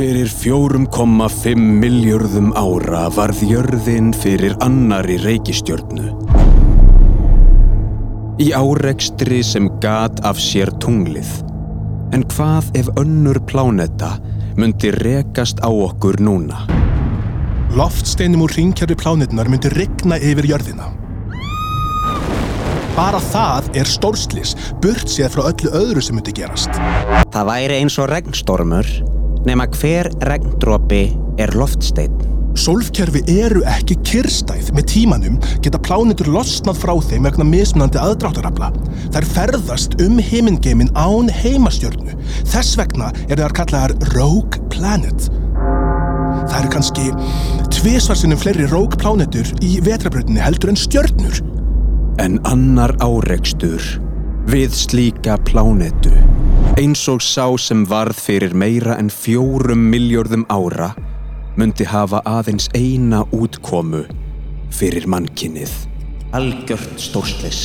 [0.00, 6.14] Fyrir 4,5 miljörðum ára varð jörðin fyrir annari reikistjörnu.
[8.40, 11.28] Í árekstri sem gat af sér tunglið.
[12.16, 14.14] En hvað ef önnur pláneta
[14.56, 16.64] myndi rekast á okkur núna?
[17.76, 20.88] Loftsteinum úr ringkjörfi plánetnar myndi rigna yfir jörðina.
[22.96, 26.72] Bara það er stórslis, burt séð frá öllu öðru sem myndi gerast.
[27.36, 28.94] Það væri eins og regnstormur,
[29.46, 31.06] nema hver regndrópi
[31.40, 32.30] er loftsteinn.
[32.58, 38.72] Sólfkerfi eru ekki kyrstæð með tímanum geta plánetur losnað frá þeim vegna mismunandi aðdráttarafla.
[39.14, 42.16] Þær ferðast um heimingeimin án heimastjörnu.
[42.50, 45.30] Þess vegna er þar kallaðar Rogue Planet.
[46.50, 47.06] Það eru kannski
[47.78, 51.40] tviðsvarsinnum fleiri Rogue plánetur í vetrabröðinni heldur en stjörnur.
[52.20, 53.84] En annar árekstur
[54.50, 56.12] við slíka plánetu,
[56.80, 60.94] eins og sá sem varð fyrir meira en fjórum miljörðum ára,
[61.60, 64.06] myndi hafa aðeins eina útkomu
[64.72, 65.72] fyrir mannkinnið.
[66.36, 67.60] Algjört stórslis.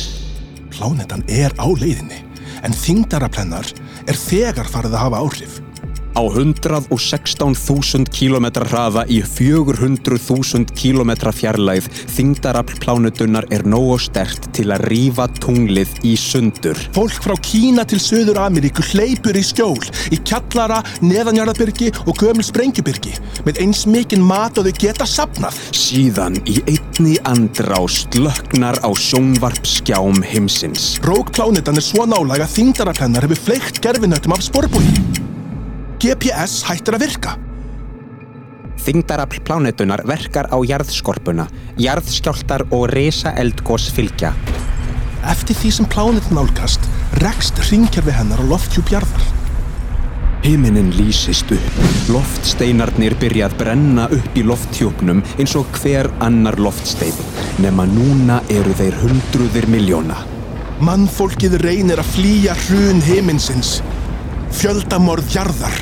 [0.74, 2.18] Plánetan er á leiðinni,
[2.60, 3.70] en þingdaraplennar
[4.04, 5.56] er þegar farið að hafa áhrif.
[6.16, 14.86] Á 116.000 km hraða í 400.000 km fjarlæð þingdarafl plánutunnar er nógu stert til að
[14.88, 16.80] rífa tunglið í sundur.
[16.96, 19.76] Fólk frá Kína til Söður Ameríku hleypur í skjól,
[20.08, 23.12] í kjallara, neðanjarðabyrgi og gömul sprengjubyrgi
[23.44, 25.60] með eins mikinn mat og þau geta sapnað.
[25.76, 30.96] Síðan í einni andrá slöknar á sjónvarpskjám heimsins.
[31.04, 35.35] Rókplánetan er svo nálag að þingdaraplennar hefur fleikt gerfinöttum af sporbúi.
[36.02, 37.36] GPS hættir að virka.
[38.86, 41.46] Þingdarafl plánetunar verkar á jarðskorpuna,
[41.80, 44.34] jarðskjáltar og risa eldgós fylgja.
[45.26, 46.84] Eftir því sem plánetin nálgast,
[47.24, 49.24] rekst ringkerfi hennar á lofthjúp jarðar.
[50.44, 51.80] Himinin lýsist upp.
[52.12, 57.16] Loftsteinarnir byrja að brenna upp í lofthjúpnum eins og hver annar loftstein.
[57.64, 60.20] Nema núna eru þeir hundruðir miljóna.
[60.84, 63.80] Mannfólkið reynir að flýja hrun heiminsins.
[64.54, 65.74] Fjöldamorð jarðar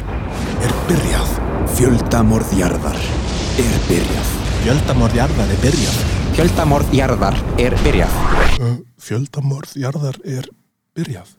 [0.64, 1.32] er byrjað.
[1.76, 2.96] Fjöldamorð jarðar
[3.60, 4.30] er byrjað.
[4.64, 5.98] Fjöldamorð jarðar er byrjað.
[6.34, 8.18] Fjöldamorð jarðar er byrjað.
[8.56, 10.48] Uh, fjöldamorð jarðar er
[10.96, 11.34] byrjað.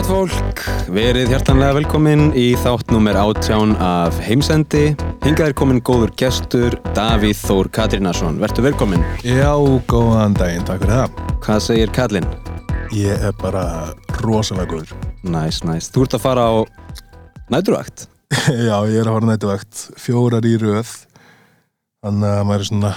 [0.00, 0.60] Gott fólk,
[0.96, 4.94] verið hjartanlega velkomin í þátt nummer átján af heimsendi.
[5.26, 8.38] Hingað er komin góður gestur, Davíð Þór Katrinason.
[8.40, 9.04] Vertu velkomin.
[9.20, 9.52] Já,
[9.92, 11.20] góðan daginn, takk fyrir það.
[11.44, 12.30] Hvað segir Kallinn?
[12.96, 13.66] Ég er bara
[14.24, 14.96] rosalega góður.
[15.20, 15.92] Næs, næs.
[15.92, 16.54] Þú ert að fara á
[17.52, 18.08] næturvakt.
[18.70, 20.94] Já, ég er að fara nættuvægt fjórar í röð.
[22.00, 22.94] Þannig að maður er svona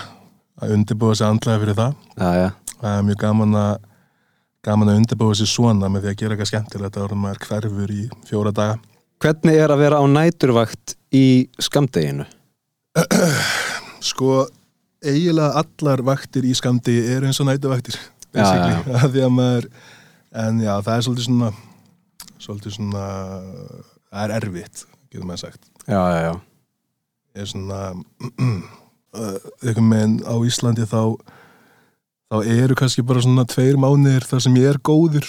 [0.55, 1.99] að undirbúa sig andlega fyrir það.
[2.15, 2.49] Já, já.
[2.77, 3.91] Það er mjög gaman að
[4.63, 8.03] gaman að undirbúa sig svona með því að gera eitthvað skemmtilegt að maður hverfur í
[8.29, 8.77] fjóra daga.
[9.23, 11.25] Hvernig er að vera á næturvakt í
[11.61, 12.25] skamdeginu?
[14.09, 14.45] Sko,
[15.03, 17.97] eiginlega allar vaktir í skamdi er eins og nætuvaktir.
[18.33, 18.71] Já, já.
[18.87, 19.03] já.
[19.13, 19.69] Því að maður,
[20.43, 21.51] en já, það er svolítið svona,
[22.47, 23.05] svolítið svona,
[24.09, 25.69] það er erfitt, getur maður sagt.
[25.83, 26.33] Já, já, já.
[27.33, 27.81] Ég er svona,
[29.63, 31.01] einhvern veginn á Íslandi þá,
[32.33, 35.27] þá eru kannski bara svona tveir mánuðir þar sem ég er góður.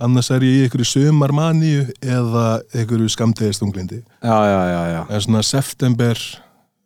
[0.00, 3.98] Annars er ég í einhverju sumarmaníu eða einhverju skamdegistunglindi.
[4.22, 5.00] Já, já, já, já.
[5.10, 6.20] En svona september,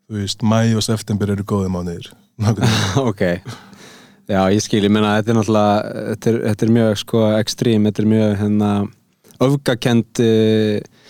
[0.08, 1.68] þú veist, mæ og september eru góði.
[2.40, 3.04] Nákvæmlega.
[3.10, 3.22] ok.
[4.32, 7.88] Já, ég skil, ég meina, þetta er náttúrulega, þetta er, þetta er mjög, sko, ekstrím,
[7.90, 8.70] þetta er mjög, hérna,
[9.44, 11.02] öfgakend, eh,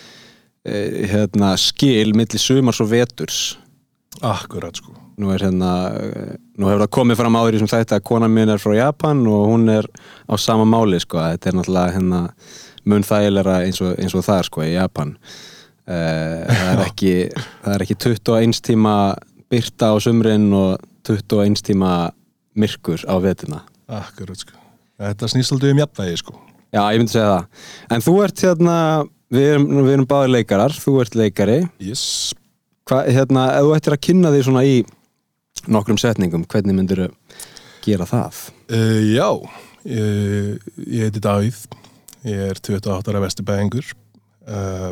[1.13, 3.39] hérna, skil milli sumars og veturs.
[4.19, 5.02] Akkurat, sko.
[5.21, 5.71] Nú er hérna,
[6.57, 9.19] nú hefur það komið fram áður í sem þetta að kona mín er frá Japan
[9.29, 9.87] og hún er
[10.25, 12.21] á sama máli, sko, þetta er náttúrulega, hérna,
[12.89, 15.13] mun þægilega eins og, eins og það sko, í Japan.
[15.83, 18.95] Uh, það er ekki, það er ekki 21 tíma
[19.53, 21.93] byrta á sumrin og 21 tíma
[22.57, 23.61] myrkur á vetina.
[23.91, 24.57] Akkurat, sko.
[25.03, 26.37] Þetta snýst aldrei um jafnvægi, sko.
[26.73, 27.67] Já, ég myndi segja það.
[27.93, 28.77] En þú ert hérna,
[29.33, 31.59] við erum, við erum báðir leikarar, þú ert leikari.
[31.83, 32.33] Yes.
[32.89, 34.77] Hvað, hérna, ef þú ættir að kynna því svona í
[35.71, 37.05] nokkrum setningum, hvernig myndir
[37.83, 38.41] gera það?
[38.71, 39.27] Uh, já,
[39.87, 41.61] ég, ég heiti Davíð,
[42.27, 43.93] ég er 28 ára vesturbæðingur,
[44.47, 44.91] uh,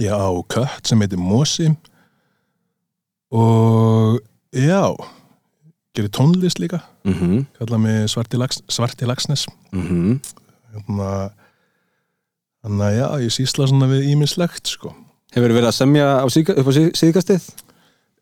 [0.00, 1.70] ég á kött sem heitir Mosi.
[3.36, 4.20] Og
[4.54, 4.92] já,
[5.96, 6.82] gerir tónlist líka.
[7.06, 10.20] Mhm, kalla mig Svarti, Lags, Svarti Lagsnes mhm.
[10.74, 11.30] Hérna
[12.66, 14.90] þannig að já, ég sísla svona við ímislegt sko.
[15.34, 17.46] Hefur verið að semja á síka, upp á sí- síðkastið?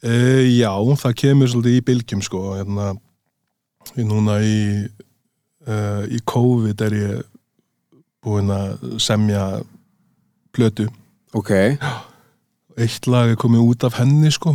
[0.04, 0.14] E,
[0.58, 0.70] já,
[1.00, 2.92] það kemur svolítið í bylgjum sko hérna
[4.00, 4.58] núna í
[5.68, 7.22] uh, í COVID er ég
[8.24, 9.44] búinn að semja
[10.54, 10.86] plötu.
[11.36, 11.50] Ok,
[12.78, 14.54] eitt lag er komið út af henni sko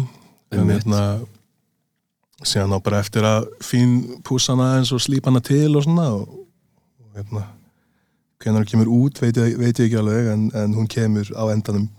[0.50, 1.04] en hérna
[2.40, 6.40] síðan á bara eftir að fín púsana eins og slípa hana til og svona og,
[7.04, 7.45] og hérna
[8.40, 11.52] hvernig hún kemur út veit ég, veit ég ekki alveg en, en hún kemur á
[11.52, 11.90] endanum.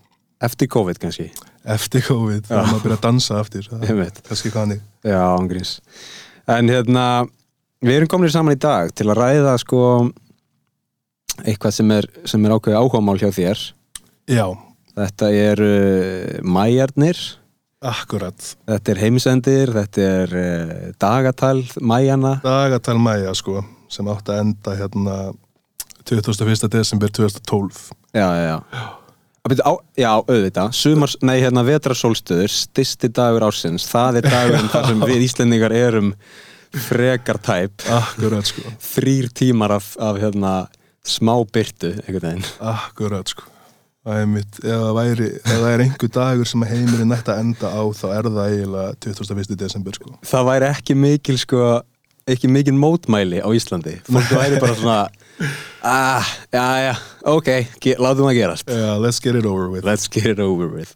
[0.40, 1.28] Eftir COVID kannski
[1.64, 2.48] eftir COVID Já.
[2.48, 5.76] þegar maður byrja að dansa aftur kannski kannig Já, ángríns
[6.50, 7.04] En hérna,
[7.84, 9.82] við erum komin saman í dag til að ræða sko
[11.44, 13.60] eitthvað sem er, sem er ákveðið áhugamál hjá þér.
[14.28, 14.44] Já,
[15.00, 17.20] Þetta er uh, mæjarnir.
[17.80, 18.36] Akkurat.
[18.68, 24.74] Þetta er heimsendir, þetta er uh, dagatal mæjana dagatal mæja sko sem átti að enda
[24.76, 25.14] hérna
[26.04, 26.68] 21.
[26.70, 27.80] desember 2012
[28.12, 28.58] Já, já, já.
[28.58, 28.99] Að
[29.48, 33.86] á, Já, auðvitað, sumars, nei hérna vetrasólstöður, stysti dagur ársins.
[33.90, 36.10] Það er dagurinn þar sem við Íslendingar erum
[36.88, 37.86] frekar tæp.
[37.90, 40.54] Akkurat sko, þrýr tímar af, af hérna
[41.06, 42.52] smá byrtu, einhvern veginn.
[42.60, 43.48] Akkurat sko.
[44.00, 47.40] Það er mitt, ef það væri ef það er einhver dagur sem heimurinn nætti að
[47.42, 49.56] enda á þá er það eiginlega 21.
[49.60, 50.12] desember sko.
[50.24, 51.64] Það væri ekki mikil sko
[52.28, 53.98] ekki mikil mótmæli á Íslandi.
[54.08, 55.00] Fólk væri bara svona
[55.82, 56.94] ah, já, já,
[57.24, 57.48] ok,
[57.98, 58.68] látum það gerast.
[58.68, 59.84] Yeah, let's get it over with.
[59.84, 60.92] Let's get it over with.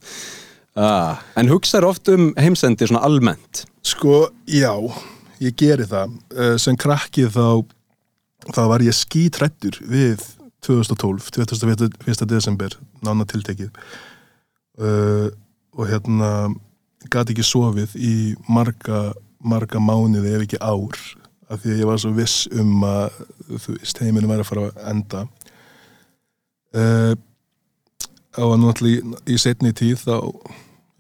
[0.76, 3.65] Ah, en hugsaður oft um heimsendir svona almennt.
[3.85, 4.75] Sko, já,
[5.41, 6.19] ég geri það.
[6.35, 7.65] Uh, sem krakki þá
[8.53, 10.21] þá var ég skítrættur við
[10.65, 12.26] 2012, 21.
[12.29, 13.73] desember nána tiltekið.
[14.81, 15.31] Uh,
[15.75, 16.31] og hérna
[17.12, 18.15] gati ekki sofið í
[18.49, 19.12] marga
[19.44, 20.99] marga mánuði ef ekki ár
[21.52, 23.20] af því að ég var svo viss um að
[23.62, 25.23] þú veist, heiminu væri að fara að enda.
[26.75, 27.14] Uh,
[28.43, 30.17] og náttúrulega í, setni tíð þá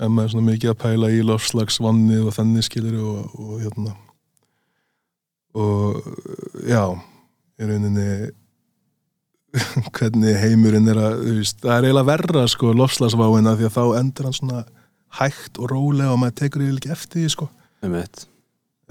[0.04, 3.96] er maður svona mikið að pæla í lofslagsvanni og þannig skilur og, og hérna.
[5.54, 6.08] Og
[6.66, 6.84] já
[7.58, 8.08] í rauninni
[9.96, 14.28] hvernig heimurinn er að veist, það er eiginlega verra sko lofslagsváina því að þá endur
[14.28, 14.62] hann svona
[15.20, 17.50] hægt og rólega og maður tekur yfir ekki eftir því sko.
[17.86, 18.26] Um eitt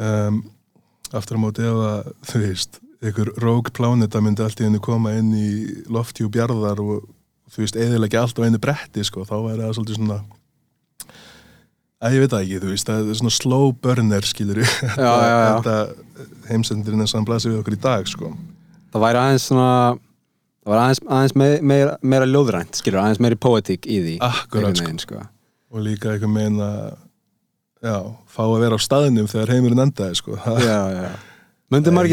[0.02, 0.40] um,
[1.14, 5.14] aftur á móti ef að þú veist, ykkur rogue pláneta myndi allt í henni koma
[5.18, 5.50] inn í
[5.92, 7.04] loftjú bjarðar og
[7.54, 10.22] þú veist, eðilega allt á einu bretti sko, þá er það svolítið svona
[12.04, 15.12] að ég veit ekki, þú veist, það er svona slow burner skilur já.
[15.60, 15.76] þetta
[16.50, 18.34] heimsendurinn hann blasir við okkur í dag sko,
[18.94, 19.70] það væri aðeins svona
[20.64, 24.80] það var aðeins, aðeins me, meira, meira ljóðrænt skilur, aðeins meiri poetík í því einhvern
[24.80, 25.24] veginn, sko.
[25.74, 26.70] og líka eitthvað meina
[27.84, 27.96] já,
[28.32, 31.12] fá að vera á staðnum þegar heimurinn endaði sko, já, já.
[31.74, 32.12] Myndi maður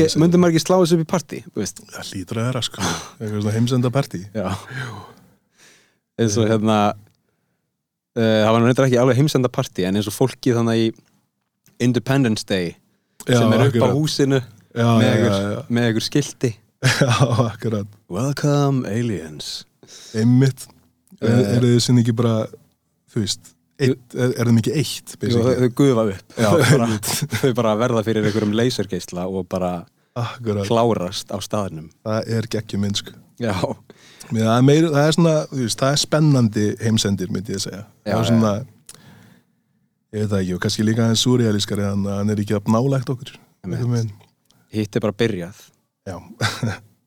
[0.55, 1.81] ekki slá þessu upp í partí, þú veist?
[1.93, 4.47] það lítur að vera sko eitthvað svona heimsenda partí Já.
[6.21, 10.55] eins og hérna uh, það var reyndar ekki alveg heimsenda partí en eins og fólki
[10.57, 10.91] þannig í
[11.85, 12.75] Independence Day
[13.27, 13.95] sem er upp á akkurat.
[13.97, 15.63] húsinu já, með, já, ykkur, já, já,
[17.05, 17.15] já,
[17.47, 19.51] akkurat Welcome aliens
[20.17, 20.67] einmitt,
[21.21, 21.57] er, Eh.
[21.59, 22.47] er þið sinni ekki bara
[23.13, 23.51] þú veist,
[23.87, 26.37] eitt, er, þeim ekki eitt Jú, þau, gufa upp.
[26.37, 26.89] Já, bara,
[27.41, 29.73] þau bara verða fyrir einhverjum lasergeisla og bara
[30.19, 31.91] akkurat, klárast á staðnum.
[32.07, 32.99] Það er geggjum minn
[33.41, 33.55] já,
[34.31, 37.65] Mér, það, er meir, það er svona, veist, það er spennandi heimsendir, myndi ég að
[37.67, 37.85] segja.
[38.05, 38.53] Já, það er svona
[40.11, 43.11] ég veit það ekki, og kannski líka aðeins súrealískari en hann er ekki að nálægt
[43.15, 43.33] okkur
[44.71, 45.65] hitt er bara byrjað.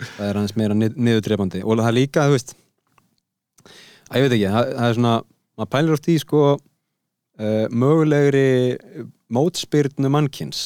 [0.03, 1.61] Það er aðeins meira nið, niðurdrepandi.
[1.63, 2.55] Og það er líka, þú veist
[4.09, 5.13] að ég veit ekki, það, það er svona
[5.57, 8.77] maður pælir oft í sko uh, mögulegri
[9.33, 10.63] mótspyrnu mannkins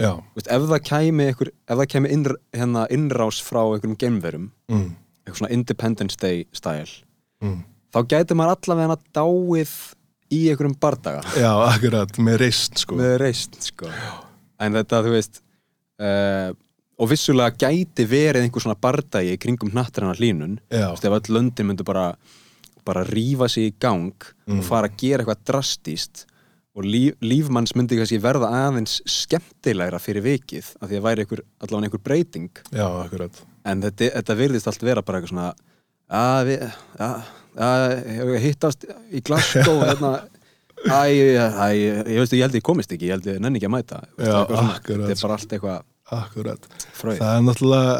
[0.00, 4.88] veist, ef það kæmi einhver, ef það kæmi innr, hérna, innrás frá einhverjum gemverum mm,
[5.24, 6.88] eitthvað svona Independence Day style
[7.44, 7.60] mm.
[7.94, 9.74] þá gæti maður allavega dáið
[10.30, 11.24] í einhverjum bardaga.
[11.34, 12.94] Já, akkurat, með reist sko.
[13.00, 13.90] Með reist sko.
[14.62, 15.40] en þetta þú veist
[16.00, 16.52] uh,
[17.00, 19.72] og vissulega gæti verið einhver svona bardagi kringum
[20.92, 22.12] Þú veist, ef öll löndin myndu bara
[22.86, 24.12] bara rífa sig í gang
[24.50, 24.58] Mm.
[24.58, 26.24] og fara að gera eitthvað drastíst
[26.74, 31.42] og líf, lífmanns myndi kannski verða aðeins skemmtilegra fyrir vikið af því að væri einhver,
[31.62, 32.48] allavega einhver breyting.
[32.74, 33.40] Já, akkurat.
[33.64, 35.54] En þetta, þetta virðist allt vera bara eitthvað svona
[36.10, 36.64] að við
[36.98, 37.22] að,
[37.56, 37.86] að,
[38.26, 40.12] að hittast í Glasgow hérna.
[40.80, 43.98] Æ, ég veist ég held ég komist ekki, ég held ég nenni ekki að mæta.
[44.18, 45.82] Já, akkurat, Þetta er bara allt eitthvað
[46.20, 46.70] akkurat.
[46.96, 47.98] fröð það er náttúrulega,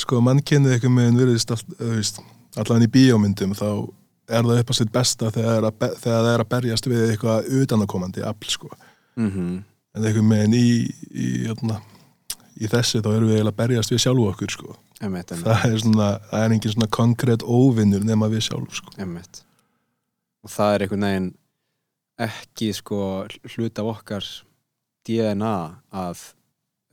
[0.00, 2.22] sko, mannkynið eitthvað með virðist allt, veist
[2.56, 3.68] allavega í bíómyndum, þá
[4.28, 5.68] er það upp á sitt besta þegar,
[6.00, 8.74] það er að er berjast við eitthvað utanakomandi afl, sko
[9.16, 9.62] mm
[9.94, 10.68] en einhvern veginn í,
[11.14, 11.78] í, hérna,
[12.58, 14.76] í þessi þá erum við eiginlega að berjast við sjálfu okkur sko.
[15.04, 18.94] Emmett, emmett, það er svona, það er engin svona konkrétt óvinnur nema við sjálf sko.
[19.02, 19.42] emmett
[20.44, 21.30] og það er einhvern veginn
[22.24, 22.98] ekki sko
[23.54, 24.28] hlut af okkar
[25.08, 25.56] DNA
[26.04, 26.22] að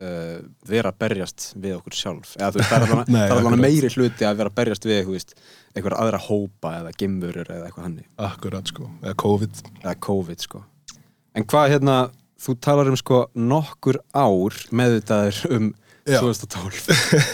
[0.02, 2.36] uh, vera að berjast við okkur sjálf.
[2.40, 4.58] Eða þú veist, það er alveg, Nei, það er alveg meiri hluti að vera að
[4.62, 5.04] berjast við
[5.72, 9.62] einhver aðra hópa eða gimmurur eða eitthvað hannig, akkurat sko, eða COVID.
[9.84, 10.64] Eða COVID sko.
[11.38, 11.98] En hvað hérna,
[12.42, 15.70] þú talar um sko nokkur ár meðvitaður um
[16.10, 16.18] Já.
[16.18, 16.88] 2012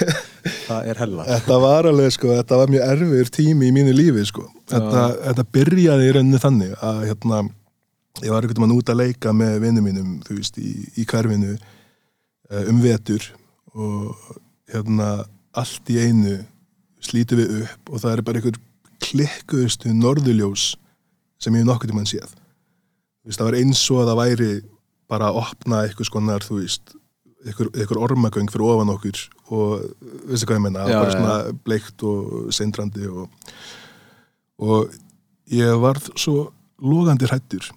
[0.68, 1.26] það er hella.
[1.28, 4.44] Þetta var alveg sko, þetta var mjög erfiður tími í mínu lífi sko.
[4.68, 7.42] Þetta, þetta byrjaði í rauninni þannig að hérna,
[8.26, 11.56] ég var einhvern veginn út að leika með vinnum mínum, þú veist, í, í hverfinu
[12.50, 13.24] um vetur
[13.78, 14.16] og
[14.72, 15.10] hérna
[15.58, 16.38] allt í einu
[17.04, 18.60] slítum við upp og það er bara einhver
[19.04, 20.74] klikkuðustu norðuljós
[21.42, 22.32] sem ég hef nokkuð tímann séð.
[23.22, 24.52] Þú veist, það var eins og að það væri
[25.08, 26.96] bara að opna eitthvað skonar, þú veist,
[27.48, 29.20] einhver ormagöng fyrir ofan okkur
[29.56, 29.84] og
[30.28, 31.36] veistu hvað ég menna, Já, bara svona
[31.68, 33.28] bleikt og sindrandi og,
[34.60, 34.96] og
[35.54, 36.50] ég varð svo
[36.84, 37.70] logandi hrættur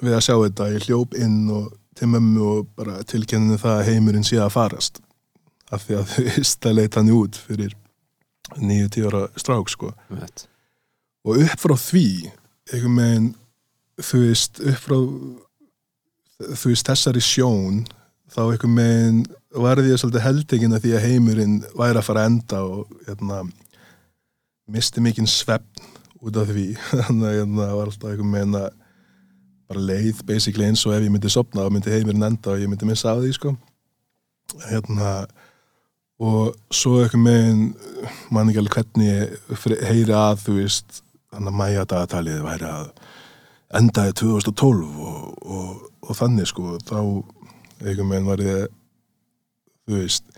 [0.00, 3.88] við að sjá þetta, ég hljóp inn og til mömmu og bara tilkenninu það að
[3.90, 5.00] heimurinn sé að farast.
[5.72, 7.76] Af því að þau veist að leita hann út fyrir
[8.60, 9.94] nýju tíu ára strák sko.
[10.10, 10.46] Emmett.
[11.24, 12.06] og upp frá því
[12.72, 13.28] einhvern veginn
[14.02, 14.96] þú veist, upp frá
[16.58, 17.84] þú veist, þessari sjón
[18.34, 19.20] þá einhvern veginn
[19.64, 23.42] varði ég svolítið heldegin að því að heimurinn væri að fara að enda og hérna
[24.74, 25.92] misti mikinn svefn
[26.24, 26.70] út af því.
[27.04, 28.70] Þannig að hérna var alltaf einhvern veginn að
[29.74, 32.70] bara leið basically eins og ef ég myndi sopna og myndi heimurinn enda og ég
[32.70, 33.54] myndi missa af því sko.
[34.68, 35.14] Hérna
[36.22, 37.64] og svo einhvern veginn
[38.32, 41.00] man ekki alveg hvernig heyri að þú veist
[41.34, 42.90] þannig að mæja dagatalið væri að
[43.74, 46.76] endaði 2012 og, og, og þannig sko.
[46.86, 46.98] Þá
[47.82, 48.68] einhvern veginn var ég
[49.84, 50.30] þú veist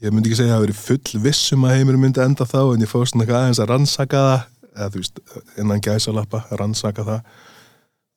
[0.00, 2.82] ég myndi ekki segja að það verið full vissum að heimurinn myndi enda þá en
[2.82, 5.20] ég fór svona eitthvað aðeins að rannsaka það eða þú veist,
[5.60, 7.38] innan gæsalappa að rannsaka það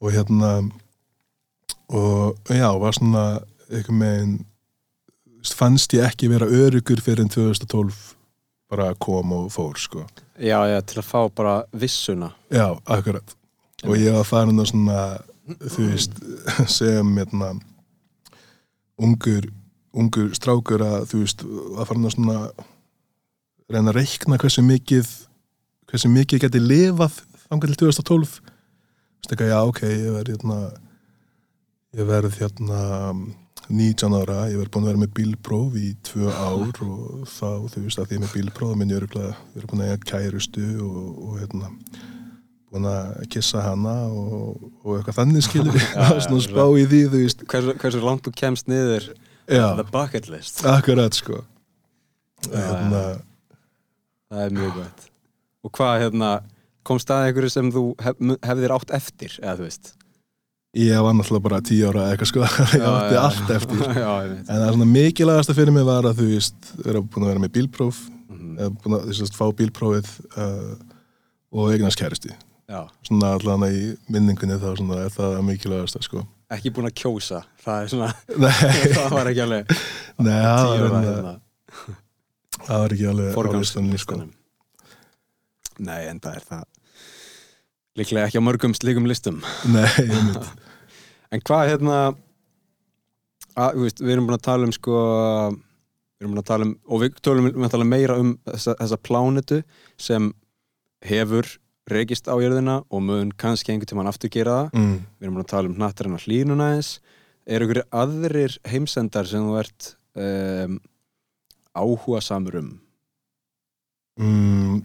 [0.04, 0.52] og hérna
[1.94, 3.24] og já, var svona
[3.70, 3.94] þú
[5.40, 8.16] veist, fannst ég ekki vera örugur fyrir en 2012
[8.70, 10.06] bara kom og fór sko.
[10.40, 12.32] Já, já, til að fá bara vissuna.
[12.50, 13.36] Já, akkurat.
[13.86, 15.02] Og ég var farin að svona
[15.70, 16.16] þú veist,
[16.78, 17.54] sem hérna,
[18.98, 19.52] ungur
[19.94, 21.44] ungur strákur að þú veist,
[21.78, 22.38] að farin að svona
[23.70, 25.12] reyna að reikna hversu mikið
[25.92, 28.40] hversu mikið geti lifað þangar til 2012
[29.32, 30.60] ekki, já, ok, ég verð hérna
[31.94, 32.82] ég verð hérna
[33.70, 37.84] 19 ára, ég verð búin að vera með bílpróf í tvö ár og þá, þú
[37.86, 40.10] veist, að því ég er með bílpróf minn ég öruglega, ég er búin að eiga
[40.10, 41.70] kærustu og, og hérna
[42.74, 47.22] búin að kissa hana og, og eitthvað þannig skilur Já, svona spá í því, þú
[47.22, 47.46] veist.
[47.54, 49.14] Hversu, hversu langt þú kemst niður
[49.48, 50.64] the bucket list.
[50.66, 51.44] Akkurat sko.
[52.50, 53.04] Hérna,
[54.32, 55.08] það er mjög gott.
[55.64, 56.32] Og hvað hérna
[56.88, 59.94] komst það einhverju sem þú hef, hefðir átt eftir eða þú veist?
[60.74, 62.46] Ég var náttúrulega bara tíu ára eitthvað sko,
[62.80, 63.84] ég átti allt eftir.
[64.04, 67.04] Já, ég veit en það er svona mikilvægasta fyrir mig var að þú veist, vera
[67.06, 68.00] búin að vera með bílpróf
[68.34, 68.56] Mhm.
[68.58, 70.08] eða búin að þú veist, fá bílprófið
[70.42, 70.74] uh,
[71.54, 76.24] og eignast kæristi já, svona allan í minningunni þá svona er það mikilvægasta sko.
[76.54, 78.10] Ekki búin að kjósa það er svona,
[78.98, 79.74] það var ekki alveg
[80.18, 81.36] nei það var, hérna, hérna.
[82.64, 84.20] Það var ekki alveg á listanum, sko.
[85.84, 86.66] nei, en það er það
[88.00, 89.42] líklega ekki á mörgum slíkum listum.
[89.70, 90.40] Nei, mynd
[91.34, 91.98] En hvað hérna
[93.58, 94.98] að, veist, við erum búin að tala um sko
[95.54, 98.76] við erum búin að tala um og við tölum við að tala meira um þessa,
[98.82, 99.60] þessa plánetu
[99.98, 100.30] sem
[101.04, 101.50] hefur
[101.90, 104.78] rekist á jörðina og mun kannski einhvern tímann aftur gera það.
[104.78, 104.94] Mm.
[105.18, 106.94] við erum búin að tala um hnattarinn á hlínuna eins
[107.44, 110.78] eru ykkur aðrir heimsendar sem þú ert um,
[111.76, 112.72] áhuga samur um?
[114.22, 114.80] Mm,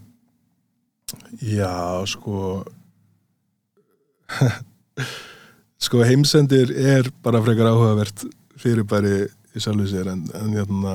[1.45, 2.65] já, sko
[5.85, 8.25] sko heimsendir er bara frekar áhugavert
[8.59, 9.17] fyrirbæri
[9.55, 10.93] í sjálfu sér en, en hérna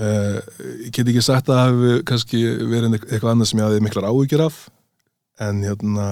[0.00, 0.38] uh,
[0.84, 3.84] ég get ekki sagt að það hafi kannski verið eit- eitthvað annað sem ég hafði
[3.86, 4.56] miklar áhyggjur af
[5.40, 6.08] en hérna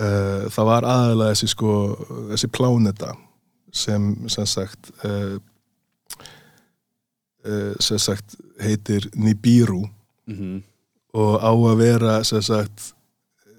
[0.00, 1.72] uh, það var aðalega þessi sko
[2.32, 3.10] þessi pláneta
[3.74, 5.36] sem sem sagt uh,
[7.82, 10.62] sem sagt heitir Nibiru mm -hmm.
[11.12, 12.93] og á að vera sem sagt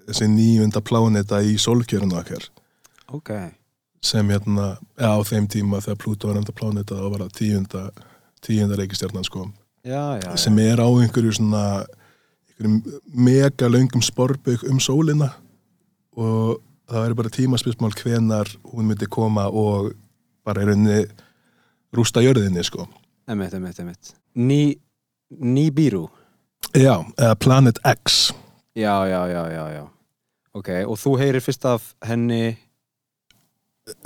[0.06, 2.48] þessi nýjunda pláneta í sólkjörnu okkar.
[3.14, 3.30] Ok,
[4.02, 7.86] sem hérna, ja, á þeim tíma þegar Pluto var enda pláneta þá var það tíunda
[8.46, 9.48] tíunda reikistjarnan sko.
[9.86, 11.64] Já, já, sem er á einhverju svona
[12.56, 15.32] einhverju mega löngum sporbauk um sólina.
[16.16, 19.92] Og það væri bara tímaspilsmál hvenar hún myndi koma og
[20.46, 21.02] bara í rauninni
[21.94, 22.86] rústa jörðinni sko.
[23.26, 24.76] Emitt, emitt, emitt Ný,
[25.30, 26.06] Nibiru
[26.76, 28.32] Já, eða Planet X.
[28.76, 29.84] Já, já, já, já, já
[30.56, 32.56] Ok, og þú heyrir fyrst af henni?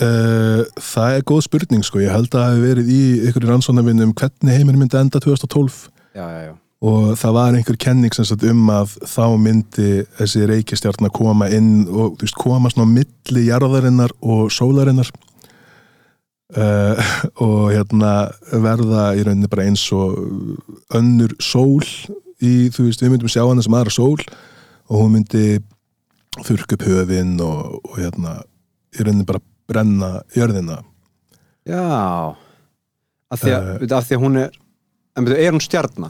[0.03, 4.09] Uh, það er góð spurning sko, ég held að það hefur verið í ykkur rannsónavinnu
[4.09, 6.53] um hvernig heiminn myndi enda 2012 Já, já, já.
[6.81, 11.51] Og það var einhver kenning sem sagt um að þá myndi þessi reykjastjarn að koma
[11.53, 15.11] inn og þú veist, koma svona á milli jarðarinnar og sólarinnar.
[16.57, 17.11] Uh,
[17.47, 18.15] og hérna
[18.65, 20.17] verða í rauninni bara eins og
[20.97, 21.85] önnur sól
[22.41, 24.17] í, þú veist, við myndum sjá hana sem aðra sól.
[24.89, 25.61] Og hún myndi
[26.39, 28.37] þurrka upp höfin og, og hérna
[28.95, 30.81] í rauninni bara brenna jörðina
[31.69, 31.83] Já
[33.31, 33.83] Af því að, Eh.
[33.87, 34.51] uh, af því að hún er
[35.19, 36.09] En betur, er hún stjarna?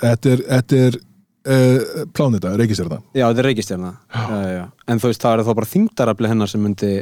[0.00, 4.22] Þetta er, þetta er uh, plánita, reykjastjarna Já, þetta er reykistjarna já.
[4.28, 4.64] Já, já.
[4.92, 6.92] En þú veist, það er þá bara þingdarafli hennar sem myndi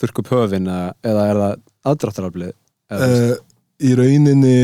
[0.00, 0.94] þurrka upp höfin eða,
[1.32, 3.48] er það veist- uh,
[3.82, 4.56] Í rauninni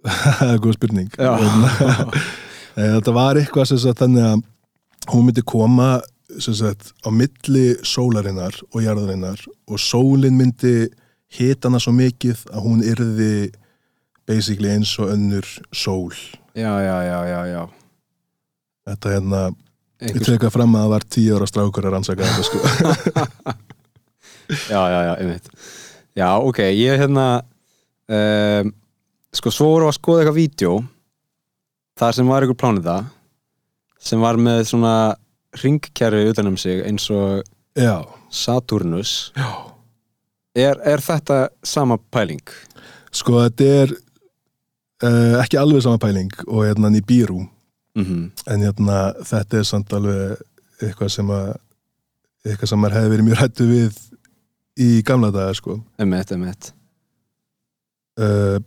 [0.40, 1.10] það er góð spurning.
[2.78, 4.42] Eh, Þetta var eitthvað sem þannig að
[5.08, 6.00] hún myndi koma
[6.38, 10.90] sagt á milli sólarinnar og jarðarinnar og sólin myndi
[11.30, 13.32] hita hana svo mikið að hún yrði
[14.28, 16.14] basically eins og önnur sól.
[16.54, 17.62] Já, já, já, já, já.
[18.90, 19.40] Þetta hérna,
[20.00, 23.56] ég Einhvers, teka fram að það var tíu ára strákur að rannsaka þetta sko.
[24.50, 25.44] Já, já, já, einmitt.
[26.18, 27.26] Já, ok, ég hérna
[28.10, 28.72] um,
[29.30, 30.72] sko, svo voru að skoða eitthvað vídeo
[32.00, 32.96] þar sem var einhver plánita
[34.00, 34.94] sem var með svona
[35.60, 37.42] ringkerfi utan um sig eins og
[37.78, 39.32] Já, Saturnus.
[39.36, 39.50] Já.
[40.58, 42.42] Er, er þetta sama pæling?
[43.14, 43.92] Sko þetta er
[45.06, 47.46] uh, ekki alveg sama pæling og hérna Nibiru
[47.98, 50.38] Mm en hérna þetta er samt alveg
[50.80, 51.48] eitthvað sem að
[52.46, 53.96] eitthvað sem maður hefði verið mjög hættu við
[54.80, 55.74] í gamla daga sko.
[56.00, 56.70] Emmett, emmett
[58.22, 58.62] uh,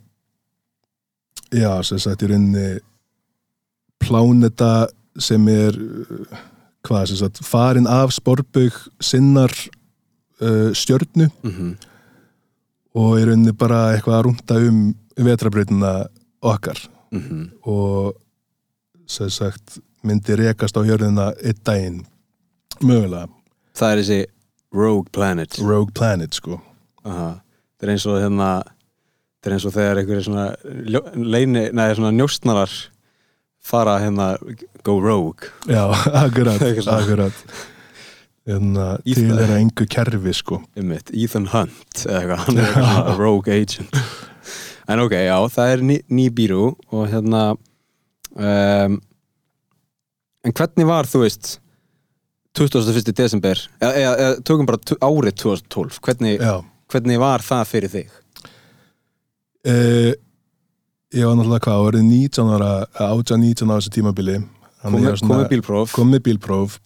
[1.54, 2.78] Já, sem sagt í rauninni
[4.04, 4.86] pláneta
[5.18, 6.38] sem er uh,
[6.84, 9.52] hvað sem sagt farin af sporbaug sinnar
[10.40, 11.30] uh, stjörnu.
[11.42, 11.74] Mm
[12.94, 14.82] og í rauninni bara eitthvað að rúnda um
[15.26, 15.92] vetrabrautina
[16.44, 16.78] okkar.
[17.10, 17.50] -hmm.
[17.62, 18.14] og
[19.06, 22.06] sem sagt myndi rekast á jörðina einn daginn
[22.80, 23.28] mögulega.
[23.74, 24.26] Það er þessi
[24.74, 25.58] Rogue Planet.
[25.58, 26.60] Rogue Planet sko.
[27.04, 27.40] Aha.
[27.78, 28.62] Það er eins og hérna
[29.44, 30.44] Það er eins og þegar einhverjir svona
[31.14, 32.70] leini, neða svona njóstnarar
[33.64, 34.34] fara hérna
[34.84, 35.48] go rogue.
[35.70, 35.86] Já,
[36.24, 37.44] akkurat, akkurat.
[38.44, 40.60] Hérna, Í til er engu kerfi sko.
[40.76, 42.60] Einmitt, Ethan Hunt eða eitthvað,
[43.14, 44.04] er rogue agent.
[44.92, 47.44] En ok, já, það er ný, ný bíru og hérna
[48.36, 48.98] um,
[50.44, 51.54] en hvernig var þú veist
[52.54, 53.14] 21.
[53.16, 56.44] desember eða, eða, eða tökum bara árið 2012 hvernig,
[56.92, 58.12] hvernig var það fyrir þig?
[59.72, 60.12] uh,
[61.14, 62.72] ég var náttúrulega hvað, orðið 19 ára
[63.06, 64.34] 18-19 ára þessu tímabili.
[64.84, 65.94] Ég komið bílpróf.
[65.94, 66.78] Kom með bílpróf.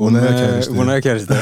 [0.00, 0.26] Búin að
[0.74, 1.36] búin að kæristu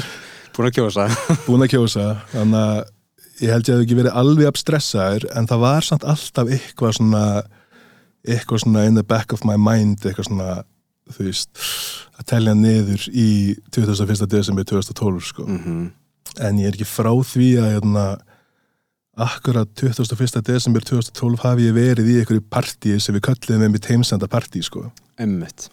[0.56, 1.08] búin að kjósa.
[1.48, 2.06] Búin að kjósa.
[2.30, 6.54] Þannig að ég held ég að ekki verið alveg abstressaður en það var samt alltaf
[6.56, 7.26] eitthvað svona
[8.26, 10.62] eitthvað svona in the back of my mind eitthvað svona
[11.12, 11.66] þú veist
[12.16, 13.28] að telja niður í
[13.74, 14.26] 21.
[14.30, 15.46] desember 2012 sko.
[15.50, 15.86] Mm
[16.42, 18.06] en ég er ekki frá því að hérna,
[19.16, 20.42] akkurat 21.
[20.44, 24.60] desember 2012 hafi ég verið í einhverju partíi sem við kölluðum með mitt heimsenda partí
[24.64, 25.70] sko emmitt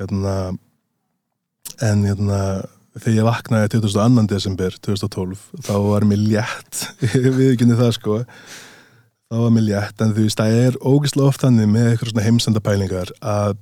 [0.00, 0.34] hérna,
[1.80, 2.40] en hérna,
[2.98, 4.26] þegar ég vaknaði 22.
[4.28, 6.82] desember 2012 þá var mér létt
[7.38, 8.18] við ekki það sko
[9.32, 12.26] þá var mér létt en þú veist það er ógislega oft þannig með eitthvað svona
[12.28, 13.56] heimsendapælingar að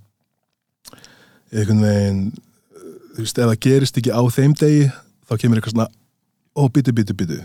[1.54, 2.20] einhvern veginn
[3.14, 5.90] þú veist ef það gerist ekki á þeim degi þá kemur eitthvað svona
[6.58, 7.40] ó byttu byttu byttu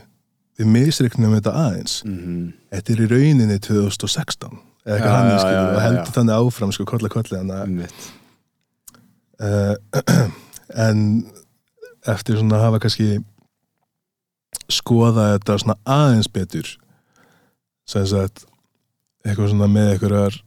[0.56, 2.00] við misreiknum þetta aðeins.
[2.06, 2.54] Mm -hmm.
[2.72, 7.62] þetta er í rauninni 2016 eða eitthvað hann skilur og heldur þannig áfram sko kolla
[7.63, 8.10] emmitt
[9.41, 9.76] uh,
[10.88, 11.00] en
[12.06, 13.10] eftir svona að hafa kannski
[14.72, 16.70] skoða þetta svona aðeins betur
[17.89, 18.46] sem sagt
[19.26, 20.39] eitthvað svona með einhverjar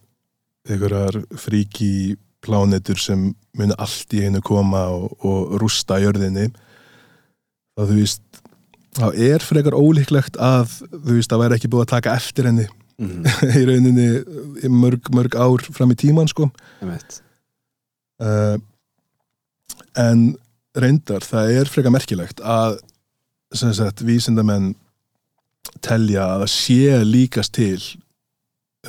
[0.68, 1.92] einhverjar fríki
[2.44, 6.46] plánetur sem muni allt í einu koma og, og rústa jörðinni
[7.74, 8.22] þá þú veist
[8.96, 12.66] þá er frekar ólíklegt að þú veist það væri ekki búið að taka eftir henni
[12.98, 13.28] mm
[13.60, 14.08] í rauninni
[14.64, 16.48] í mörg, mörg ár fram í tíman sko.
[18.18, 18.58] Uh,
[19.98, 20.32] en
[20.78, 22.80] reyndar það er frekar merkilegt að
[23.54, 24.74] sem sagt vísindamenn
[25.84, 27.78] telja að það sé líkast til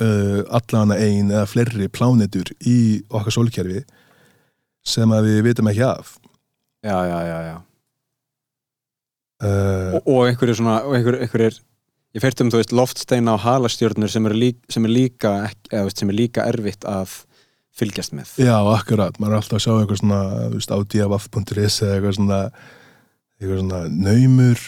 [0.02, 3.84] uh, allana ein eða fleiri plánetur í okkar sólkerfi
[4.86, 6.14] sem að við vitum ekki af.
[6.80, 7.56] Já, já, já, já.
[9.44, 11.58] uh, Og, og einhverju svona og einhverju, einhverju
[12.16, 15.34] ég fyrst um, þú veist, loftsteina og halastjörnur sem er, lík, sem er líka
[15.70, 17.20] eða, sem er líka erfitt að
[17.80, 18.32] fylgjast með.
[18.42, 20.22] Já, akkurat, maður er alltaf að sjá eitthvað svona
[20.56, 22.40] veist, á diavaf.is eða eitthvað svona
[23.40, 24.64] eitthvað svona naumur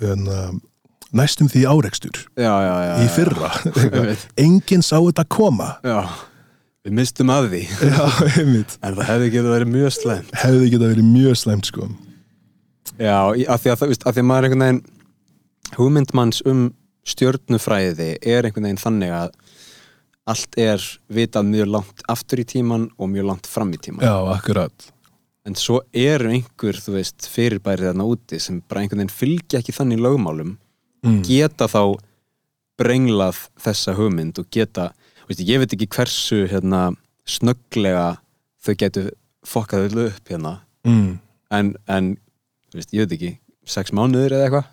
[0.00, 0.38] hérna,
[1.16, 3.52] næstum því árekstur já, já, já, í fyrra.
[4.46, 5.68] Enginn sá þetta koma.
[5.86, 6.00] Já,
[6.86, 7.62] við mistum að því.
[8.80, 11.92] En það hefði getið verið mjög slæm hefði geta verið mjög slæmt sko
[12.98, 13.18] já,
[13.52, 14.82] af því að, það, af því að maður er einhvern veginn
[15.76, 16.66] hugmyndmanns um
[17.06, 19.36] stjörnufræði er einhvern veginn þannig að
[20.26, 24.14] allt er vitað mjög langt aftur í tíman og mjög langt fram í tíman Já,
[24.34, 24.90] akkurat
[25.46, 29.74] en svo eru einhver, þú veist, fyrirbærið þarna úti sem bara einhvern veginn fylgja ekki
[29.76, 30.56] þannig lögmálum
[31.06, 31.20] mm.
[31.26, 31.82] geta þá
[32.76, 34.90] brenglað þessa hugmynd og geta,
[35.28, 36.90] veist, ég veit ekki hversu hérna,
[37.26, 38.16] snögglega
[38.66, 39.12] þau getur
[39.46, 41.18] fokkað upp hérna Mm.
[41.50, 42.12] en, en
[42.74, 43.30] veist, ég veit ekki,
[43.66, 44.72] sex mánuður eða eitthvað?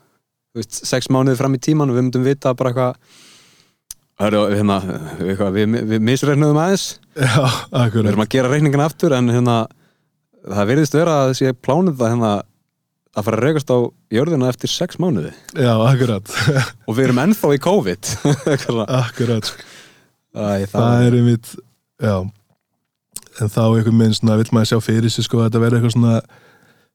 [0.69, 4.79] Sex mánuður fram í tíman og við myndum vita bara eitthvað hérna,
[5.17, 6.87] eitthvað, við, við misreiknuðum aðeins.
[7.17, 7.45] Já,
[7.93, 9.57] við erum að gera reikningin aftur en hérna,
[10.45, 12.33] það virðist vera að þessi plánum það hérna
[13.13, 13.77] að fara að reykast á
[14.13, 15.33] jörðina eftir sex mánuði.
[15.53, 16.33] Já, akkurat.
[16.87, 18.13] Og við erum ennþá í COVID.
[19.03, 19.51] Akkurat.
[20.33, 21.51] Æ, það, Það er einmitt
[22.03, 22.15] Já.
[23.41, 26.15] En þá einhvern veginn vill maður sjá fyrir sig sko að þetta verði eitthvað svona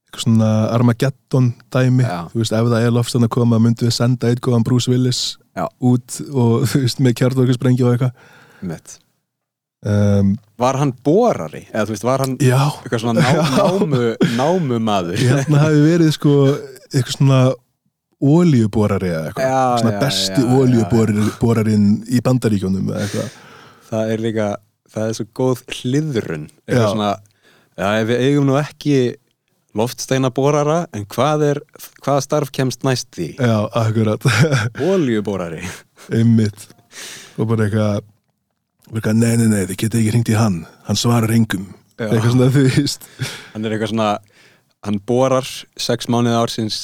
[0.08, 2.04] eitthvað svona Armageddon dæmi.
[2.06, 2.18] Já.
[2.32, 5.20] þú veist, ef það er lofstand að koma myndum við senda eitt góðan Bruce Willis
[5.56, 5.66] Já.
[5.84, 8.96] út og þú veist, með kjartorkusprengju og eitthvað.
[9.86, 11.60] Um, Var hann borari?
[11.70, 14.00] Eða þú veist, var hann Já, eitthvað svona ná, námu,
[14.34, 15.20] námumaður?
[15.22, 16.32] hérna hafi verið sko
[16.88, 17.42] eitthvað svona
[18.18, 19.84] ólíuborari eða eitthvað.
[19.84, 23.36] Svona besti ólíuborarinn í bandaríkjónum eða eitthvað.
[23.92, 24.48] Það er líka,
[24.90, 26.48] það er svo góð hliðrun.
[26.66, 27.12] Eitthvað svona,
[27.78, 28.96] ef við eigum nú ekki
[29.76, 31.60] loftsteina borara en hvað er,
[32.04, 33.34] hvaða starf kemst næst því?
[33.36, 34.24] Já, akkurat.
[34.92, 35.64] Oljuborari
[36.14, 36.68] einmitt.
[37.38, 40.62] Og bara eitthvað nei, nei, nei, þið getið ekki hringt í hann.
[40.88, 41.68] Hann svarar engum.
[41.98, 42.06] Já.
[42.08, 43.08] eitthvað svona þú veist.
[43.52, 44.08] Hann er eitthvað svona,
[44.86, 45.50] hann borar
[45.88, 46.80] sex mánuði ársins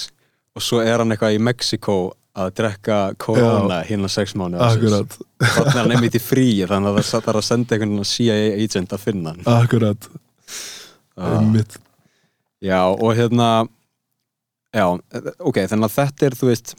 [0.55, 1.97] og svo er hann eitthvað í Mexiko
[2.35, 4.83] að drekka korona hérna sex mánuði ársins.
[4.83, 5.18] Akkurat,
[5.55, 8.94] þannig er hann einmitt í fríi þannig að það þarf að senda einhvern CIA agent
[8.94, 9.49] að finna hann.
[9.55, 10.11] Akkurat.
[11.14, 11.38] Ah.
[12.64, 13.66] Já, og hérna
[14.72, 14.87] já,
[15.44, 16.70] ok, þannig að þetta er þú veist,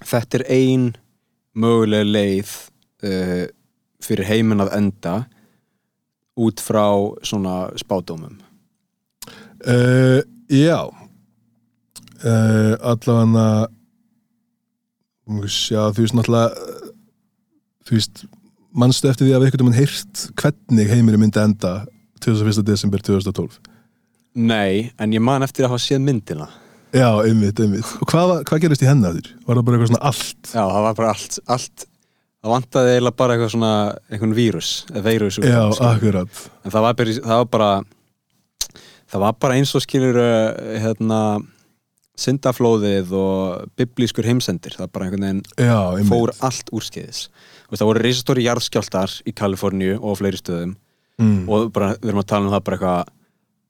[0.00, 0.86] þetta er ein
[1.54, 2.52] möguleg leið
[3.04, 3.44] uh,
[4.04, 5.14] fyrir heiminn að enda
[6.40, 6.88] út frá
[7.22, 8.40] svona spádómum
[9.68, 13.68] uh, já uh, allavega
[15.44, 16.48] já, þú veist náttúrulega
[17.84, 18.24] þú veist
[18.72, 21.76] mannstu eftir því að við einhvern veginn heyrt hvernig heimurinn myndi enda
[22.24, 22.64] 21.
[22.66, 23.73] desember 2012
[24.34, 26.48] Nei, en ég man eftir að hafa séð myndina.
[26.94, 27.86] Já, einmitt, einmitt.
[28.02, 29.28] Og hvað, var- hvað gerist í henni að þér?
[29.46, 30.42] var það bara eitthvað svona allt?
[30.54, 31.86] Já, það var bara allt, allt.
[32.44, 33.72] Það vantaði eiginlega bara eitthvað svona
[34.12, 36.42] einhvern vírus, eða vírus já, akkurat.
[36.64, 37.70] En það var bara, það var bara
[39.14, 40.18] það var bara eins og skilur
[40.82, 41.20] hérna
[42.18, 44.76] syndaflóðið og biblískur heimsendir.
[44.78, 46.10] Það bara einhvern veginn já, einmitt.
[46.10, 47.26] fór allt úrskeiðis.
[47.64, 50.76] Þú veist, það voru reisastóri jarðskjáltar í Kaliforníu og á fleiri stöðum.
[51.14, 51.44] Mm.
[51.48, 53.10] og bara, við erum að tala um það bara eitthvað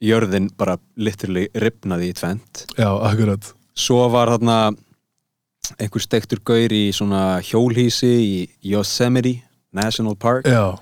[0.05, 3.53] jörðin bara literally ripnaði í tvent já, akkurat.
[3.75, 4.59] Svo var þarna
[5.81, 8.35] einhver stektur gaur í svona hjólhísi í
[8.71, 9.41] Yosemite
[9.75, 10.47] National Park.
[10.47, 10.77] Já,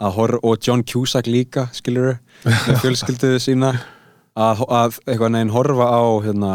[0.00, 2.16] og John Cusack líka skilur
[2.46, 3.74] með fjölskylduðu sína.
[4.40, 6.50] Að, að eitthvað neginn horfa á hérna,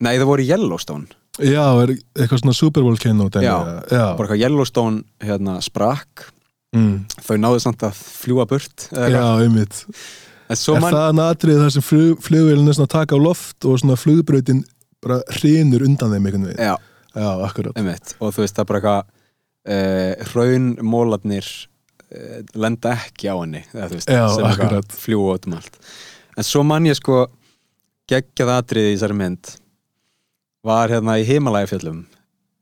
[0.00, 1.10] nei það voru Yellowstone.
[1.38, 3.82] Já, eitthvað svona Super Bowl kynno Já.
[3.90, 4.14] já.
[4.16, 6.30] bara eitthvað Yellowstone hérna, sprakk.
[6.76, 7.06] Mm.
[7.24, 9.78] þau náðu samt að fljúa burt já, einmitt
[10.48, 13.80] er mann það natrið þar sem flug, flugvélinn er svona að taka á loft og
[13.82, 14.64] svona flugbrautin
[15.04, 16.62] bara hrinur undan þeim einhvern veginn?
[16.64, 16.74] Já,
[17.14, 19.16] já, einmitt, og þú veist það er bara eitthvað
[19.68, 25.00] uh, raunmólarnir uh, lenda ekki á henni eða, veist, Já, sem eitthvað akkurat.
[25.04, 25.80] fljúa út um allt.
[26.38, 27.26] En svo mann ég sko
[28.08, 29.52] geggjað atriði í þessari mynd
[30.66, 32.06] var hérna í Himalægafjöllum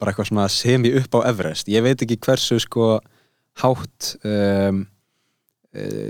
[0.00, 1.70] bara eitthvað svona sem ég upp á Everest.
[1.72, 2.96] Ég veit ekki hversu sko
[3.62, 4.84] hátt um,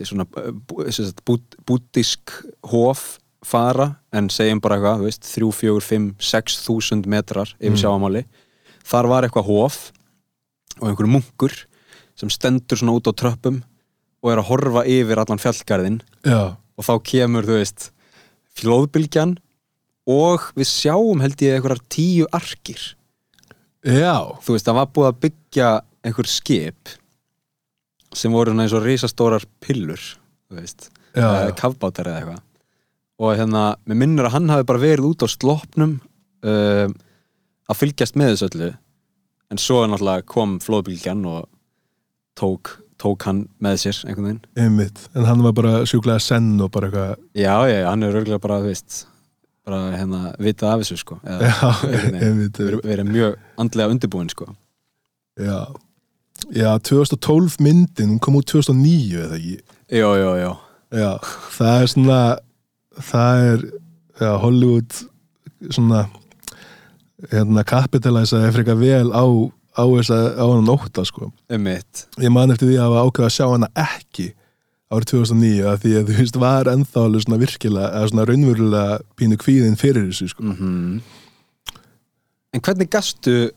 [0.06, 2.32] svona eh, bú- sem sagt, bút, búdísk
[2.72, 7.82] hof fara en segjum bara eitthvað, veist, 3, 4, 5, 6 þúsund metrar yfir Mm.
[7.82, 8.24] sjáamáli
[8.86, 9.92] þar var eitthvað hof
[10.80, 11.54] og einhver munkur
[12.16, 13.62] sem stendur svona út á tröppum
[14.22, 17.90] og er að horfa yfir allan fjallgarðin já, og þá kemur, þú veist
[18.56, 19.36] flóðbylgjan
[20.08, 22.78] og við sjáum held ég einhverjar tíu arkir.
[23.86, 25.70] Já, þú veist, það var búið að byggja
[26.06, 26.92] einhver skip
[28.16, 30.00] sem voru svona eins og risastórar pillur
[30.52, 31.54] eða já.
[31.58, 32.42] kafbátar eða eitthvað.
[33.16, 35.96] Og hérna, mér minnir að hann hafi bara verið út á sloppnum
[36.44, 36.96] um,
[37.66, 38.72] að fylgjast með þessu öllu.
[39.52, 41.46] En svo náttúrulega kom flóðbylgjan og
[42.36, 44.42] tók, tók hann með sér einhvern veginn.
[44.60, 48.20] Einmitt, en hann var bara sjúklega senn og bara eitthvað, já, já, já, hann er
[48.20, 49.04] örgulega bara, veist
[49.66, 51.70] bara hérna, vitað af þessu sko eða, já,
[52.20, 52.60] einmitt.
[52.84, 54.50] Verið mjög andlega undirbúin sko.
[55.40, 55.58] Já,
[56.52, 59.56] já, 2012 myndin hún kom út 2009 eða ekki?
[59.90, 60.52] Já, já, já,
[61.00, 61.10] já,
[61.56, 62.20] það er svona
[63.10, 63.66] það er
[64.20, 65.02] já, Hollywood
[65.70, 66.06] svona
[67.32, 69.24] hérna kapitalæsaði frekar vel á
[69.76, 71.30] á þess að á hann nótta sko.
[71.52, 74.30] Um mitt ég man eftir því að hafa ákveða að sjá hana ekki
[74.86, 78.98] árið 2009 að því að þú veist var ennþá alveg svona virkilega eða svona raunverulega
[79.18, 80.46] pínu kvíðin fyrir þessu sko.
[80.46, 81.00] Mm
[82.56, 83.50] en hvernig gastu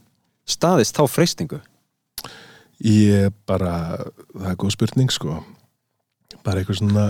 [0.50, 1.60] staðist þá freystingu?
[2.86, 3.74] Ég bara,
[4.34, 5.40] það er góð spurning sko.
[6.46, 7.08] Bara eitthvað svona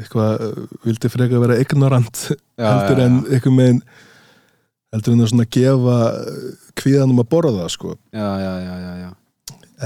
[0.00, 2.20] eitthvað, uh, vildi frekar vera ignorant
[2.58, 3.80] Já, heldur en eitthvað með
[4.94, 5.98] heldur en að svona gefa
[6.78, 7.96] kvíðanum að borða sko.
[8.14, 9.10] Já, já, já, já, já.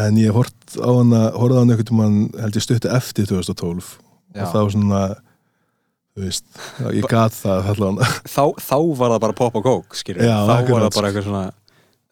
[0.04, 3.96] en ég hort á hana, horfði á hana einhvern mann held ég stutti eftir 2012
[4.36, 4.44] Já.
[4.44, 5.02] og þá svona
[6.12, 6.48] þú veist,
[6.92, 7.70] ég gat það
[8.28, 11.46] Þá, þá var það bara pop og kók þá var það bara eitthvað svona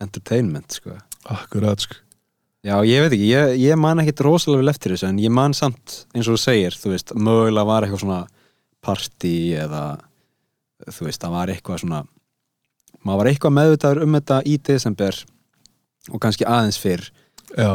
[0.00, 0.96] entertainment sko.
[1.36, 2.05] akkurat sko
[2.66, 5.52] Já, ég veit ekki, ég, ég man ekkit rosalega vel eftir þessu en ég man
[5.54, 8.22] samt, eins og þú segir þú veist, mögulega var eitthvað svona
[8.82, 9.82] partí eða
[10.90, 12.00] þú veist, það var eitthvað svona
[13.06, 15.20] maður var eitthvað meðvitaður um þetta í desember
[16.10, 17.06] og kannski aðeins fyrr.
[17.54, 17.70] Já,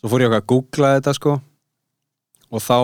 [0.00, 1.38] svo fór ég okkar að googla þetta sko
[2.46, 2.78] og þá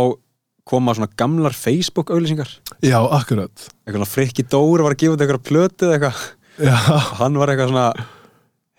[0.68, 2.50] koma svona gamlar Facebook auðlýsingar
[2.86, 3.70] já, akkurat.
[3.82, 6.26] Eitthvað Frikki Dór var að gefa út eitthvað plötu eða eitthvað.
[6.62, 7.88] Já, og hann var eitthvað svona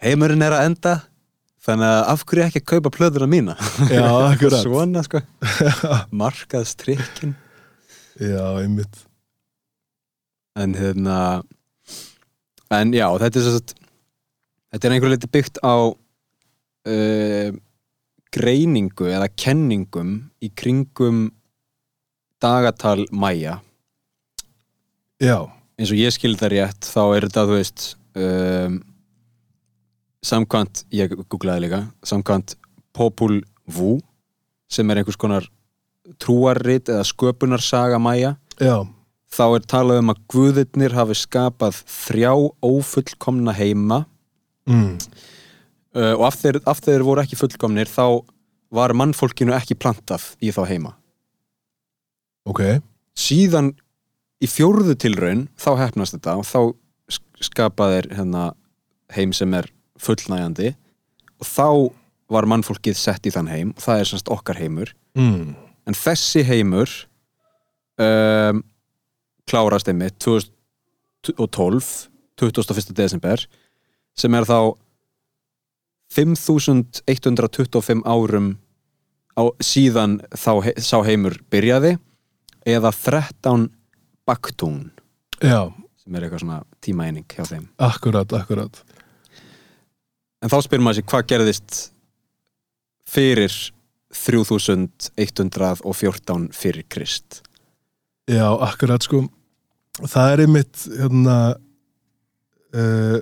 [0.03, 1.01] heimurinn er að enda
[1.63, 3.55] þannig að af hverju ekki að kaupa plötuna mína
[3.87, 4.61] já, akkurat.
[4.63, 5.23] Svona sko.
[6.11, 7.35] Markaðstrykkin
[8.19, 9.03] já, einmitt.
[10.59, 11.17] En hérna
[12.73, 13.61] en já, þetta er svo
[14.73, 17.49] þetta er einhver leiti byggt á uh,
[18.33, 21.27] greiningu eða kenningum í kringum
[22.43, 23.59] dagatal mæja.
[25.21, 25.37] Já,
[25.79, 27.85] eins og ég skil það rétt þá er þetta, þú veist
[28.19, 28.79] um,
[30.23, 32.55] samkvæmt ég googlaði líka, samkvæmt
[32.95, 33.99] Popul Vuh
[34.71, 35.45] sem er einhvers konar
[36.19, 38.83] trúarrit eða sköpunarsaga mæja já,
[39.33, 42.31] þá er talað um að guðirnir hafi skapað þrjá
[42.63, 44.03] ófullkomna heima.
[44.69, 44.95] Mm.
[45.95, 48.23] uh, og af þeir, af þeir voru ekki fullkomnir þá
[48.73, 50.93] var mannfólkinu ekki plantað í þá heima.
[52.47, 52.61] Ok.
[53.15, 53.73] Síðan
[54.43, 56.59] í fjórðu tilraun þá hefnast þetta og þá
[57.11, 58.45] sk- skapa þeir hérna,
[59.15, 59.69] heim sem er
[60.03, 60.73] fullnægjandi
[61.41, 61.67] og þá
[62.33, 65.53] var mannfólkið sett í þann heim og það er semst okkar heimur mm.
[65.89, 66.91] en þessi heimur
[68.01, 68.63] um,
[69.49, 72.95] klárast einmitt 2012 21.
[72.97, 73.45] desember
[74.17, 74.73] sem er þá
[76.13, 78.53] 5125 árum
[79.37, 81.95] á, síðan þá he, sá heimur byrjaði
[82.69, 83.69] eða 13
[84.27, 84.91] baktún
[85.41, 88.83] já, sem er eitthvað svona tímaeining hjá þeim akkurat, akkurat
[90.43, 91.69] en þá spyrir maður sig hvað gerðist
[93.09, 93.53] fyrir
[94.13, 97.41] 3114 fyrir Krist?
[98.29, 99.29] Já, akkurat sko.
[100.03, 101.37] Það er einmitt hérna
[102.73, 103.19] uh,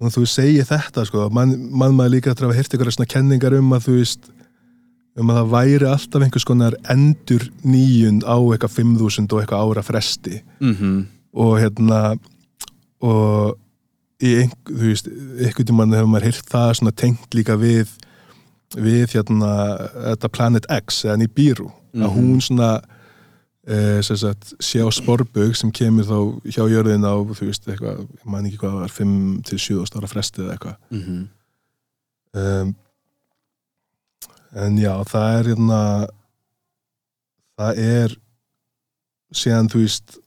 [0.00, 3.68] þú segir þetta sko mann man maður líka að hafa hýrt ykkur svona kenningar um
[3.76, 4.22] að þú veist
[5.20, 9.82] um að það væri alltaf einhvers konar endur nýjund á eitthvað 5000 og eitthvað ára
[9.84, 10.34] fresti.
[10.62, 11.00] Mm
[11.32, 11.98] og hérna
[13.00, 13.56] og
[14.20, 15.06] einhver, þú veist,
[15.40, 17.88] einhvern tímann hefur maður hýrt það svona tengt líka við
[18.76, 19.52] við hérna
[20.14, 22.14] þetta Planet X eða Nibiru að Mhm.
[22.14, 22.80] hún svona
[23.66, 28.24] e, sagt, sé á sporbug sem kemur þá hjá jörðin á þú veist eitthvað, ég
[28.26, 31.28] man ekki hvað það var 5 til 7 ára fresti eða eitthvað -hmm.
[32.34, 32.74] um,
[34.54, 36.06] en já, það er hérna
[37.58, 38.16] það er
[39.34, 40.18] síðan þú veist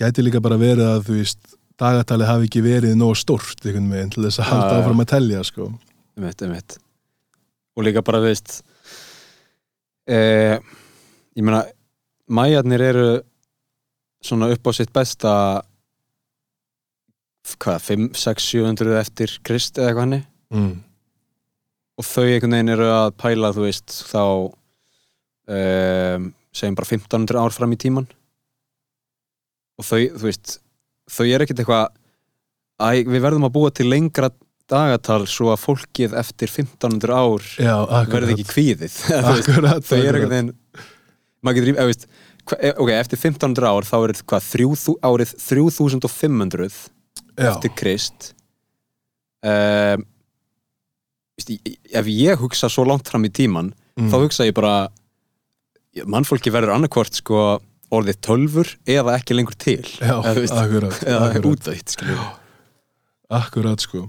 [0.00, 4.12] gæti líka bara verið að þú veist dagatalið hafi ekki verið nóg stórt einhvern veginn
[4.14, 4.80] til þess að halda já.
[4.80, 5.70] áfram að telja sko.
[6.18, 6.78] einmitt, einmitt
[7.76, 8.60] og líka bara, veist
[10.10, 10.60] eh,
[11.36, 11.64] ég meina
[12.30, 13.08] mæjarnir eru
[14.20, 15.32] svona upp á sitt besta
[17.56, 20.72] hvað, 5, 6, 700 eftir Krist eða eitthvað hannig mm.
[22.00, 24.24] og þau einhvern veginn eru að pæla þú veist þá
[25.50, 28.08] um, segjum bara 1500 ár fram í tíman
[29.80, 30.58] og þau, þú veist
[31.10, 31.88] þau er ekkert eitthvað
[32.80, 34.30] æ, við verðum að búa til lengra
[34.70, 37.74] dagatal svo að fólkið eftir 1500 ár já,
[38.12, 38.98] verði ekki kvíðið
[39.34, 40.04] akkurat, þau akkurat.
[40.06, 40.52] einhvern veginn
[41.42, 42.06] maður getur, veist,
[42.60, 46.70] e- ok, eftir 1500 ár þá er hvað, þrjú, þú- árið 3500
[47.40, 48.30] Já, eftir Krist
[49.42, 50.02] um,
[51.40, 51.52] veist,
[51.96, 54.06] ef ég hugsa svo langt fram í tíman Mm.
[54.08, 54.86] þá hugsa ég bara
[56.08, 57.40] mannfólki verður annarkvort sko
[57.90, 59.82] orðið tölfur eða ekki lengur til.
[59.98, 62.22] Já, akkurat, eða við.
[63.40, 64.06] akkurat sko.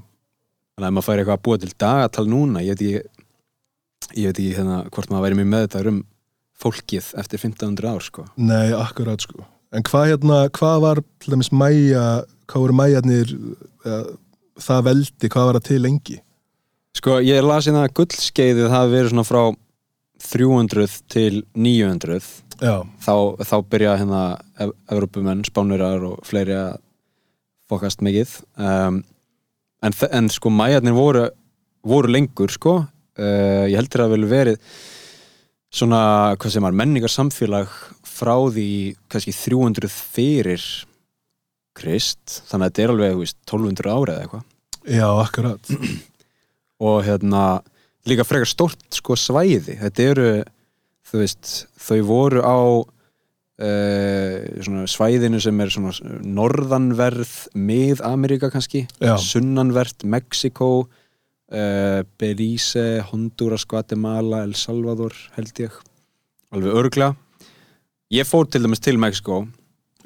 [0.75, 4.39] Þannig að maður færi eitthvað að búa til dagatal núna ég veit ekki ég veit
[4.39, 6.01] ekki hérna hvort maður væri mjög með þetta um
[6.61, 8.25] fólkið eftir 1500 ár sko.
[8.37, 9.45] Nei, akkurat sko.
[9.71, 12.05] En hvað hérna, hvað var til dæmis mæja,
[12.51, 13.31] hvað voru mæjarnir
[13.87, 14.11] uh,
[14.61, 16.17] það veldi, hvað var það til lengi?
[16.97, 19.43] sko ég las hérna að gullskeiðið hafi verið svona frá
[20.21, 22.50] 300 til 900 Já,
[23.01, 24.21] þá, þá byrja hérna
[24.61, 26.79] Ev Evrópumenn, Spánurar og fleiri að
[27.71, 28.35] fokast mikið.
[28.59, 29.01] Um,
[29.81, 31.27] en, en sko mæjarnir voru,
[31.87, 32.81] voru lengur sko.
[33.17, 34.61] Uh, ég heldur að vel verið
[35.71, 37.71] svona, hvað sem var, menningar samfélag
[38.07, 38.69] frá því
[39.11, 40.63] kannski 300 fyrir
[41.77, 44.47] Krist, þannig að þetta er alveg veist, 1200 ára eða eitthvað.
[44.91, 45.69] Já, akkurat.
[46.83, 47.43] Og hérna
[48.09, 49.77] líka frekar stórt sko svæði.
[49.79, 50.25] Þetta eru,
[51.11, 52.59] þú veist þau voru á
[53.61, 55.75] uh, svæðinu sem er
[56.23, 59.17] norðanverð mið-Ameríka kannski, Já.
[59.19, 65.75] sunnanvert Mexiko uh, Belize, Honduras Guatemala, El Salvador held ég,
[66.55, 67.13] alveg örgla
[68.11, 69.45] ég fór til dæmis til Mexiko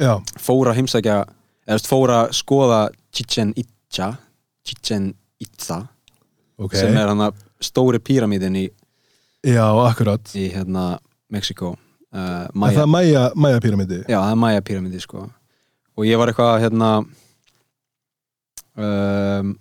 [0.01, 1.19] Já, fór að heimsækja
[1.65, 2.81] eða fór að skoða
[3.15, 4.11] Chichen Itza
[4.65, 5.85] Chichen Itza
[6.57, 6.75] ok.
[6.75, 8.65] sem er hann að stóri píramídin í,
[9.45, 10.31] Já, akkurat.
[10.33, 10.95] Í hérna
[11.33, 11.75] Mexiko
[12.15, 15.27] uh, Maya, það mæja, mæja píramidi já það er Maya píramídi sko.
[15.95, 16.89] Og ég var eitthvað hérna
[18.75, 19.53] um,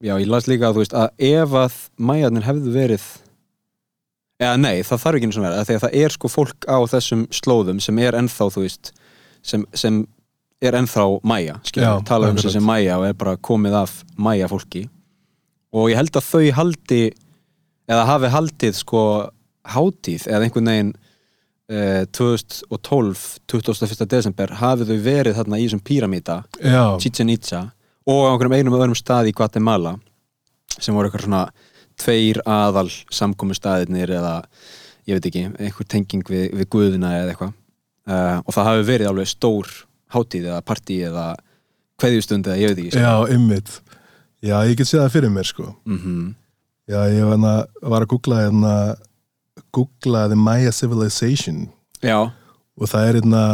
[0.00, 3.08] já ég las líka að þú veist að ef að Mayaðnir hefðu verið
[4.40, 7.26] eða nei það þarf ekki eins og því að það er sko fólk á þessum
[7.34, 8.92] slóðum sem er ennþá þú veist
[9.44, 10.02] sem, sem
[10.64, 12.54] er ennþá Maya Já, skilur, tala um akkurat.
[12.56, 14.86] sem Maya og er bara komið af Maya fólki
[15.70, 17.02] og ég held að þau haldi
[17.90, 19.04] eða hafi haldið sko
[19.70, 20.92] hátíð eða einhvern veginn
[21.70, 24.06] eh, 2012 21.
[24.10, 26.38] desember hafið þau verið þarna í þessum píramíta
[27.02, 27.66] Chichen Itza
[28.08, 29.96] og á einhverjum einum öðrum stað í Guatemala
[30.78, 31.44] sem voru eitthvað svona
[32.00, 34.34] tveir aðal samkomu staðirnir eða
[35.08, 37.54] ég veit ekki, einhver tenging við, við guðuna eða eitthvað.
[38.10, 39.70] Uh, og það hafi verið alveg stór
[40.14, 41.26] hátíð eða partí eða
[42.00, 43.74] kveðjustund eða ég veit ekki já, ymmit
[44.40, 45.66] Já, ég get séð það fyrir mér sko.
[45.84, 46.30] Mm
[46.90, 47.54] Já, ég var, hana,
[47.86, 48.74] var að googla hérna
[49.70, 51.68] googla the Maya Civilization.
[52.02, 52.32] Já,
[52.80, 53.44] og það er hérna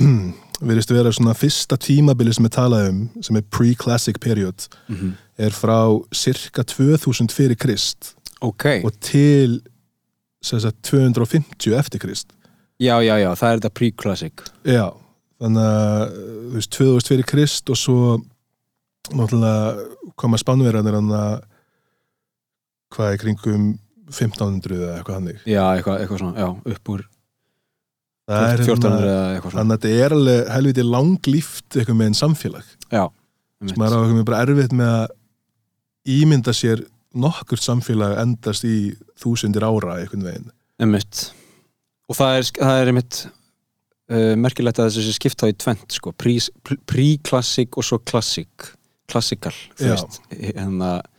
[0.68, 5.50] verðist vera svona fyrsta tímabili sem er talað um sem er pre-classic period mm er
[5.50, 5.78] frá
[6.14, 8.84] cirka 2000 fyrir Krist ok.
[8.84, 9.60] og til
[10.44, 12.32] sagt, 250 eftir Krist.
[12.78, 14.44] Já, já, já, það er þetta pre-classic.
[14.66, 14.92] Já,
[15.40, 17.98] þannig að þú veist, 2000 fyrir Krist og svo
[19.14, 21.34] náttúrulega koma spánverðanir hann að
[22.94, 23.66] hvað er kringum
[24.12, 27.04] 1500 eða eitthvað hannig já, eitthvað, eitthvað svona, já, upp úr
[28.30, 29.60] það er 1400 hérna eða eitthvað svona.
[29.60, 32.72] Þannig að þetta er alveg helviti langlíft eitthvað með einn samfélag.
[32.88, 33.04] Já,
[33.64, 36.84] sem maður á eitthvað bara erfitt með að ímynda sér
[37.24, 38.76] nokkurt samfélag endast í
[39.20, 40.52] þúsundir ára einhvern veginn.
[40.82, 41.26] Einmitt.
[42.10, 46.80] Og það er, það er einmitt uh, merkilegt að þessi skipta í tvent sko, Pre-
[46.90, 48.72] pre-classic og svo classic
[49.10, 50.20] classical, þú veist.
[50.32, 51.13] Hérna fyrir,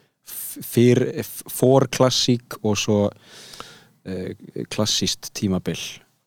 [0.63, 4.29] for classic og svo uh,
[4.71, 5.79] klassíst tímabil.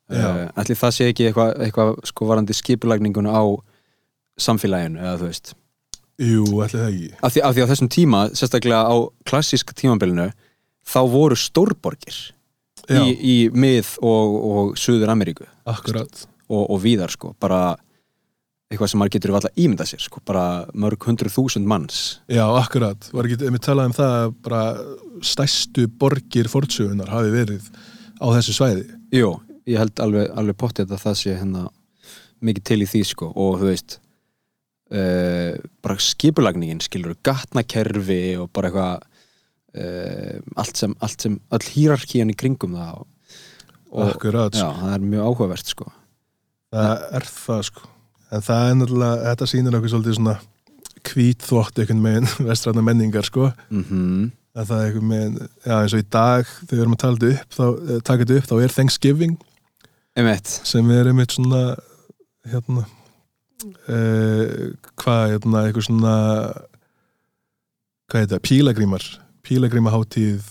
[0.08, 0.48] Já.
[0.48, 3.44] uh, Ætli það sé ekki eitthvað, eitthvað sko varandi skipulagninguna á
[4.38, 5.54] samfélaginu, eða þú veist?
[6.18, 7.10] Jú, ætli það ekki.
[7.22, 8.96] Af því, af því á þessum tíma, sérstaklega á
[9.28, 10.30] klassíska tímabilinu
[10.88, 12.18] þá voru stórborgir
[12.88, 16.24] í, í mið og, og Suður Ameríku akkurat.
[16.48, 17.76] Og, og víðar sko, bara
[18.68, 20.44] eitthvað sem maður getur alltaf ímyndað sér sko, bara
[20.76, 22.00] mörg hundruð þúsund manns.
[22.28, 24.62] Já, akkurat, var ekki, við talaðum það að bara
[25.24, 27.70] stærstu borgir fortsögunar hafi verið
[28.20, 28.84] á þessu svæði?
[29.16, 29.32] Jú,
[29.70, 31.64] ég held alveg, alveg pottið að það sé hérna
[32.44, 33.98] mikið til í því sko og þú veist
[34.92, 38.94] uh, bara skipulagningin skilur gatnakerfi og bara eitthvað
[39.80, 43.12] uh, allt sem, allt sem all hýrarkían í kringum það og,
[43.96, 44.74] og Akkurat, já, sko.
[44.84, 45.94] það er mjög áhugavert sko.
[46.68, 47.94] Það er það sko
[48.32, 50.36] en það er náttúrulega, þetta sýnir okkur svolítið svona
[51.08, 53.52] hvít þvott einhvern megin vestræna menningar sko.
[53.70, 57.02] Mm að það er einhvern megin, já eins og í dag þegar við erum að
[57.02, 59.34] tala þetta upp, þá, eh, taka þetta upp þá er Thanksgiving.
[60.18, 61.62] Emmett, sem er einmitt svona
[62.48, 62.82] hérna
[63.86, 66.14] uh, hvað, hérna, eitthvað svona
[68.08, 69.06] hvað heit það, pílagrímar.
[69.46, 70.48] Pílagrímaháttíð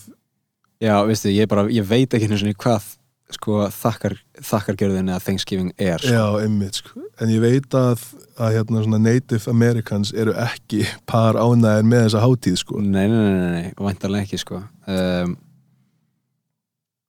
[0.83, 2.93] já, veistu, ég bara, ég veit ekki einu sinni hvað
[3.35, 6.13] sko þakkar, þakkargjörðin eða Thanksgiving er sko.
[6.13, 7.01] Já, einmitt sko.
[7.19, 8.05] En ég veit að,
[8.39, 12.79] að hérna Native Americans eru ekki par ánæðir með þessa hátíð sko.
[12.85, 15.35] Nei, nei, nei, nei, nei, væntanlega ekki sko um,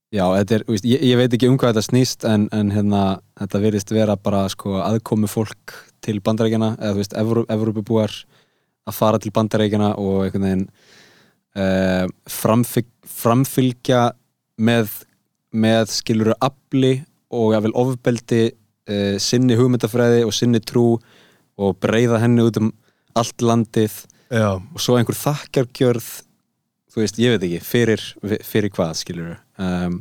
[0.09, 3.03] Já, þetta er, veist, ég, ég veit ekki um hvað þetta snýst en, en hérna,
[3.43, 7.17] þetta virðist vera bara sko aðkomi fólk til bandarækjana eða þú veist,
[7.53, 8.15] Evrópubúar
[8.89, 10.65] að fara til bandarækjana og einhvern veginn
[11.61, 12.89] uh, framfylg,
[13.19, 14.07] framfylgja
[14.65, 14.95] með,
[15.53, 16.99] með skiluru afli
[17.35, 20.95] og jáfnvel ofbeldi uh, sinni hugmyndafræði og sinni trú
[21.59, 22.73] og breyða henni út um
[23.19, 23.95] allt landið.
[24.29, 26.09] Já, og svo einhver þakkargjörð
[26.99, 28.05] þú veist, ég veit ekki, fyrir,
[28.47, 30.01] fyrir hvað skilur um,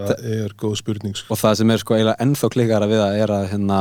[0.00, 1.34] það er góð spurning sko.
[1.34, 3.78] og það sem er sko eiginlega ennþá klikkara við það er að hérna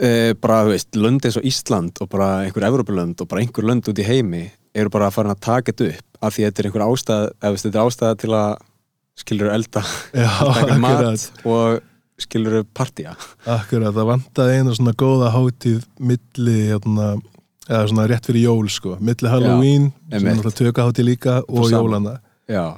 [0.00, 3.68] uh, bara, þú veist, lönd eins og Ísland og bara einhver Evrópulönd og bara einhver
[3.68, 6.62] lönd út í heimi eru bara að fara að taka þetta upp af því þetta
[6.62, 8.50] er einhver ástæð eða þetta er ástæða til að
[9.20, 9.82] skilur elda,
[10.56, 11.80] taka mat og
[12.20, 13.14] skilur partía.
[13.48, 17.14] Akkurat, það vantaði eina svona góða hátíð milli, hérna,
[17.68, 21.76] eða svona rétt fyrir jól sko, milli Halloween náttúrulega töka hátíð líka og saman.
[21.78, 22.14] jólana
[22.50, 22.76] Já,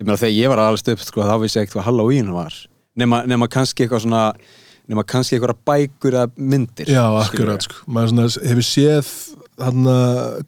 [0.00, 2.60] ég meina þegar ég var alveg upp sko, þá vissi ég ekkert hvað Halloween var.
[2.96, 4.22] Nema, nema kannski eitthvað svona
[4.86, 9.10] nema kannski eitthvað bækur eða myndir Já, akkurat sko, maður svona hefur séð
[9.62, 9.90] hann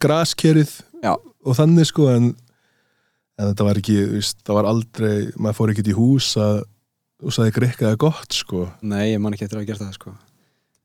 [0.01, 0.71] graskerið
[1.03, 1.13] Já.
[1.17, 2.31] og þannig sko en,
[3.39, 6.63] en þetta var ekki, veist, það var aldrei maður fór ekki í hús að
[7.19, 8.65] og sagði greikkaði gott sko.
[8.85, 10.13] Nei, ég man ekki eftir að hafa gert það sko.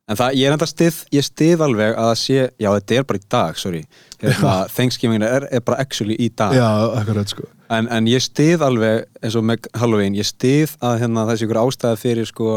[0.04, 3.04] En það, ég er enda stið, ég stið alveg að það sé, já þetta er
[3.08, 3.78] bara í dag, sorry.
[4.20, 6.52] Hérna, Thanksgiving er, er bara actually í dag.
[6.58, 6.66] Já,
[6.98, 7.46] akkurat sko.
[7.72, 11.60] En, en ég stið alveg, eins og með Halloween ég stið að hérna, þessi ykkur
[11.62, 12.50] ástæða fyrir sko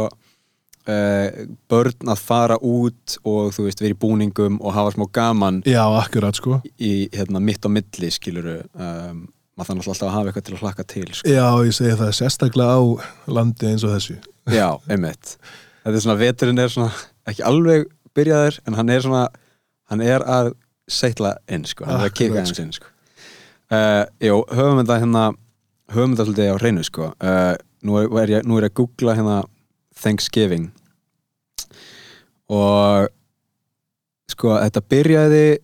[0.88, 5.62] uh, börn að fara út og þú veist, verið í búningum og hafa smá gaman
[5.68, 6.62] Já, akkurat sko.
[6.80, 9.26] í hérna, mitt á milli, skiluru um,
[9.58, 11.32] maður þannig alltaf að hafa eitthvað til að hlakka til sko.
[11.34, 12.82] Já, ég segi það sérstaklega á
[13.40, 14.20] landi eins og þessu.
[14.54, 15.34] Já, einmitt.
[15.82, 16.92] Þetta er svona, veturinn er svona
[17.28, 19.26] ekki alveg byrjaður, en hann er svona
[19.90, 20.54] hann er að
[20.88, 22.94] seitla inn, sko, hann er að kika eins inn, sko.
[23.68, 25.24] Uh, Jú, höfum þetta hérna
[25.92, 27.10] höfum þetta svolítið á hreinu, sko.
[27.20, 27.56] Uh,
[27.88, 29.42] nú, er ég, nú er ég að googla hérna
[29.98, 30.72] Thanksgiving.
[32.48, 33.10] Og
[34.32, 35.58] sko, þetta byrjaði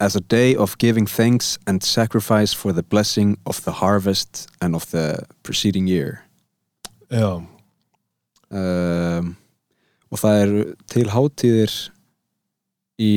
[0.00, 4.74] as a day of giving thanks and sacrifice for the blessing of the harvest and
[4.74, 6.24] of the preceding year.
[7.10, 7.44] Já,
[8.50, 9.36] um,
[10.10, 11.74] og það eru til hátíðir
[12.98, 13.14] í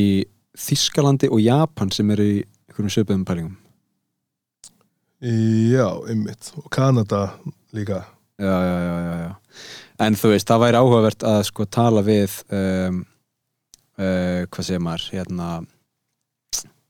[0.58, 3.58] Þískalandi og Japan sem eru í einhverjum söpöðum pælingum.
[5.22, 7.40] Já, ymmit og Kanada
[7.74, 8.06] líka.
[8.38, 9.36] Já, já, já, já, já
[10.04, 13.02] en þú veist, það væri áhugavert að sko tala við um,
[13.98, 15.50] uh, hvað segir maður hérna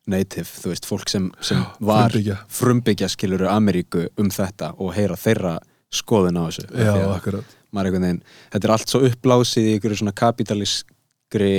[0.08, 2.38] native, þú veist, fólk sem, sem var frumbyggja.
[2.60, 5.58] frumbyggja skiluru Ameríku um þetta og heyra þeirra
[5.94, 8.22] skoðun á þessu Já, akkurat veginn,
[8.54, 11.52] þetta er allt svo upplásið í einhverju svona kapitalískri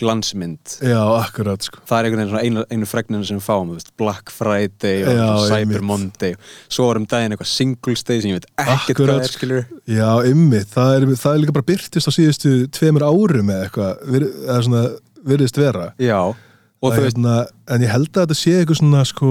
[0.00, 0.74] glansmynd.
[0.84, 1.80] Já, akkurat sko.
[1.88, 5.80] Það er einhvern veginn einu, einu fregninu sem fáum veist, Black Friday og Já, Cyber.
[5.88, 6.34] Monday.
[6.68, 9.38] Svo er um daginn eitthvað Singles Day sem ég veit ekkert hvað er sko.
[9.38, 14.02] skilur Já, ymmit, það það er líka bara byrtist á síðustu tveimur árum eða eitthvað,
[14.12, 14.82] vir, eða svona
[15.26, 15.86] virðist vera.
[15.98, 17.36] Já, og Það hérna,
[17.72, 19.30] en ég held að þetta sé eitthvað svona sko,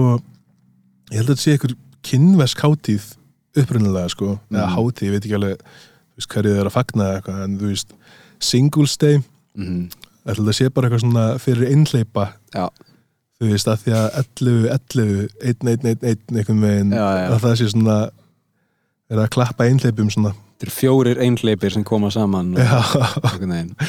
[1.12, 1.76] ég held að þetta sé eitthvað
[2.10, 3.06] kynvesk hátíð
[3.56, 4.74] upprunnilega sko, eða Mhm.
[4.76, 5.62] hátíð, ég veit ekki alveg
[6.26, 7.94] hverju þið er að fagna eitthvað, en þú veist
[8.40, 9.22] Singles Day,
[9.56, 9.88] mm,
[10.26, 12.24] ætla þetta sé bara eitthvað svona fyrir einhleipa
[12.54, 12.66] já,
[13.40, 15.12] þú veist, að því að 11, 11
[15.52, 17.26] 1, 1, 1, 1, einhvern veginn Já, já.
[17.34, 17.96] að það sé svona
[19.12, 20.32] er að klappa einhleipum svona.
[20.56, 23.84] Þetta eru fjórir einhleipir sem koma saman og,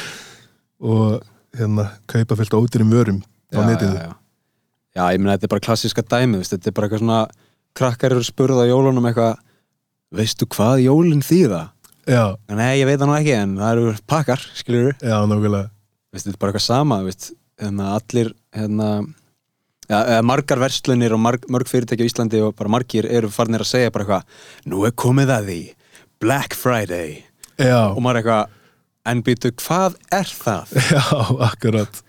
[0.84, 3.22] og hérna kaupa fyllt ódýrum vörum
[3.56, 4.14] á netinu já, já.
[5.00, 7.22] já, ég meina þetta er bara klassíska dæmi veist, þetta er bara eitthvað svona
[7.78, 9.40] krakkar eru spurð á jólunum eitthvað
[10.18, 11.64] veistu hvað jólinn þýða?
[12.08, 15.72] já, Nei, ég veit það nú ekki en það eru pakkar, skilur já, nákvæmlega
[16.14, 17.32] veist, þetta er bara eitthvað sama veist,
[17.62, 18.90] hérna, allir hérna,
[19.90, 23.72] ja, margar verslunir og marg, mörg fyrirtæki á Íslandi og bara margir eru farnir að
[23.72, 25.62] segja bara eitthvað nú er komið að því
[26.24, 27.20] Black Friday.
[27.62, 28.56] Já, og maður eitthvað
[29.08, 30.74] en býtu, hvað er það?
[30.94, 31.04] Já,
[31.48, 32.02] akkurat.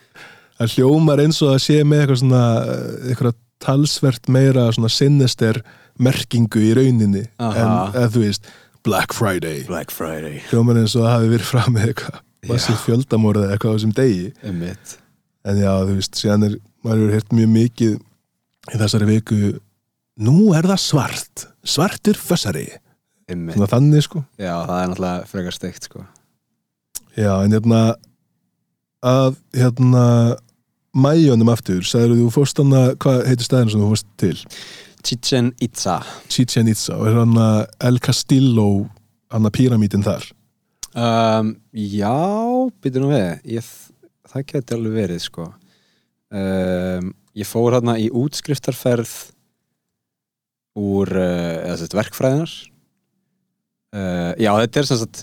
[0.59, 5.61] Það hljómar eins og að sé með eitthvað svona eh, eitthvað talsvert meira svona sinister
[5.99, 7.27] merkingu í rauninni.
[7.43, 7.53] Aha.
[7.59, 8.51] en eða þú veist
[8.87, 9.65] Black Friday.
[9.69, 10.41] Black Friday.
[10.51, 13.95] Hljómar eins og að hafi verið fram með eitthvað massið fjöldamorðið eða eitthvað á þessum
[13.99, 14.27] degi.
[14.47, 14.99] Einmitt.
[15.49, 17.95] en já, þú veist, síðan er maður hefur heyrt mjög mikið
[18.69, 19.39] í þessari viku
[20.23, 21.47] nú er það svart.
[21.67, 22.67] Svartur fössari.
[23.29, 24.23] Svona þannig sko.
[24.41, 26.05] Já, það er náttúrulega frekar steikt sko.
[27.19, 27.81] Já, en hérna
[29.05, 30.05] að hérna
[30.99, 34.37] mæjónum aftur, sagður þú fórst hana, hvað heitir staðinu sem þú fórst til?
[35.05, 35.99] Chichen Itza.
[36.33, 37.61] Chichen Itza og er hann að
[37.91, 38.69] El Castillo
[39.31, 40.25] hann að píramítin þar
[40.95, 42.15] um, Já,
[42.83, 43.29] byrju nú við.
[43.59, 43.73] Ég,
[44.29, 45.49] það geti alveg verið sko.
[46.29, 49.13] Um, Ég fór hérna í útskriftarferð
[50.79, 52.51] úr uh, sett verkfræðinar
[53.95, 55.23] uh, Já, þetta er sem sagt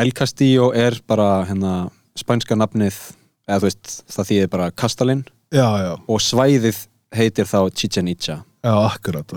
[0.00, 1.74] El Castillo er bara hérna
[2.18, 2.96] spænska nafnið
[3.44, 5.22] eða þú veist, það þýðir bara Kastalinn.
[5.54, 6.80] Já, já, og svæðið
[7.14, 8.40] heitir þá Chichen Itza.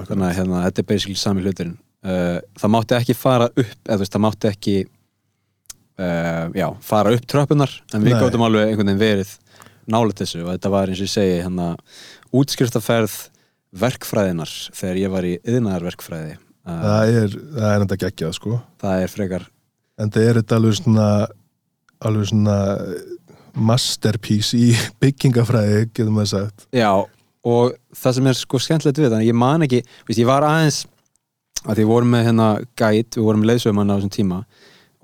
[0.08, 1.76] Þannig að hérna, þetta er basically sami hluturinn.
[2.08, 4.76] Uh, það mátti ekki fara upp eða þú veist, það mátti ekki
[6.02, 8.22] uh, já, fara upp tröppunar en við Nei.
[8.22, 9.34] gáttum alveg einhvern veginn verið
[9.88, 11.68] nálega þessu og þetta var eins og ég segi hérna,
[12.36, 13.18] útskriftaferð
[13.78, 18.62] verkfræðinar þegar ég var í yðnaðarverkfræði uh, Það er, það er enda geggjað sko.
[18.82, 19.48] Það er frekar
[19.98, 21.08] en það er þetta alveg svona
[22.06, 22.58] alveg svona
[23.58, 24.72] masterpiece í
[25.02, 26.68] byggingafræði getur maður sagt.
[26.76, 26.91] Já,
[27.48, 30.84] og það sem er sko skemmtilegt við þannig ég man ekki, víst, ég var aðeins
[31.64, 34.41] að því við vorum með hérna gæt, við vorum með leiðsögumann á þessum tíma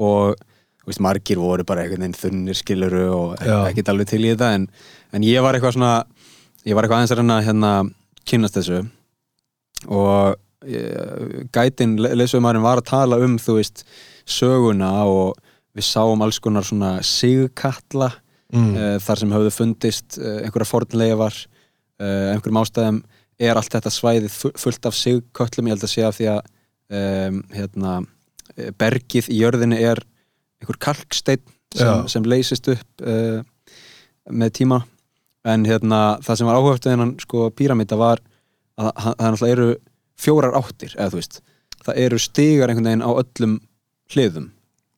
[0.04, 0.44] og
[0.88, 3.58] víst, margir voru bara einhvern veginn þunnir skiluru og Já.
[3.70, 4.68] ekkert alveg til í þetta en,
[5.16, 5.94] en ég var eitthvað svona
[6.64, 7.72] ég var eitthvað aðeins að reyna að hérna,
[8.30, 8.82] kynnast þessu
[9.92, 10.36] og
[10.70, 13.86] ég, gætin, leiðsögumann var að tala um þú veist,
[14.24, 15.40] söguna og
[15.74, 18.12] við sáum alls konar svona sigkatla
[18.54, 18.70] mm.
[18.76, 23.04] uh, þar sem höfðu fundist uh, einhverja fornleifar uh, einhverjum ástæðum
[23.44, 26.42] er allt þetta svæðið fu- fullt af sigköllum ég held að af því að
[26.94, 27.94] um, hérna,
[28.78, 30.04] bergið í jörðinni er
[30.64, 31.44] einhver kalksteinn
[31.74, 33.42] sem, sem leysist upp uh,
[34.32, 34.84] með tíma.
[35.44, 38.22] En hérna, það sem var áhugavert við hennan sko, píramíta var
[38.80, 39.68] að það náttúrulega eru
[40.24, 41.40] fjórar áttir eða þú veist,
[41.84, 43.58] það eru stigar einhvern veginn á öllum
[44.14, 44.50] hliðum.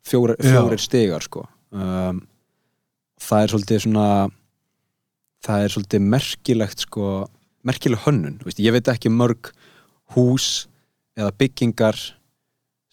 [0.05, 0.51] Fjórar, Já.
[0.53, 1.47] fjórir stigar sko.
[1.73, 2.21] Um,
[3.21, 4.09] það er svolítið svona
[5.45, 7.09] það er svolítið merkilegt sko,
[7.65, 9.51] merkileg hönnun veist, ég veit ekki mörg
[10.15, 10.67] hús
[11.17, 11.99] eða byggingar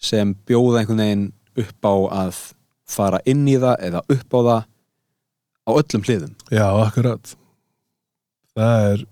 [0.03, 1.25] sem bjóða einhvern veginn
[1.63, 1.95] upp á
[2.25, 2.41] að
[2.89, 4.61] fara inn í það eða upp á það
[5.63, 6.33] á öllum hliðum.
[6.51, 7.35] Já, akkurat.
[8.53, 9.05] Það er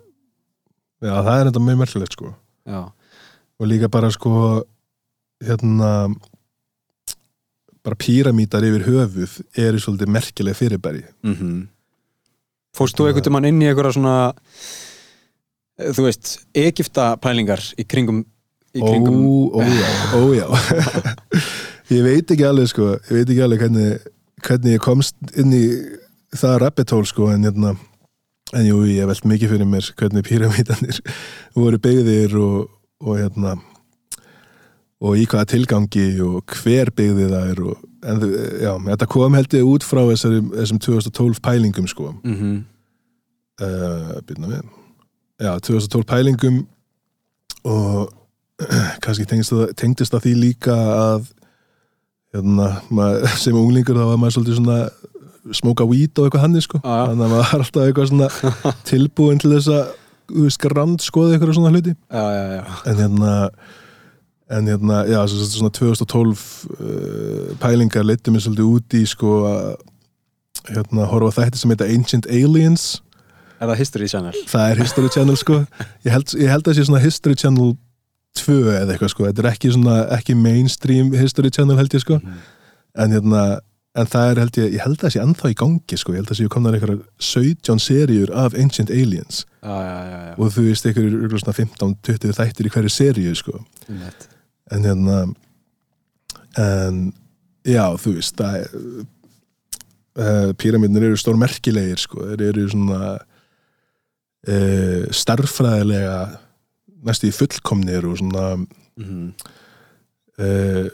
[1.02, 2.34] já, það er þetta mjög merkilegt sko.
[2.70, 2.82] Já,
[3.62, 4.34] og líka bara sko
[5.42, 5.92] hérna
[7.82, 11.06] bara píramítar yfir höfuð eru svolítið merkileg fyrirbæri.
[11.26, 11.70] Mm
[12.76, 14.16] fórst þú einhvern tímann inn í einhverja svona
[15.98, 18.24] þú veist, Egipta pælingar í kringum
[18.72, 19.20] í kringum
[19.52, 20.46] Ó, ó já, ó já
[21.92, 24.12] Ég veit ekki alveg sko ég veit ekki alveg hvernig,
[24.46, 25.64] hvernig ég komst inn í
[26.38, 27.76] það rabbit hole sko en hérna
[28.56, 31.02] en jú, ég velt mikið fyrir mér hvernig píramítanir
[31.60, 32.72] voru byggðir og,
[33.04, 33.58] og hérna
[35.02, 38.26] og í hvaða tilgangi og hver byggði það er og, en
[38.62, 42.12] já, þetta kom held ég út frá þessari, þessum 2012 pælingum sko.
[42.22, 42.62] Mm
[43.62, 44.66] uh, byrna við.
[45.42, 46.58] Já, 2012 pælingum
[47.64, 48.12] og
[49.04, 51.30] kannski tengdist það, tengdist það því líka að
[52.36, 54.80] hérna, maður, sem unglingur þá var maður svolítið svona
[55.58, 56.80] smóka weed og eitthvað hannig sko.
[56.84, 57.04] Já, já.
[57.10, 58.32] þannig að maður var alltaf eitthvað svona
[58.92, 61.96] tilbúin til þess að grand skoða eitthvað svona hluti.
[62.08, 63.32] Já, já, já, en hérna
[64.52, 66.42] en hérna, já, svo, svo, svona 2012
[66.76, 69.70] uh, pælingar leittu mér svolítið út í sko að
[70.76, 72.90] hérna, horfa á þætti sem heita Ancient Aliens.
[73.62, 74.42] Er það History Channel?
[74.50, 75.62] Það er History Channel sko.
[76.04, 77.76] Ég held, ég held að það sé svona History Channel
[78.40, 82.20] 2 eða eitthvað sko, þetta er ekki svona ekki mainstream History Channel held ég sko.
[83.02, 83.44] En hérna,
[83.98, 86.16] en það er held ég ég held að það sé ennþá í gangi sko.
[86.16, 87.02] Ég held að það sé komnar eitthvað
[87.32, 89.44] 17 seríur af Ancient Aliens.
[89.62, 90.36] Já, já, já, já.
[90.38, 90.88] og þú veist
[91.44, 93.60] svona 15-20 þættir í hverju seríu sko.
[93.88, 94.28] Einmitt.
[94.72, 95.18] en hérna
[96.60, 97.02] en
[97.68, 98.70] já, þú veist það er
[100.20, 103.02] uh, píramidnir eru stór merkilegir sko, þeir eru svona
[104.48, 106.18] uh, starffræðilega
[107.08, 108.46] næstu í fullkomnir og svona
[109.00, 109.32] Mhm.
[110.38, 110.90] uh,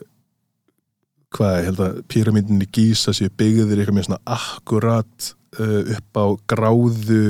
[1.33, 6.19] hvað, ég held að píramidnir í Gísa séu byggðir eitthvað með svona akkurat uh, upp
[6.21, 7.21] á gráðu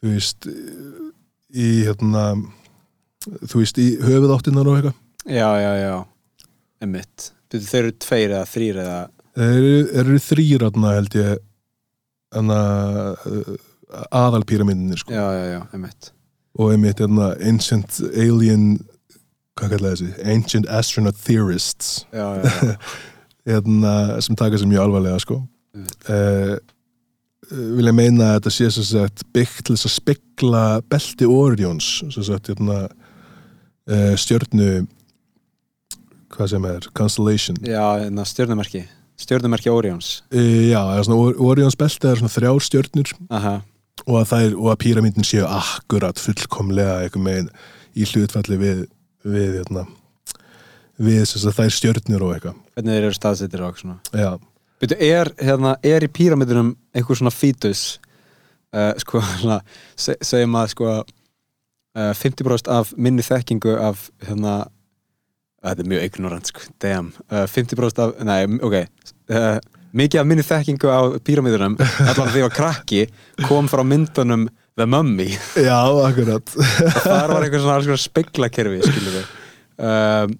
[0.00, 2.24] þú veist í hérna
[3.44, 4.96] þú veist, í höfuðáttinnar og eitthvað
[5.28, 5.94] já, já, já.
[7.48, 8.98] Byrju, þeir eru tveir eða þrýr eða
[9.38, 9.64] Þeir
[10.02, 11.42] eru, þrýr þarna held ég
[12.34, 12.58] hana,
[14.10, 15.12] aðal píramidinir sko.
[15.14, 16.10] já, já, já, einmitt
[16.58, 18.72] og einmitt hérna, Ancient Alien
[19.58, 20.32] hvað kallaði þessi?
[20.34, 22.74] Ancient Astronaut Theorists já, já,
[23.52, 23.94] hérna,
[24.24, 25.40] sem taka sér mjög alvarlega sko.
[25.76, 25.88] Mm.
[26.10, 26.56] uh,
[27.78, 31.88] vilja meina að þetta sé sagt, byggt til þess að spekla belti Orions
[32.48, 32.78] hérna,
[33.88, 34.70] uh, stjörnu
[36.34, 38.84] hvað sem er, Constellation já hérna, stjörnumerki
[39.18, 40.80] stjörnumerki Orions uh, já,
[41.12, 43.58] Orions belti er svona þrjár stjörnur Aha.
[44.06, 47.50] Og að, að píramítin séu akkurat fullkomlega eitthvað megin
[47.98, 48.86] í hlutfalli við
[49.26, 49.84] við, hérna,
[50.98, 52.62] við þess að það er stjörnur og eitthvað.
[52.76, 53.84] Hvernig þeir eru staðsettir og
[54.14, 54.30] já,
[54.78, 57.98] Byrju, er, hérna, er í píramidunum einhver svona fítus
[58.70, 59.22] uh, sko,
[59.98, 66.06] se, segjum að sko uh, 50% af minni þekkingu af hérna uh, þetta er mjög
[66.06, 67.10] ignorant sko, damn.
[67.26, 68.78] Uh, 50% af, nei, ok
[69.96, 73.04] mikið af minni þekkingu á píramidunum allan því að krakki
[73.46, 75.32] kom frá myndunum The Mummy.
[75.58, 76.52] Já, akkurat.
[76.54, 79.30] Og þar var einhver svona speklakerfi skilur við
[79.82, 80.34] um,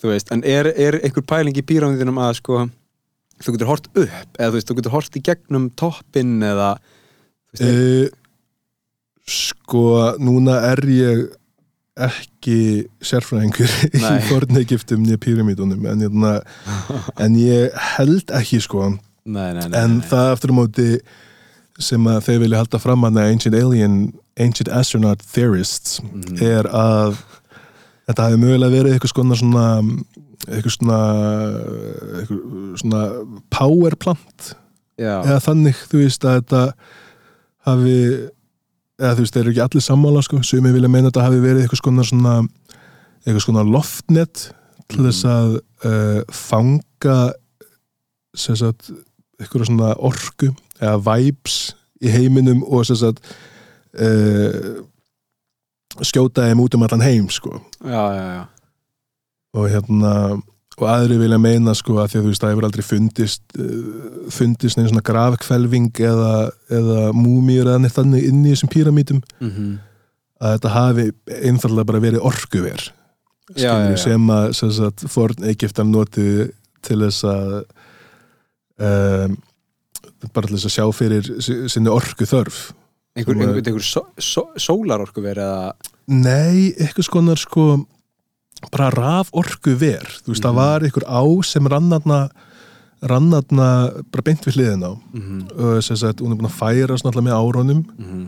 [0.00, 2.62] þú veist, en er, er einhver pæling í píramidunum að sko
[3.44, 6.70] þú getur hort upp, eða þú veist, þú getur hort í gegnum toppinn eða
[7.52, 8.06] veist, uh,
[9.26, 9.84] sko,
[10.22, 11.26] núna er ég
[11.96, 12.58] ekki
[13.00, 16.02] sérfræðingur í fornegiftum niður pyramídunum en,
[17.24, 18.90] en ég held ekki sko.
[19.26, 20.88] Nei, nei, nei, en það aftur á móti
[21.82, 23.96] sem að þeir vilja halda fram að Ancient Alien
[24.40, 26.36] Ancient Astronaut Theorists Mhm.
[26.44, 27.16] er að
[28.06, 29.64] þetta hafi mögulega verið eitthvað skona svona
[30.46, 31.00] eitthvað svona
[32.20, 33.02] eitthvað svona
[33.50, 34.52] power plant
[35.00, 36.62] já, eða þannig, þú veist að þetta
[37.66, 37.96] hafi
[39.00, 41.42] eða þú veist, þeir eru ekki allir sammála sko, sumi vilja meina að þetta hafi
[41.42, 42.36] verið eitthvað skona svona
[43.26, 44.48] eitthvað skona loftnet
[44.86, 47.18] til þess að uh, fanga
[48.36, 48.92] sem sagt
[49.40, 51.58] eitthvað svona orku eða vibes
[52.04, 53.24] í heiminum og sem sagt
[54.00, 54.84] uh,
[56.04, 57.56] skjóta þeim út um allan heim sko.
[57.80, 58.44] Já, já, já.
[59.56, 60.12] Og hérna
[60.76, 64.28] og aðri vilja meina sko að því að þú veist það hefur aldrei fundist uh,
[64.36, 66.32] fundist neina svona grafkvelving eða,
[66.80, 69.76] eða múmíur eða neitt þannig inn í þessum píramítum mm
[70.36, 71.04] að þetta hafi
[71.48, 72.82] einfallega bara verið orkuver
[73.56, 73.96] Já, já, já.
[74.02, 76.50] sem að sem sagt, forn Egiptan notið
[76.84, 77.54] til þess að
[78.84, 79.36] um,
[80.34, 82.58] bara til þess að sjá fyrir si- sinni orku þörf
[83.16, 83.64] einhver, að- einhver, einhver
[85.24, 85.72] verið eða?
[86.06, 87.64] Nei, eitthvað skonar sko
[88.72, 90.46] bara raf orku ver þú veist, Mhm.
[90.48, 92.20] það var einhver á sem rannarna
[93.02, 94.92] rannarna bara beint við hliðin á.
[95.14, 98.26] Mm og sem sagt, hún er búin að færa svona alltaf með árónum -hmm.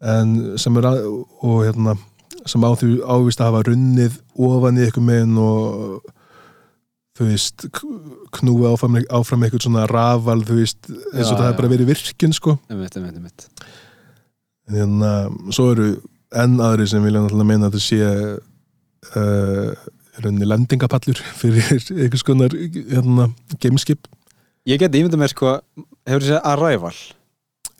[0.00, 1.98] en sem er og hérna
[2.46, 6.02] sem á því ávist að hafa runnið ofan í eitthvað meginn og
[7.18, 7.66] þú veist
[8.36, 10.78] knúi áfram, áfram eitthvað svona rafal þú veist,
[11.14, 12.58] eins og Já, það er bara verið virkun sko.
[12.70, 13.48] Einmitt, einmitt, einmitt.
[14.68, 16.00] En hérna, svo eru
[16.34, 18.40] enn aðri sem vilja náttúrulega meina að þetta sé
[19.14, 23.30] rauninni lendingapallur fyrir einhvers konar hérna,
[23.62, 24.08] gameskip.
[24.66, 25.58] Ég get ímyndað mér sko,
[26.08, 26.94] hefur þið séð Arrival?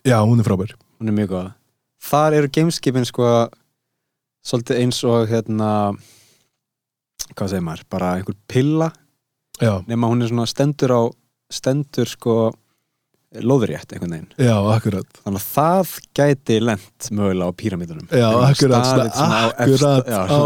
[0.07, 0.75] Já, hún er frábær.
[1.01, 1.49] Hún er mjög góð.
[2.07, 3.31] Þar eru gameskipin sko
[4.47, 5.71] svolítið eins og hérna
[7.35, 8.91] hvað segir maður, bara einhver pilla.
[9.59, 11.01] Já, nema hún er svona stendur á
[11.51, 12.37] stendur sko
[13.43, 14.29] lóðrétt einhvern veginn.
[14.39, 15.07] Já, akkurat.
[15.25, 20.41] Þannig að það gæti lent mögulega á píramítunum já, akkurat, svona, á akkurat já, á,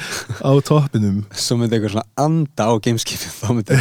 [0.48, 1.18] á toppinum.
[1.36, 3.80] Svo myndi einhver svona anda á gameskipin þá myndi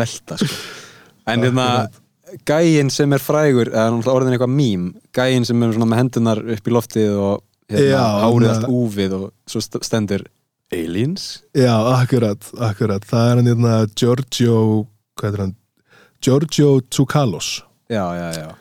[0.00, 0.54] velta sko.
[1.28, 1.66] En hérna
[2.48, 6.72] gæinn sem er frægur orðin eitthvað mím gæinn sem er svona með hendunar upp í
[6.72, 7.42] loftið og
[7.72, 10.24] hérna, hann- allt úfið og svo st- stendur
[10.72, 11.42] aliens?
[11.52, 13.04] Já, akkurat, akkurat.
[13.04, 14.56] Það er hann hérna Giorgio
[15.20, 15.54] hvað er hann,
[16.22, 17.64] Giorgio Tsoukalos.
[17.90, 18.54] Já, já, já.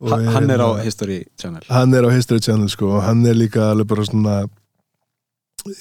[0.00, 1.62] Og ha hann er á hérna- History Channel.
[1.68, 4.48] Hann er á History Channel sko og hann er líka alveg bara svona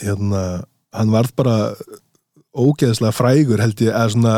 [0.02, 1.76] hérna, hann varð bara
[2.58, 4.36] ógeðslega frægur held ég eða svona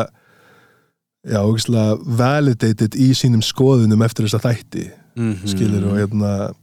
[1.24, 5.48] já, ógeðslega validated í sínum skoðunum eftir þessa þætti mm -hmm.
[5.48, 6.54] skilur og hérna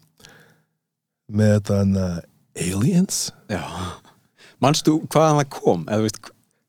[1.33, 1.97] með þetta hann
[2.57, 3.33] aliens?
[3.49, 3.65] Já.
[4.61, 5.89] Manstu hvaðan það kom?
[5.89, 6.21] Eða veist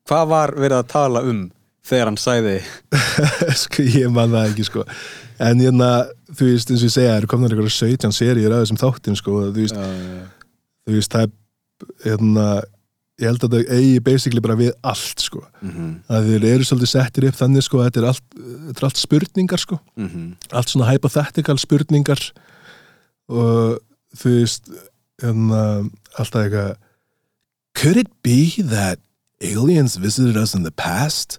[0.07, 1.51] hvað var verið að tala um
[1.87, 2.55] þegar hann sæði
[3.63, 4.85] sko ég man það ekki sko.
[5.43, 5.89] En hérna,
[6.33, 9.17] þú veist, eins og ég segja það eru komnar einhverja 17 seríur af þessum þáttum
[9.19, 10.25] sko, þú veist, já, já,
[10.87, 12.47] þú veist, það er hérna,
[13.21, 15.43] ég held að það eigi basically bara við allt sko.
[15.65, 19.01] Mhm, að þeir eru svolítið settir upp þannig sko þetta er allt, þetta er allt
[19.01, 19.79] spurningar sko.
[19.97, 22.27] Mhm, allt svona hypothetical spurningar
[23.29, 23.79] og
[24.17, 24.69] þú veist
[25.21, 25.63] hérna,
[26.17, 26.75] alltaf eitthvað
[27.77, 28.99] could it be that
[29.41, 31.37] aliens visited us in the past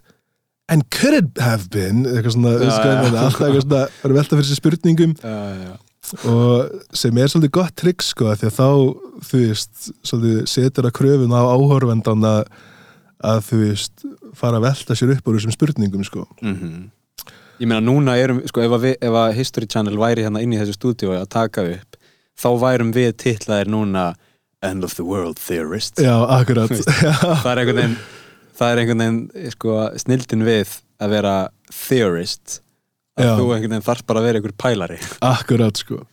[0.69, 3.21] and could it have been eitthvað svona, Já, já, já.
[3.25, 5.15] alltaf eitthvað svona að velta fyrir sér spurningum.
[6.25, 8.67] Og sem er svolítið gott trikk sko því að þá,
[9.29, 9.89] þú veist
[10.49, 12.47] setur að kröfun á áhorvendan að,
[13.45, 14.05] þú veist
[14.39, 16.25] fara að velta sér upp úr þessum spurningum sko.
[16.41, 16.87] Mhm.
[17.59, 20.53] Ég meina núna erum, sko, ef að, við, ef að History Channel væri hérna inn
[20.55, 21.97] í þessu stúdíu að taka upp,
[22.39, 24.13] þá værum við titlaðir núna
[24.63, 25.99] End of the World Theorist.
[25.99, 26.71] Já, akkurat.
[26.71, 27.97] Það er einhvern veginn,
[28.59, 31.35] það er einhvern veginn, sko, snildin við að vera
[31.71, 32.59] theorist,
[33.19, 33.33] að Já.
[33.39, 34.99] þú einhvern veginn þarf bara að vera einhver pælari.
[35.33, 36.03] akkurat sko.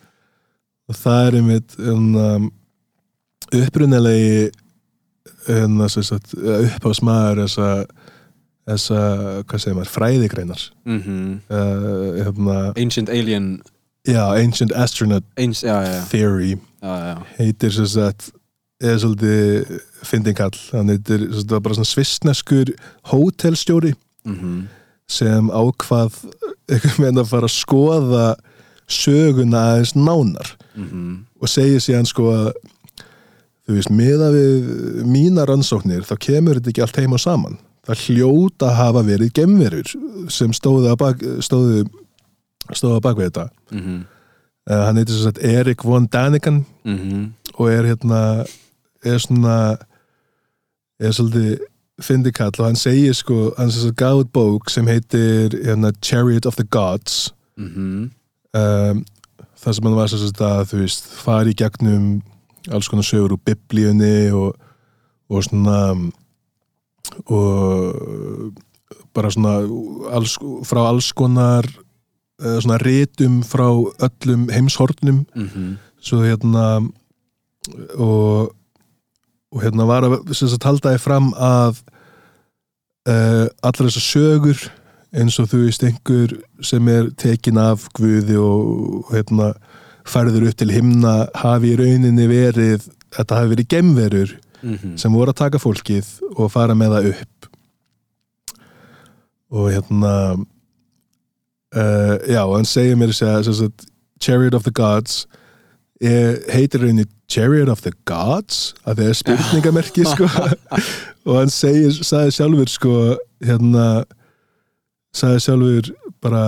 [0.86, 2.50] Og það er einmitt um, um,
[3.50, 4.50] upprunalegi
[5.46, 7.70] hérna, sem sagt, upphásmaður þessa,
[8.70, 9.00] þessa
[9.46, 10.68] hvað segir maður, fræðigreinar.
[10.86, 11.00] Mm
[11.50, 13.56] uh, hérna, Ancient Alien
[14.06, 18.30] já, Ancient Astronaut Ains, já, já, Theory já, heitir sem sagt
[18.82, 19.80] eða svolítið
[20.72, 22.74] hann heitir sem sagt, það var bara svona svissneskur
[23.12, 23.94] hótelstjóri
[24.26, 24.66] Mm
[25.06, 26.16] sem ákvað
[26.66, 28.22] einhvern veginn að fara að skoða
[28.90, 31.20] söguna aðeins nánar Mhm.
[31.40, 32.48] og segir síðan sko að
[33.68, 37.56] þú veist, miða við mína rannsóknir þá kemur þetta ekki allt heim og saman
[37.86, 39.94] það hljóta að hafa verið gemverur
[40.28, 41.86] sem stóðu að bak, stóðu,
[42.74, 44.04] stóðu að bakvið þetta Mhm.
[44.70, 47.32] uh, hann heitir sem sagt Erik von Daniken Mhm.
[47.60, 48.44] og er hérna
[49.06, 49.56] er svona
[51.00, 51.58] er svolítið
[52.02, 56.56] fyndikall og hann segir sko, hann sagt gaf út bók sem heitir hérna, Chariot of
[56.60, 58.10] the Gods Mhm.
[58.54, 59.04] um,
[59.56, 62.22] það sem hann var sagt að þú veist, fari í gegnum
[62.70, 64.56] alls konar sögur úr biblíunni og,
[65.30, 65.78] og svona
[67.30, 68.52] og
[69.14, 69.54] bara svona
[70.12, 70.36] alls,
[70.68, 71.64] frá alls konar
[72.42, 73.68] eh, svona ritum frá
[74.04, 75.76] öllum heimshornum Mhm.
[76.00, 76.66] svo hérna
[77.98, 78.52] og,
[79.56, 81.78] og hérna var að sem sagt haldaði fram að
[83.08, 84.66] uh, allar þessar sögur
[85.16, 86.34] eins og þú veist einhver
[86.66, 89.54] sem er tekin af Guði og hérna
[90.06, 92.84] færður upp til himna hafi í rauninni verið
[93.16, 94.34] þetta hafi verið gemverur
[94.66, 94.96] Mhm.
[94.98, 96.06] sem voru að taka fólkið
[96.40, 97.48] og fara með það upp
[99.52, 100.12] og hérna
[101.76, 103.70] uh, já, hann segir mér að
[104.18, 105.26] Chariot of the Gods
[106.00, 110.28] heitir rauninni Chariot of the Gods að það er spurningamerki sko.
[111.26, 112.92] Og hann segir, sagði sjálfur sko
[113.42, 114.04] hérna
[115.16, 115.90] sagði sjálfur
[116.22, 116.44] bara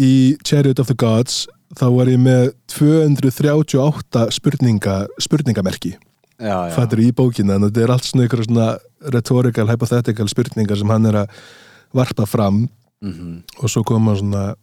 [0.00, 1.44] í Chariot of the Gods
[1.78, 5.94] þá var ég með 238 spurninga, spurningamerki.
[6.74, 8.68] Fattur í bókina en þetta er allt svona ykkur svona
[9.12, 11.38] rhetorical, hypothetical spurningar sem hann er að
[11.94, 12.66] varpa fram.
[12.98, 13.44] Mhm.
[13.62, 14.56] og svo koma svona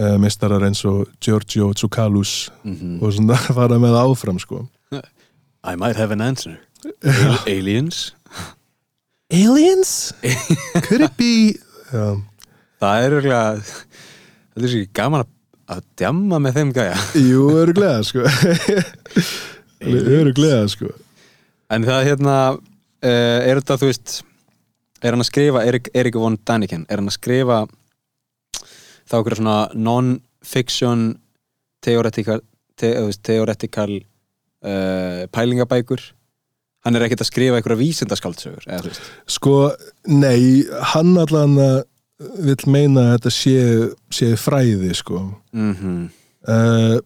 [0.00, 2.98] uh, meistarar eins og Giorgio Tsoukalous Mhm.
[3.04, 4.64] og svona fara með áfram sko.
[5.62, 6.56] I might have an answer.
[7.04, 8.14] Al Aliens?
[9.30, 10.14] Aliens?
[10.88, 11.52] Could it be
[11.92, 12.16] Já,
[12.80, 15.26] Það er örgulega Það er svo gaman
[15.70, 16.96] að, djamma með þeim gæja.
[17.20, 18.24] Jú, öruglega sko.
[19.80, 20.90] Öruglega sko.
[21.70, 24.16] En það hérna uh, Er þetta, þú veist
[25.00, 27.60] Er hann að skrifa, Erik, Erik von Daniken Er hann að skrifa
[29.10, 31.10] þá okkur svona non-fiction
[31.84, 32.40] theoretical
[32.80, 36.02] þú veist, theoretical uh, pælingabækur.
[36.86, 37.80] Hann er ekkert að skrifa einhverja
[38.86, 39.08] veist.
[39.28, 39.56] Sko,
[40.08, 41.80] nei, hann allan að
[42.40, 43.56] vill meina að þetta sé,
[44.12, 45.24] sé fræði sko.
[45.56, 45.74] Mm
[46.48, 47.00] uh,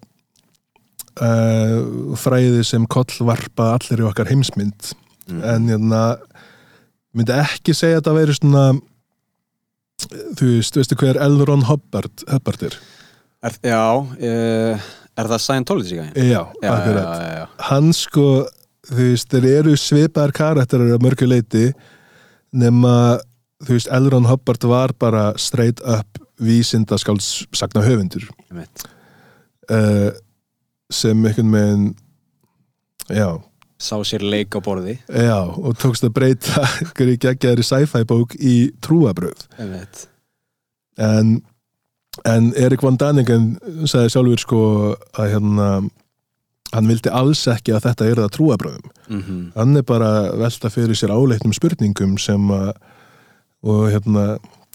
[1.22, 4.94] uh, fræði sem kollvarpa allir í okkar heimsmynd.
[5.24, 5.40] Mm.
[5.40, 6.00] en hérna
[7.16, 8.64] myndi ekki segja að þetta væri svona
[10.02, 11.38] þú veist, veistu hver L.
[11.48, 12.76] Ron Hubbard, Hubbard er?
[13.44, 16.26] er, Já, uh, er það Scientology gæði?
[16.32, 18.26] Já, Já, akkurat já, já, hann sko,
[18.88, 21.66] þú veist, þeir eru svipaðar karakterar að mörgu leiti
[22.54, 23.20] nema,
[23.64, 24.10] þú veist L.
[24.14, 28.82] Ron Hubbard var bara straight up vísindaskálds sagna höfundur Einmitt.
[29.70, 30.10] uh,
[30.90, 31.84] sem einhvern veginn
[33.14, 33.28] já,
[33.84, 34.94] Sá sér leik á borði.
[35.12, 38.54] Já og tókst að breyta einhverju geggjaðri sci-fi bók í
[38.84, 39.44] trúabröð
[40.96, 41.34] en,
[42.24, 43.54] en Erik von Daniken
[43.90, 44.62] sagði sjálfur sko
[45.18, 45.68] að hérna
[46.74, 50.70] hann vildi alls ekki að þetta er það trúabröðum Mm hann er bara að velta
[50.72, 52.72] fyrir sér áleitnum spurningum sem að
[53.64, 54.24] og hérna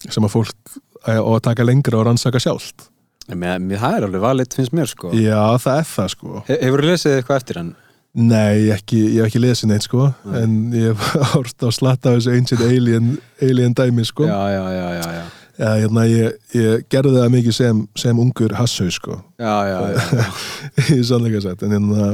[0.08, 2.88] sem að fólk á að taka lengra og rannsaka sjálft.
[3.30, 5.12] Mér, mér, það er alveg valið, finnst mér sko.
[5.14, 6.32] Já það er það sko.
[6.48, 7.70] He, Hefur þú lesið eitthvað eftir hann?
[8.18, 10.40] Nei ekki, ég hef ekki lesið neitt sko Nei.
[10.42, 13.12] en ég hef hort á slatta af þessu Ancient Alien,
[13.46, 15.26] alien dæmi sko Já, já, já, já, já
[15.60, 20.22] Já, hérna, ég, ég gerði það mikið sem, sem ungur hassau sko Já, já, já,
[20.22, 20.30] já.
[20.96, 22.10] í sannleika sett en hérna,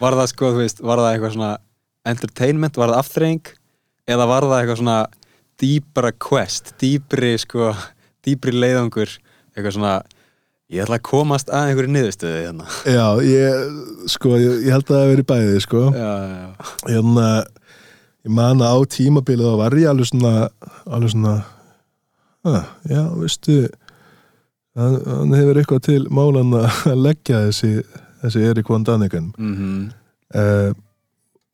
[0.00, 1.52] Var það sko, þú veist, var það eitthvað svona
[2.06, 3.52] entertainment, var það afþreying
[4.06, 4.98] eða var það eitthvað svona
[5.60, 7.70] dýpra quest, dýpri sko
[8.26, 9.12] dýpri leiðangur
[9.54, 9.94] eitthvað svona,
[10.72, 12.68] ég ætla að komast að einhverju niðurstöðu hérna.
[12.90, 15.82] Já, ég sko, ég, ég held að það hafi verið bæðið sko.
[15.94, 17.26] Já, já, hérna,
[18.26, 20.32] ég man að á tímabilið þá var ég alveg svona
[20.86, 21.34] alveg svona
[22.46, 23.60] ah, já, veistu
[24.76, 27.70] hann, hefur eitthvað til málan að leggja þessi,
[28.24, 29.30] þessi Erik von Daniken.
[29.38, 29.78] Mhm.
[30.34, 30.74] Uh,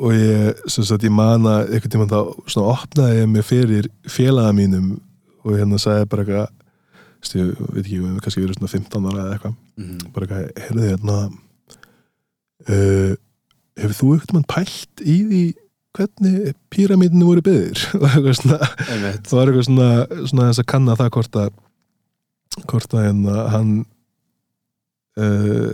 [0.02, 3.88] og ég, sem sagt, ég man að einhvern tímann þá svona opnaði ég mig fyrir
[4.10, 4.94] félaga mínum
[5.44, 6.61] og hérna sagði bara eitthvað
[7.30, 9.98] ég veit ekki, við hefum kannski verið svona 15 ára eða eitthvað mhm.
[10.14, 11.18] bara eitthvað, heyrðu hérna
[12.68, 13.12] uh,
[13.82, 15.42] hefur þú ekkert mann pælt í því
[15.92, 19.88] hvernig píramídinu voru byggðir og eitthvað svona það var eitthvað svona,
[20.24, 21.54] svona þess að kanna það hvort að
[22.68, 23.72] hvort að hérna, hann
[25.20, 25.72] uh,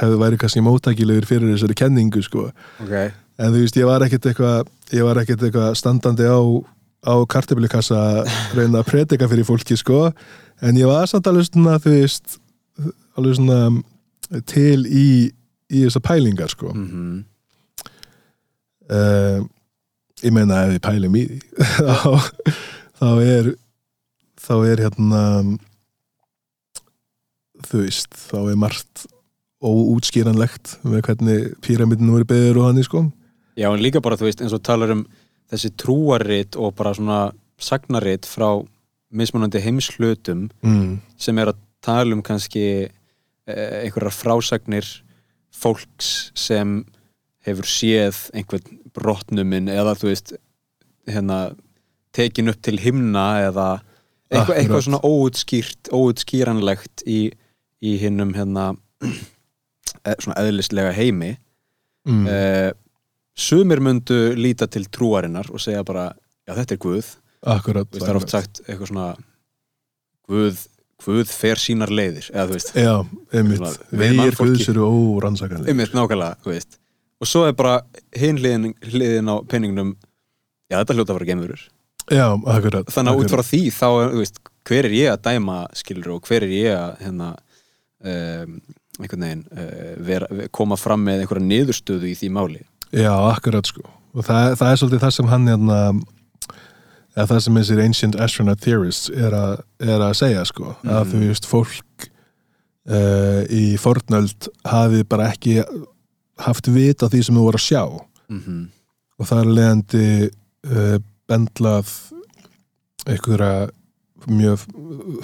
[0.00, 2.48] hefði væri kannski móttækilegur fyrir þessari kenningu sko.
[2.82, 2.94] ok,
[3.40, 6.40] en þú veist, ég var ekkert eitthvað ég var ekkert eitthvað standandi á
[7.00, 10.10] á kartöflukassa að reyna að predika fyrir fólki sko.
[10.60, 12.36] En ég var samt alveg svona þú veist
[13.16, 15.06] alveg svona til í
[15.70, 16.74] í þessar pælingar sko.
[16.74, 17.24] Mhm.
[18.90, 19.46] Uh,
[20.24, 21.36] ég meina ef við pælum í því
[21.78, 21.92] þá,
[22.98, 23.52] þá er
[24.40, 25.20] þá er hérna
[27.68, 29.06] þú veist þá er margt
[29.60, 33.04] óútskýranlegt með hvernig píramidinu voru beður og hann í sko.
[33.60, 35.04] Já, en líka bara, þú veist, eins og talar um
[35.50, 37.20] þessi trúarrit og bara svona
[37.60, 38.62] sagnarit frá
[39.10, 41.00] mismunandi heimshlutum mm.
[41.20, 44.86] sem er að tala um kannski eh, einhverjar frásagnir
[45.50, 46.80] fólks sem
[47.46, 50.34] hefur séð einhvern brotnuminn eða þú veist
[51.10, 51.40] hérna
[52.14, 53.68] tekin upp til himna eða
[54.30, 57.20] eitthvað, eitthvað svona óutskýrt óutskýranlegt í,
[57.82, 58.72] í hinnum hérna
[59.02, 61.34] eh, svona eðlislega heimi
[62.08, 62.24] Mm.
[62.26, 62.72] uh,
[63.40, 66.10] sumir myndu líta til trúarinnar og segja bara,
[66.48, 67.14] já þetta er Guð.
[67.40, 69.08] Akkurat, veist, það er oft sagt eitthvað svona
[70.30, 70.60] Guð,
[71.00, 72.28] Guð fer sínar leiðir.
[72.34, 72.92] Eða þú veist, já,
[73.32, 76.80] einmitt, vegir guðs eru órannsakanlega einmitt nákvæmlega þú veist.
[77.20, 77.80] og svo er bara
[78.16, 79.94] hinn hliðin, á penningnum
[80.70, 81.62] já þetta hljóta að vera geimurur
[82.10, 85.62] já, akkurat þannig að út frá því þá þú veist, hver er ég að dæma
[85.78, 87.30] skilur og hver er ég að hérna,
[88.04, 88.58] um,
[89.00, 92.62] einhvern veginn uh, vera, koma fram með einhverja niðurstöðu í því máli
[92.92, 93.82] Já, akkurat sko.
[94.14, 95.76] Og það, það er svolítið það sem hann hérna,
[97.16, 99.44] eða það sem þessir ancient astronaut theorists er, a,
[99.78, 101.10] er að segja sko, að Mhm.
[101.12, 102.08] þú veist fólk
[102.90, 105.60] uh, í fornöld hafi bara ekki
[106.40, 107.84] haft vit á því sem þú voru að sjá.
[108.30, 108.68] Mm -hmm.
[109.18, 110.30] og það er leiðandi
[110.70, 111.88] uh, bendlað
[113.06, 113.70] einhverja
[114.26, 114.60] mjög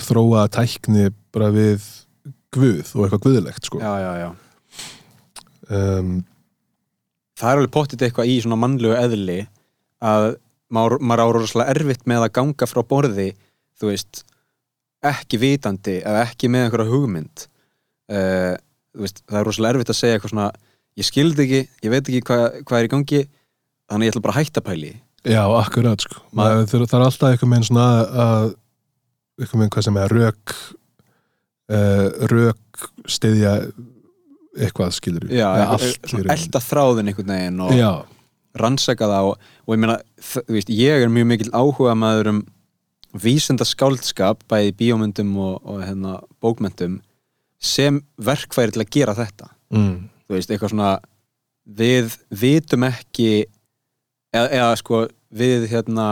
[0.01, 1.83] þróa tækni bara við
[2.53, 3.79] guð og eitthvað guðlegt sko.
[3.81, 4.31] Já, já, já.
[5.71, 6.25] Um,
[7.37, 9.41] það er alveg pottit eitthvað í svona mannlegu eðli
[10.05, 10.28] að
[10.72, 13.28] maður, maður á rosalega erfitt með að ganga frá borði
[13.76, 14.22] þú veist,
[15.07, 18.55] ekki vitandi eða ekki með einhverja hugmynd uh,
[18.97, 20.49] veist, það er rosalega erfitt að segja eitthvað svona
[20.97, 23.22] ég skildi ekki, ég veit ekki hvað, hvað er í gangi
[23.87, 24.93] þannig ég ætla bara að hætta pæli.
[25.26, 26.22] Já, akkurat sko.
[26.39, 28.47] Maður- það, er alltaf einhver meginn svona að, að
[29.43, 30.55] einhver meginn hvað sem er rök
[31.74, 33.53] uh, rök stiðja
[34.57, 36.27] eitthvað skilur já, rauninni.
[36.35, 37.91] elda þráðin einhvern veginn og Já,
[38.57, 39.97] rannsaka það og, og ég meina,
[40.49, 42.45] veist, ég er mjög mikil áhuga maður um
[43.17, 47.01] vísenda skáldskap bæði bíómyndum og, og hérna, bókmyndum
[47.63, 49.51] sem verkfæri til að gera þetta.
[49.73, 50.95] Mm, þú veist, eitthvað svona
[51.67, 53.31] við vitum ekki
[54.35, 55.05] eða, eða sko
[55.37, 56.09] við hérna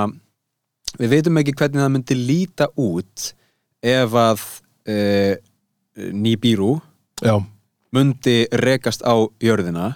[0.99, 3.31] við vitum ekki hvernig það myndi líta út
[3.85, 4.45] ef að
[4.89, 4.97] e,
[6.15, 6.79] Nibiru
[7.23, 7.37] já,
[7.95, 9.95] myndi rekast á jörðina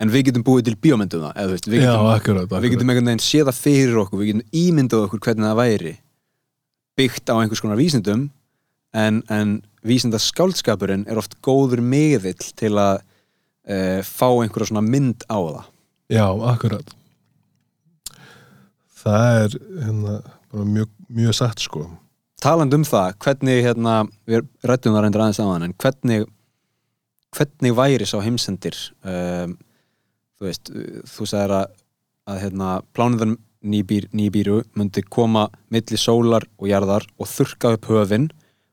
[0.00, 2.64] en við getum búið til bíómyndum það eða, veist, við, já, getum, akkurat, akkurat.
[2.64, 5.96] við getum einhvern veginn séð það fyrir okkur við getum ímyndað okkur hvernig það væri
[7.00, 8.28] byggt á einhvers konar vísindum
[8.96, 13.02] en, en vísinda skáldskapurinn er oft góður miðill til að
[13.64, 15.68] e, fá einhverja svona mynd á það.
[16.10, 16.96] Já, akkurat.
[19.00, 20.16] Það er hérna,
[20.52, 21.86] mjög, mjög satt sko.
[22.40, 23.94] Talandi um það, hvernig hérna,
[24.28, 26.26] við rættum það reyndir aðeins þann en hvernig
[27.36, 29.54] hvernig væri sá heimsendir um,
[30.38, 30.72] þú veist,
[31.10, 31.78] þú sagðir að,
[32.30, 38.30] að hérna, plánuðan nýbýr, nýbýru myndi koma milli sólar og jarðar og þurrka upp höfin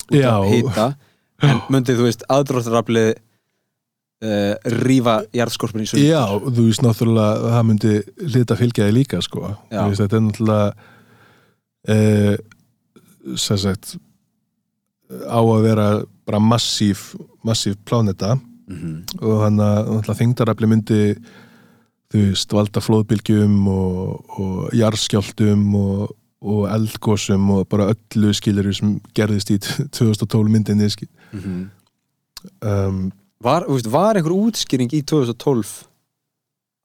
[0.07, 0.89] út af hita
[1.43, 6.07] en myndi, þú veist, aðdráttaraflið uh, rífa jarðskorpun í sundur?
[6.07, 7.95] Já, þú veist náttúrulega það myndi
[8.31, 9.51] hlita fylgja þig líka sko.
[9.69, 10.69] Veist, þetta er náttúrulega
[11.93, 12.35] eh,
[13.35, 13.95] sem sagt
[15.27, 15.87] á að vera
[16.27, 17.13] bara massíf
[17.45, 18.35] massíf pláneta
[18.67, 21.01] mm og hann að þingdarafli myndi
[22.11, 26.13] þú veist, valda flóðbylgjum og, og jarðskjáltum og,
[26.47, 31.09] og eldgósum og bara öllu skilur sem gerðist í 2012 myndinni skil.
[31.31, 31.67] -hmm.
[32.61, 33.11] um,
[33.43, 35.83] var, veist, var einhver útskýring í 2012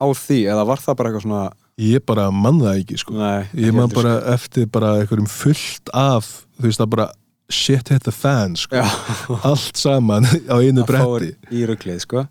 [0.03, 3.15] á því, eða var það bara eitthvað svona ég bara mann það ekki sko.
[3.15, 7.09] Nei, ég ekki man heldur, bara eftir bara einhverjum fullt af þú veist það bara
[7.51, 8.83] shit hit the fan sko.
[9.49, 11.35] Allt saman á einu bretti.
[11.51, 12.27] í ruglið sko.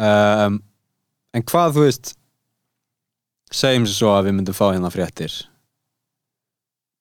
[0.00, 0.60] Um,
[1.36, 2.14] en hvað þú veist
[3.52, 5.34] segjum sér svo að við myndum fá hérna fréttir.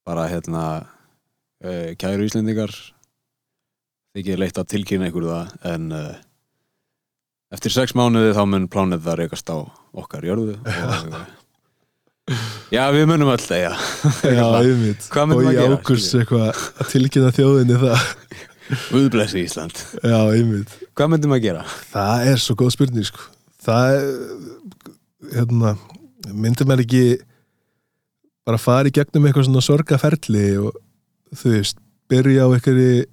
[0.07, 2.73] Bara hérna uh, kæru Íslendingar.
[4.11, 6.15] Þykir leitt að tilkynna ykkur það en uh,
[7.55, 9.57] eftir sex mánuði þá mun plánið það reykast á
[9.91, 10.57] okkar jörðu
[12.31, 13.71] og já, við munum öll það, já
[14.37, 15.07] Já, einmitt.
[15.11, 18.05] Hvað myndum Og að í gera, ágúst eitthvað að tilkynna þjóðinni það.
[18.91, 19.81] Guðblessi Ísland.
[19.99, 20.75] Já, einmitt.
[20.95, 21.65] Hvað myndum að gera?
[21.91, 23.27] Það er svo góð spurning sko.
[23.61, 24.07] Það er
[25.35, 25.75] hérna,
[26.31, 27.03] myndir maður ekki
[28.47, 30.79] bara fara í gegnum eitthvað svona sorgaferli og
[31.37, 31.77] þú veist,
[32.11, 33.03] byrja á einhverju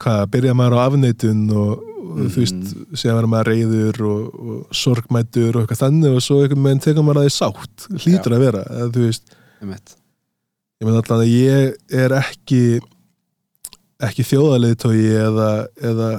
[0.00, 4.76] hvað, byrja maður á afneitun og, og þú veist, séðan verður maður reyður og, og
[4.76, 7.86] sorgmætur og eitthvað þannig og svo einhvern veginn tekur maður að því sátt.
[8.04, 9.36] Hlýtur að vera, eða, þú veist
[10.80, 12.62] ég meina alltaf að ég er ekki
[14.00, 15.48] ekki þjóðaliðtói eða,
[15.90, 16.10] eða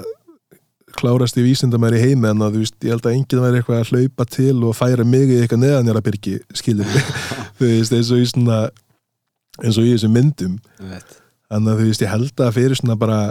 [0.97, 3.79] klárast í vísindamæri í heimi en að þú veist, ég held að enginn væri eitthvað
[3.81, 7.11] að hlaupa til og færa mig í eitthvað neðanjara byrgi skilur við,
[7.57, 8.59] þú veist, eins og í svona
[9.61, 10.59] eins og í þessum myndum.
[11.51, 13.21] Þannig að þú veist, ég held að fyrir svona bara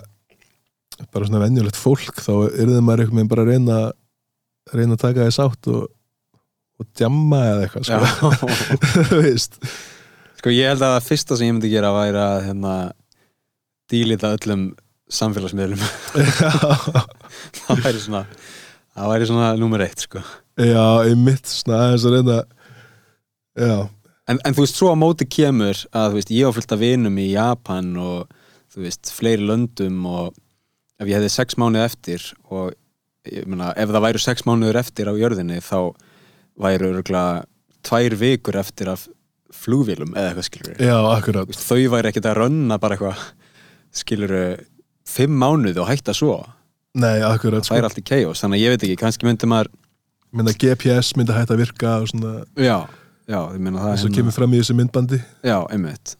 [1.12, 3.78] bara svona venjulegt fólk þá það maður einhvern veginn bara að reyna
[4.74, 5.88] reyna að taka þess átt og,
[6.80, 9.48] og djamma eða eitthvað sko.
[10.40, 12.74] Sko ég held að það fyrsta sem ég myndi gera væri að hérna
[13.92, 14.70] dílita öllum
[15.12, 15.82] samfélagsmiðlum.
[17.58, 18.22] Það væri svona
[18.94, 20.22] það væri svona nummer eitt sko.
[20.60, 22.38] Já, einmitt, svona aðeins að reyna
[23.60, 23.74] já,
[24.30, 27.20] en, en þú veist, svo á móti kemur að veist, ég á fullt af vinum
[27.20, 28.32] í Japan og
[28.72, 30.34] þú veist, fleiri löndum og
[31.00, 32.74] ef ég hefði sex mánuð eftir og
[33.28, 35.96] ég meina, ef það væru sex mánuður eftir á jörðinni þá
[36.60, 37.44] væru örgulega
[37.86, 39.06] tvær vikur eftir af
[39.54, 41.52] flugvélum eða eitthvað skilur já, akkurat.
[41.56, 43.24] Þau væri ekkert að rönna bara eitthvað
[44.00, 44.34] skilur
[45.10, 46.38] fimm mánuði og hætta svo.
[47.00, 47.88] Nei, akkurat, það er sko.
[47.88, 49.70] allt í chaos, þannig að ég veit ekki kannski myndi maður,
[50.34, 52.76] mynda GPS myndi hægt að virka og svona, já,
[53.30, 55.20] já ég meina það eins og hérna- kemur fram í þessu myndbandi.
[55.46, 56.16] Já, einmitt,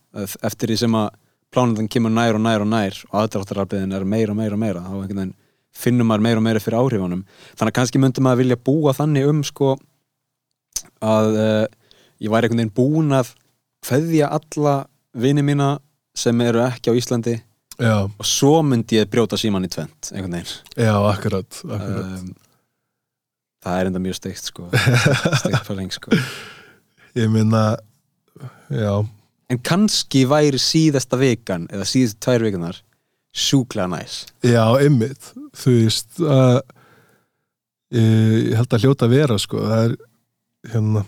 [0.47, 1.11] eftir því sem að
[1.51, 4.85] plánutan kemur nær og nær og nær og aðdráttararbiðin er meira og meira og meira.
[4.87, 5.35] Þá
[5.81, 7.23] finnum maður meira og meira fyrir áhrifunum.
[7.55, 9.75] Þannig að kannski myndi maður vilja búa þannig um sko
[11.05, 11.67] að uh,
[12.21, 13.33] ég væri einhvern veginn búin að
[13.87, 14.75] kveðja alla
[15.17, 15.79] vini mína
[16.17, 17.37] sem eru ekki á Íslandi
[17.81, 20.57] já, og svo myndi ég brjóta síman í tvent einhvern veginn.
[20.77, 22.19] Já, akkurat, akkurat.
[22.21, 22.35] um,
[23.65, 24.69] það er enda mjög steikt sko.
[25.41, 26.19] Steikt pæling sko.
[27.17, 27.65] Ég minna
[28.69, 28.93] já,
[29.51, 32.83] en kannski væri síðasta vikan eða síðustu tvær vikunar
[33.31, 34.25] sjúklega næs.
[34.43, 35.33] Já, einmitt.
[35.59, 36.61] Þú veist að
[37.95, 39.97] ég, held að hljóta vera sko, það er
[40.71, 41.05] hérna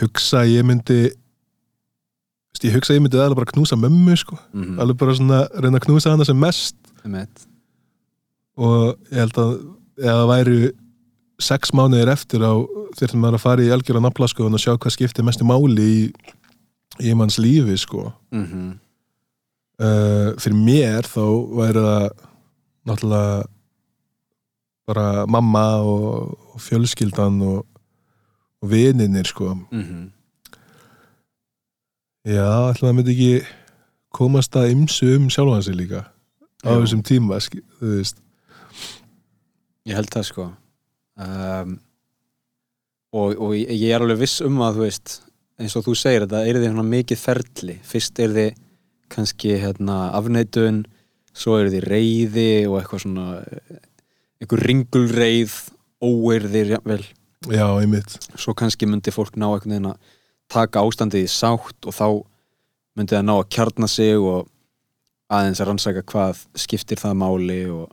[0.00, 5.00] hugsa ég myndi veist, ég hugsa ég myndi alveg bara knúsa mömmu sko, mm alveg
[5.02, 6.76] bara svona reyna að knúsa hana sem mest.
[7.04, 7.26] -hmm.
[8.56, 9.52] og ég held að
[9.98, 10.72] ef það væri
[11.38, 12.54] sex mánuðir eftir á
[12.98, 16.12] þurftum maður að fara í algjörða nafla sko og sjá hvað skiptir mestu máli í,
[17.02, 18.70] í manns lífi sko Mm -hmm.
[19.84, 21.24] uh, fyrir mér þá
[21.56, 22.10] væri það
[22.86, 23.44] náttúrulega
[24.86, 27.66] bara mamma og, og fjölskyldan og,
[28.62, 30.10] og vininir sko Mm -hmm.
[32.24, 33.46] já, ætla það myndi ekki
[34.12, 36.04] komast að ymsu um sjálfan sig líka
[36.64, 36.80] á Já.
[36.80, 37.38] þessum tíma
[37.80, 38.16] þú veist
[39.86, 40.42] Ég held það sko
[41.20, 41.78] um,
[43.12, 45.20] og, og ég er alveg viss um að þú veist
[45.60, 47.78] eins og þú segir þetta er því mikið ferli.
[47.86, 48.46] Fyrst er því
[49.14, 50.84] kannski hérna, afneitun
[51.34, 53.26] svo er því reyði og eitthvað svona
[54.42, 55.54] einhver ringulreið
[56.04, 57.02] óerðir jafnvel.
[57.52, 58.16] Já, einmitt.
[58.40, 60.14] Svo kannski myndi fólk ná einhvern veginn að
[60.52, 62.06] taka ástandið í sátt og þá
[62.94, 64.48] myndi það ná að kjarna sig og
[65.32, 67.88] aðeins að rannsaka hvað skiptir það máli og,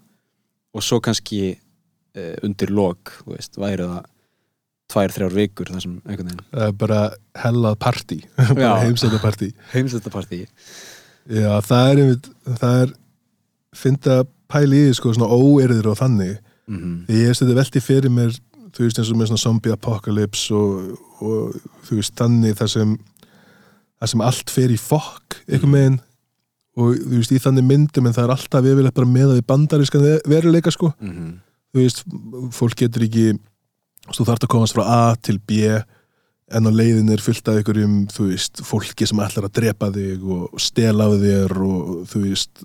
[0.76, 4.11] og svo kannski e, undir lok, þú veist, væri það
[4.92, 7.02] tvær, þrjár vikur þar sem einhvern veginn er bara
[7.44, 8.20] hellað partí.
[8.38, 8.54] Já.
[8.54, 10.46] bara heimsæta partí heimsættapartí
[11.26, 12.30] já, það er einmitt
[12.60, 12.94] það er,
[13.82, 16.40] finnst að pæla í sko svona óerðir og þannig.
[16.68, 16.98] Mm -hmm.
[17.10, 18.34] ég hef þetta velti fyrir mér
[18.72, 21.56] þú veist eins og með svona zombie apocalypse og, og
[21.88, 22.98] þú veist þannig það sem
[24.00, 26.00] það sem allt fer í fokk einhvern veginn.
[26.80, 29.48] Og þú veist í þannig myndum en það er alltaf yfirleitt bara með að við
[29.52, 30.94] bandarískan veruleika sko.
[31.00, 31.34] Mm -hmm.
[31.74, 32.04] þú veist,
[32.52, 33.40] fólk getur ekki
[34.10, 35.66] þú þarft að komast frá A til B
[36.52, 40.24] en á leiðin er fullt af einhverjum, þú veist, fólki sem ætlar að drepa þig
[40.36, 42.64] og stela af þér og þú veist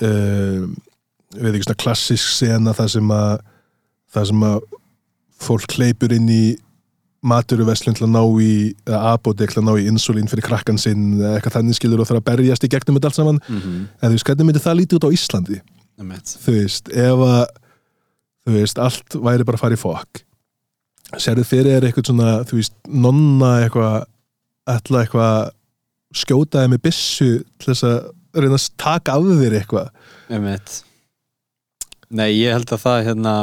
[0.00, 0.72] um,
[1.32, 3.32] við veit ekki svona klassisk sena það sem að
[4.12, 4.60] það sem að
[5.42, 6.42] fólk hleypur inn í
[7.22, 8.52] maturuverslun til að ná í
[8.86, 12.08] eða apotek til að ná í insulín fyrir krakkan sinn eða eitthvað þannig skilur og
[12.08, 13.82] þarf að berjast í gegnum þetta allt saman, Mm -hmm.
[14.00, 15.60] en þú veist, hvernig myndi það lítið út á Íslandi?
[16.42, 17.46] þú veist, ef að
[18.46, 20.22] þú veist, allt væri bara að fara í fokk.
[21.20, 24.06] Sérðu fyrir er eitthvað svona, þú veist, nonna eitthvað,
[24.72, 25.50] ætla eitthvað
[26.22, 27.30] skjótaði með byssu
[27.60, 27.98] til þess að
[28.42, 29.90] reyna að taka af þér eitthvað?
[30.32, 30.78] Einmitt.
[32.12, 33.34] Nei, ég held að það hérna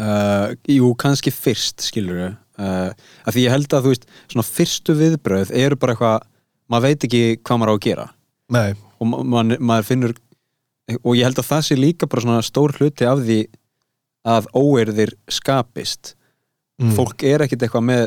[0.00, 2.92] uh, Jú, kannski fyrst skilur við uh,
[3.26, 6.28] að Því ég held að þú veist, svona fyrstu viðbröð eru bara eitthvað,
[6.72, 8.06] maður veit ekki hvað maður á að gera.
[8.56, 8.68] Nei,
[9.00, 10.16] og ma ma maður finnur
[11.02, 13.40] og ég held að það sé líka bara svona stór hluti af því
[14.26, 16.14] að óerðir skapist
[16.82, 16.94] mm.
[16.96, 18.06] fólk er ekkit eitthvað með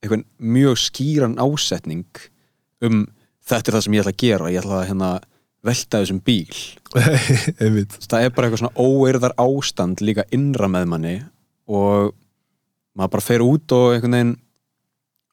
[0.00, 0.24] eitthvað
[0.56, 2.22] mjög skýran ásetning
[2.84, 3.04] um
[3.46, 5.10] þetta er það sem ég ætla að gera ég ætla að hérna
[5.66, 6.58] velta þessum bíl
[8.10, 11.14] það er bara eitthvað svona óeirðar ástand líka innra með manni
[11.66, 12.14] og
[12.96, 14.34] maður bara fer út og einhvern veginn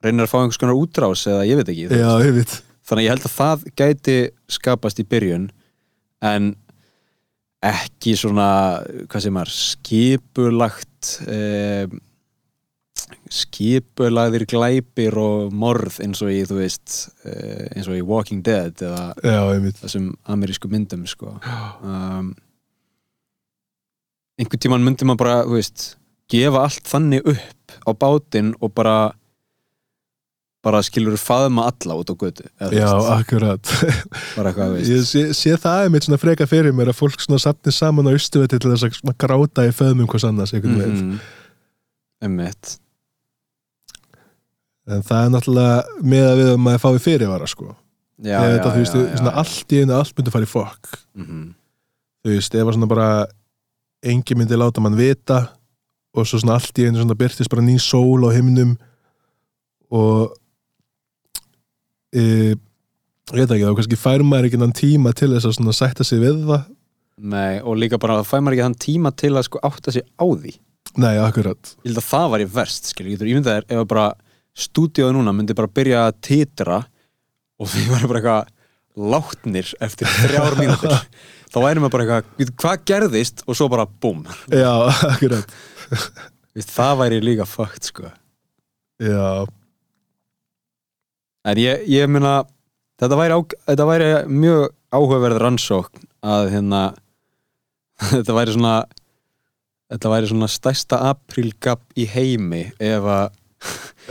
[0.04, 2.28] reynir að fá einhvers konar útrás eða ég veit ekki Já, veist.
[2.28, 4.18] einmitt þannig að ég held að það gæti
[4.52, 5.46] skapast í byrjun
[6.24, 6.50] en
[7.64, 8.48] ekki svona
[9.08, 11.88] hvað sem er skipulagt eh,
[13.34, 16.98] skipulagðir glæpir og morð eins og í þú veist
[17.28, 21.38] eh, eins og í Walking Dead eða Já, þessum amerísku myndum sko.
[21.82, 22.34] um,
[24.40, 25.88] einhvern tímann myndi maður bara þú veist,
[26.32, 28.98] gefa allt þannig upp á bátinn og bara
[30.64, 33.72] bara skilur faðma alla út á götu eða, Já, akkurat.
[34.88, 38.16] Ég sé, sé það einmitt svona freka fyrir mér að fólk svona sapni saman á
[38.16, 41.02] austuvetti til þess að gráta í föðmum hvers annars einhvern veginn.
[41.04, 41.20] Mhm.
[42.24, 42.78] Einmitt.
[44.88, 47.68] En það er náttúrulega með að við að maður fái fyrirvara sko.
[48.24, 50.52] Já, Ef já, þetta, þú veist, já, svona allt í einu allt myndi fara í
[50.52, 50.90] fokk.
[51.20, 51.44] Mhm.
[52.24, 53.08] þú veist, ef að svona bara
[54.04, 55.42] engi myndi láta mann vita
[56.16, 58.78] og svo svona allt í einu svona byrtist bara ný sól á himnum
[59.92, 60.32] og
[62.14, 62.60] ég
[63.34, 66.44] veit ekki þá kannski fær maður ekki nann tíma til þess að sætta sig við
[66.50, 66.66] það.
[67.24, 70.06] Nei, og líka bara það fæ maður ekki þann tíma til að sko átta sig
[70.18, 70.56] á því.
[71.02, 71.76] Nei, akkurat.
[71.84, 74.08] Ég held að það var í verst skilur, ég ímyndað þér ef að bara
[74.64, 78.52] stúdíóðu núna myndi bara byrja að titra og því var bara eitthvað
[79.14, 80.94] látnir eftir þrjár mínútur
[81.54, 84.22] þá væri maður bara eitthvað, "Bíddu, hvað gerðist og svo bara búm,
[84.54, 84.74] Já,
[85.14, 85.56] akkurat.
[86.54, 88.12] Það væri líka fakt sko,
[89.02, 89.46] Já,
[91.44, 92.42] en ég, ég meina
[93.02, 93.40] þetta væri, á,
[93.70, 96.82] þetta væri mjög áhugaverð rannsókn að hérna
[98.14, 98.76] þetta væri svona
[99.94, 103.26] þetta væri svona stærsta aprílgap í heimi ef að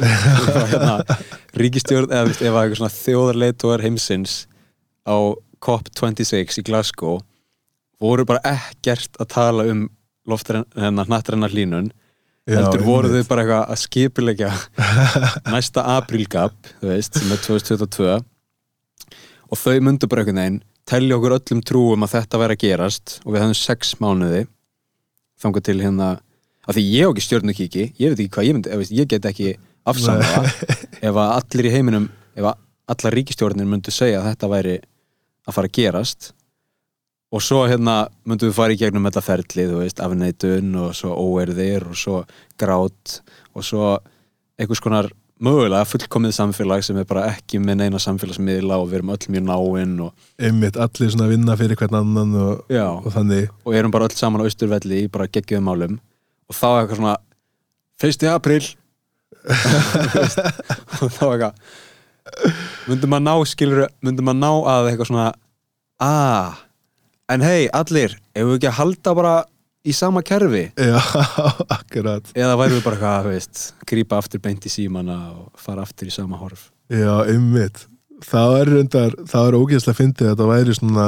[0.03, 1.19] ef að hérna
[1.61, 4.37] ríkistjórn eða ef að eitthvað svona þjóðarleituar heimsins
[5.05, 5.17] á
[5.63, 7.21] COP26 í Glasgow
[8.03, 9.87] voru bara ekkert að tala um
[10.29, 12.02] loftrenna hnattrenna hlínun já
[12.51, 14.51] heldur voru þau bara eitthvað að skipilegja
[15.55, 18.19] næsta aprílgap þú veist, sem er 2022
[19.53, 23.17] og þau myndu bara einhvern veginn telja okkur öllum trúum að þetta væri að gerast
[23.23, 24.43] og við hefum sex mánuði
[25.43, 26.09] þangað til hérna
[26.63, 29.31] af því ég á ekki stjórnukíki, ég veit ekki hvað ég myndi ég, ég get
[29.31, 29.55] ekki
[29.89, 30.43] afsamlega
[31.09, 32.61] ef að allir í heiminum ef að
[32.93, 34.77] allar ríkistjórnir myndu segja að þetta væri
[35.47, 36.33] að fara að gerast
[37.33, 37.97] og svo hérna
[38.29, 42.23] myndum við fara í gegnum þetta ferli, þú veist, afneitun og svo óerðir og svo
[42.61, 43.19] grát
[43.57, 43.97] og svo
[44.61, 45.09] einhvers konar
[45.43, 49.47] mögulega fullkomið samfélag sem er bara ekki með neina samfélagsmiðla og við erum öll mjög
[49.49, 53.49] náinn og, Einmitt, allir svona vinna fyrir hvern annan og, já, og þannig.
[53.67, 55.99] Og erum bara öll saman á austurvelli í bara geggjum málum.
[56.47, 57.17] Og þá er eitthvað svona
[58.03, 58.29] 1.
[58.31, 58.69] apríl.
[61.03, 61.55] Og þá er eitthvað
[62.87, 65.25] myndum maður ná skilur myndum maður ná að eitthvað svona
[66.03, 66.53] aaa,
[67.31, 69.35] en hei allir, ef við ekki að halda bara
[69.83, 70.65] í sama kerfi?
[70.79, 70.99] Já,
[71.79, 72.29] akkurat.
[72.39, 76.15] Eða værum við bara þú veist grípa aftur beint í símana og fara aftur í
[76.15, 76.71] sama horf?
[76.93, 77.87] Já, einmitt.
[78.23, 81.07] Það er reyndar, það er ógeðslega fyndið að það væri svona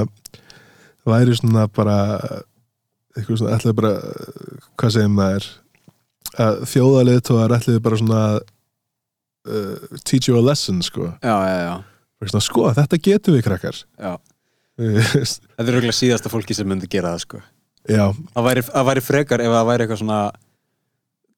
[1.05, 1.99] væri svona bara
[3.15, 3.93] eitthvað svona, ætlaði bara
[4.81, 5.49] hvað segir maður?
[6.41, 11.13] Að þjóðarleitóðar ætlaði bara svona uh, teach you a lesson sko.
[11.23, 11.75] Já, já, já,
[12.25, 13.83] svona, sko, þetta getum við krakkar.
[14.01, 14.17] Já.
[14.79, 15.05] Já,
[15.57, 17.43] þetta er auðvitað síðasta fólki sem myndi gera það sko.
[17.85, 20.21] Það væri, væri frekar ef það væri eitthvað svona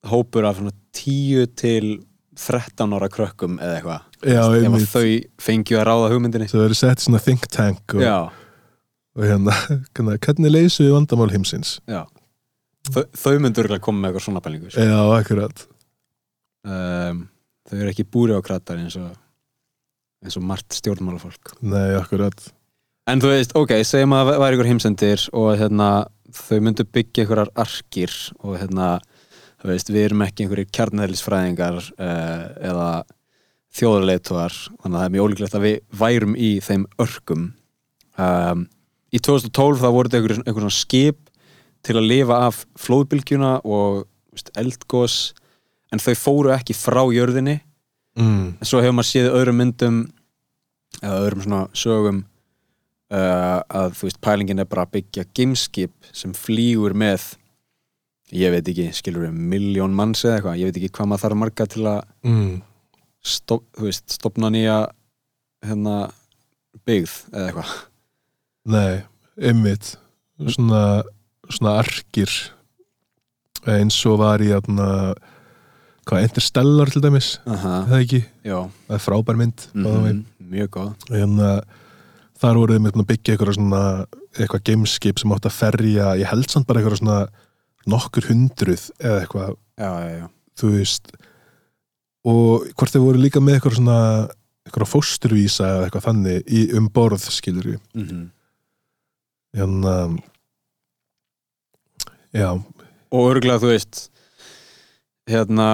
[0.07, 1.87] hópur af svona 10 til
[2.37, 4.03] 13 ára krökkum eða eitthvað.
[4.23, 4.89] Já, ef einmitt.
[4.91, 5.07] þau
[5.43, 6.49] fengju að ráða hugmyndinni.
[6.51, 8.17] Það verið sett svona think tank og, já,
[9.17, 9.55] og hérna,
[9.97, 11.77] hérna, hvernig leysum við vandamál heimsins?
[11.89, 12.03] Já.
[12.87, 14.85] Þau, þau myndu örgulega koma með eitthvað svona pælingu sko.
[14.85, 15.65] Já, akkurat.
[16.67, 17.25] Um,
[17.67, 19.09] þau eru ekki búri á kratar eins og
[20.23, 21.57] eins og margt stjórnmálafólk.
[21.67, 22.47] Nei, akkurat
[23.07, 25.91] en þú veist, ok, segjum að það væri ykkur heimsendir og hérna,
[26.37, 28.89] þau myndu byggja einhverjar arkir og hérna
[29.61, 32.89] þú veist, við erum ekki einhverjir kjarnæðlisfræðingar uh, eða
[33.77, 37.47] þjóðarleituar þannig að það er mjög ólíklegt að við værum í þeim örkum
[38.17, 38.67] um,
[39.13, 41.23] í 2012 þá voru þetta einhver, einhver svona skip
[41.85, 45.17] til að lifa af flóðbylgjuna og veist, eldgós
[45.93, 47.59] en þau fóru ekki frá jörðinni
[48.19, 48.57] mm.
[48.57, 50.01] en svo hefur maður séð öðrum myndum
[51.01, 52.23] eða öðrum svona sögum
[53.13, 57.35] uh, að þú veist, pælingin er bara að byggja gameskip sem flýgur með
[58.35, 61.39] ég veit ekki, skilur við miljón manns eða eitthvað, ég veit ekki hvað maður þarf
[61.43, 62.49] marga til að mm.
[63.35, 64.79] stop, þú veist, stopna nýja
[65.65, 65.95] hérna
[66.87, 67.73] byggð eða eitthvað.
[68.67, 68.91] Nei,
[69.39, 69.93] einmitt.
[70.37, 70.83] Svona,
[71.47, 72.31] svona arkir
[73.67, 75.15] eins og var í atna,
[76.07, 77.37] hvað, Interstellar til dæmis?
[77.47, 81.07] Aha, það ekki, já, það er frábær mynd mm mm mjög góð.
[81.17, 81.57] En uh,
[82.41, 83.83] þar voruð við að byggja eitthvað svona
[84.37, 87.19] eitthvað gameskip sem átt að ferja ég held samt bara eitthvað svona
[87.87, 89.55] nokkur hundruð eða eitthvað.
[89.77, 90.25] Já, já, já,
[90.59, 91.11] þú veist
[92.27, 93.99] og hvort þau voru líka með eitthvað svona
[94.67, 98.25] eitthvað fósturvísa eða eitthvað þannig í, um borð skilur við mm
[99.57, 100.17] en um,
[102.35, 102.51] já,
[103.09, 104.01] og örgulega þú veist
[105.31, 105.69] hérna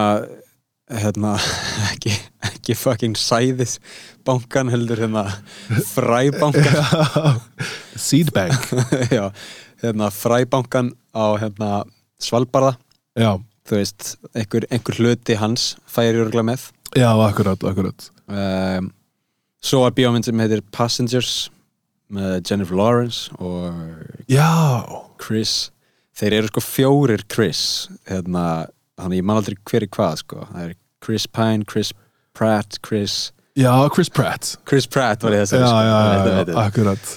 [0.93, 1.33] hérna
[1.91, 2.13] ekki,
[2.47, 3.79] ekki fucking sæðis
[4.25, 5.25] bankan heldur hérna
[5.93, 7.39] fræbankan.
[8.07, 8.69] Seedbank.
[9.17, 9.31] Já,
[9.83, 11.83] hérna fræbankan á hérna
[12.23, 12.77] Svalbarða.
[13.19, 13.37] Já,
[13.67, 16.69] þú veist, einhver, einhver hluti hans færi örgulega með.
[16.95, 18.09] Já, akkurat, akkurat.
[18.29, 18.91] Um,
[19.63, 21.49] svo er bíómynd sem heitir Passengers
[22.13, 23.73] með Jennifer Lawrence og
[24.29, 24.47] já,
[25.21, 25.71] Chris.
[26.13, 28.67] Þeir eru sko fjórir Chris hérna,
[29.01, 31.89] hann ég man aldrei hver er hvað sko, það er Chris Pine, Chris
[32.37, 34.55] Pratt Chris, já, Chris Pratt.
[34.69, 36.55] Chris Pratt var ég að já, segja sko, já, Veit, já, já, veit.
[36.63, 37.13] akkurat.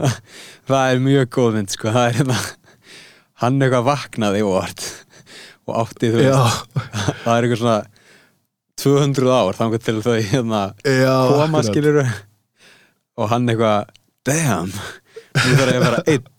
[0.70, 2.36] Það er mjög góð mynd sko, það er hérna
[3.40, 4.84] hann eitthvað vaknaði óvart
[5.66, 7.78] og átti þú já, veist það er eitthvað svona
[8.80, 13.90] 200 ár þangar til þau hérna já, koma skilur og hann eitthvað
[14.30, 16.30] damn, nú þarf ég að vera einn.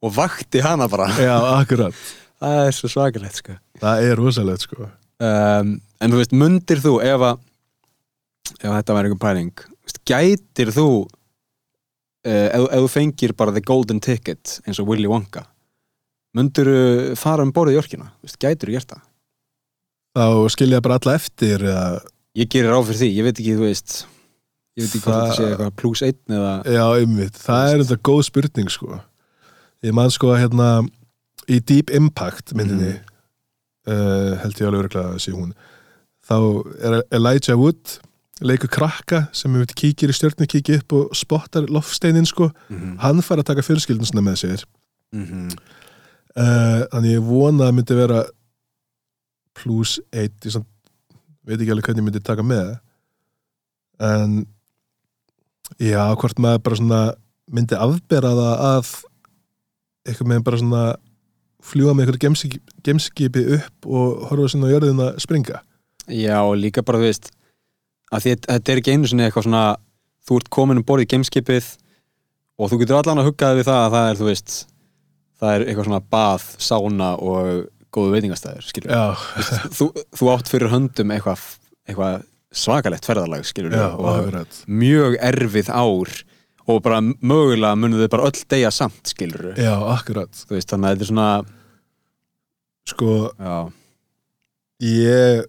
[0.00, 1.10] Og vakti hana bara.
[1.20, 1.96] Já, akkurat.
[2.40, 3.56] Það er svo svakalegt sko.
[3.82, 4.86] Það er rosalegt sko.
[5.20, 7.42] Um, en þú veist, mundir þú ef að
[8.60, 9.52] ef þetta væri einhver pæling.
[10.08, 15.46] Gætir þú uh, ef, ef þú fengir bara the golden ticket eins og Willy Wonka
[16.36, 18.10] mundir þú fara um borðið í orkina?
[18.38, 19.04] Gætir þú gert það?
[20.18, 21.84] Þá skilja bara alla eftir eða,
[22.38, 23.94] ég gerir ráð fyrir því, ég veit ekki, þú veist
[24.78, 27.82] ég veit ekki hvað Það- þetta sé eitthvað plus einn eða já, einmitt, það er
[27.84, 29.00] þetta góð spurning sko.
[29.86, 30.68] Ég man sko að hérna
[31.50, 32.92] í Deep Impact myndinni
[33.90, 35.54] uh, held ég alveg örgulega að sé hún
[36.30, 36.36] þá
[36.84, 37.96] er Elijah Wood
[38.40, 42.50] leikur krakka sem við kíkir í stjörnu kíkir upp og spottar loftsteinin sko.
[42.68, 44.64] Mm hann fær að taka fjölskyldunstuna með sér.
[45.12, 45.48] -hmm.
[46.36, 48.24] uh, þannig ég vona að myndi vera
[49.54, 50.64] plus 1 ég
[51.44, 52.78] veit ekki alveg hvernig ég myndi taka með.
[54.00, 54.46] En
[55.78, 57.00] já, hvort maður bara svona
[57.50, 58.92] myndi afbera það að
[60.06, 60.84] eitthvað með bara svona
[61.60, 62.54] fljúa með eitthvað
[62.84, 65.60] gemskipi, upp og horfa sinna á jörðina springa.
[66.08, 67.30] Já, líka bara, þú veist
[68.10, 69.64] að því þetta er ekki einu sinni eitthvað svona
[70.26, 71.70] þú ert komin um borðið í gameskipið
[72.60, 74.56] og þú getur allan að huggaði við það að það er, þú veist
[75.40, 77.46] það er eitthvað svona bað, sána og
[77.90, 79.04] góðu veitingastæður, skilur já,
[79.76, 79.88] þú,
[80.18, 81.46] þú átt fyrir höndum eitthvað,
[81.88, 82.26] eitthvað
[82.60, 84.60] svakalegt ferðalag, skilur já, og akkurat.
[84.66, 86.12] mjög erfið ár
[86.70, 90.86] og bara mögulega munið þau bara öll deyja samt, skilur já, akkurat, þú veist, þannig
[90.86, 91.30] að þetta er svona
[92.90, 93.56] sko já,
[94.90, 95.48] ég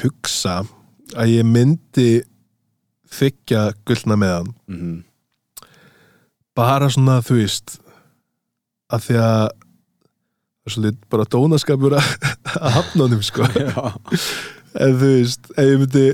[0.00, 0.62] hugsa
[1.16, 2.08] að ég myndi
[3.14, 4.54] þykja gullna með hann.
[4.70, 4.94] Mm
[6.54, 7.72] bara svona þú veist
[8.94, 9.46] að því að
[10.70, 12.12] svolítið bara dónaskapur að
[12.76, 13.48] hafna honum sko.
[14.74, 16.04] En þú veist, ef ég myndi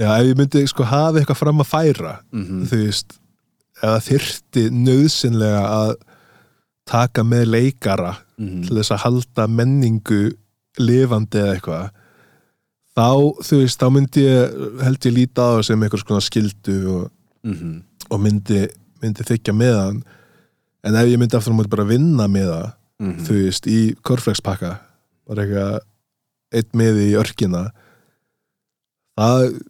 [0.00, 3.16] já, ef ég myndi sko hafa eitthvað fram að færa mm þú veist,
[3.80, 5.94] eða þyrfti nöðsynlega að
[6.88, 8.62] taka með leikara Mhm.
[8.68, 10.20] til þess að halda menningu
[10.80, 11.90] lifandi eða eitthvað
[12.96, 13.06] þá,
[13.46, 17.10] þú veist, þá myndi ég held ég líta á það sem eitthvað svona skildu og,
[17.44, 17.82] Mhm.
[18.10, 18.68] og myndi,
[19.02, 20.02] myndi þykja með hann
[20.84, 23.24] en ef ég myndi aftur á móti bara vinna með það Mhm.
[23.26, 24.78] þú veist, í korflexpakka
[25.28, 25.80] bara eitthvað
[26.52, 27.70] eitt með í örkina
[29.18, 29.60] það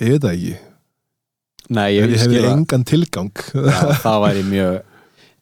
[0.00, 0.56] ég veit það ekki
[1.74, 4.74] Nei, ég, ég, hefði engan tilgang Já, það væri mjög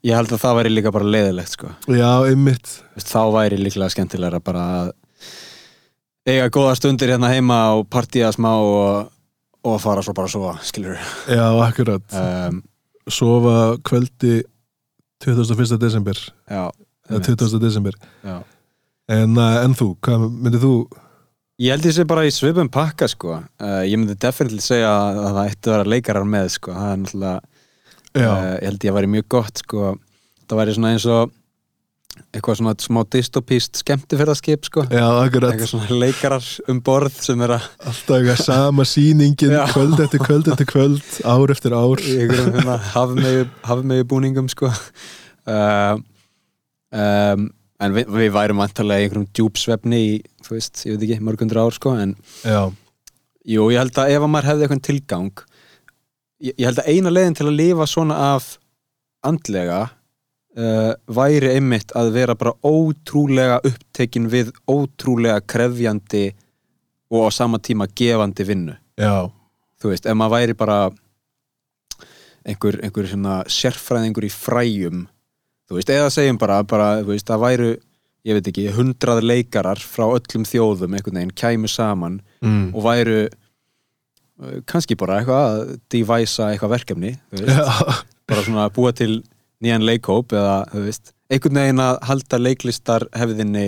[0.07, 1.73] ég held að það væri líka bara leiðilegt sko.
[1.89, 4.93] já, einmitt þá væri líklega skemmtilegra bara að
[6.29, 9.11] eiga góða stundir hérna heima og partíja smá og,
[9.67, 12.63] og fara svo bara svo skilur já, akkurat, um,
[13.11, 14.43] sofa kvöldi
[15.23, 15.79] 21.
[15.79, 16.71] desember já,
[17.11, 17.39] eða einmitt.
[17.43, 17.59] 20.
[17.63, 18.37] desember já.
[19.09, 20.75] en, uh, en þú, hvað myndið þú
[21.63, 23.41] ég held ég sé bara í svipum pakka sko.
[23.43, 26.79] uh, ég myndi definitíli segja að það ætti að vera leikarar með sko.
[26.79, 27.37] það er náttúrulega
[28.15, 29.95] uh, ég held ég að væri mjög gott sko.
[30.47, 31.35] það væri svona eins og
[32.31, 34.85] eitthvað svona smá dystopíst skemmtifyrðaskip sko.
[34.89, 39.65] Já, eitthvað svona leikarar um borð sem er að alltaf eitthvað sama sýningin Já.
[39.73, 42.05] kvöld eftir kvöld eftir kvöld, ár eftir ár.
[42.05, 42.79] Í einhverjum hérna,
[43.67, 44.71] hafmeyju búningum sko.
[45.43, 45.99] Uh,
[46.95, 47.49] um,
[47.83, 50.13] en við, við værum vantarlega í einhverjum djúpsvefni í,
[50.45, 52.71] þú veist, ég veit ekki, mörgundur ár sko en Já,
[53.49, 55.43] jú, ég held að ef að maður hefði eitthvað tilgang
[56.43, 58.53] ég, ég held að eina leiðin til að lifa svona af
[59.27, 59.81] andlega
[60.59, 66.31] uh, væri einmitt að vera bara ótrúlega upptekin við ótrúlega krefjandi
[67.13, 68.77] og á sama tíma gefandi vinnu.
[69.01, 69.29] Já,
[69.81, 70.79] þú veist, ef maður væri bara
[72.49, 75.07] einhver, einhver svona sérfræðingur í fræjum
[75.73, 77.69] þú veist, eða segjum bara, bara veist, það væru,
[78.29, 82.67] ég veit ekki hundrað leikarar frá öllum þjóðum einhvern veginn kæmu saman mm.
[82.75, 89.23] og væru uh, kannski bara eitthvað að devæsa eitthvað verkefni bara svona að búa til
[89.63, 93.67] nýjan leikhóp eða, þú veist, einhvern veginn að halda leiklistar hefðinni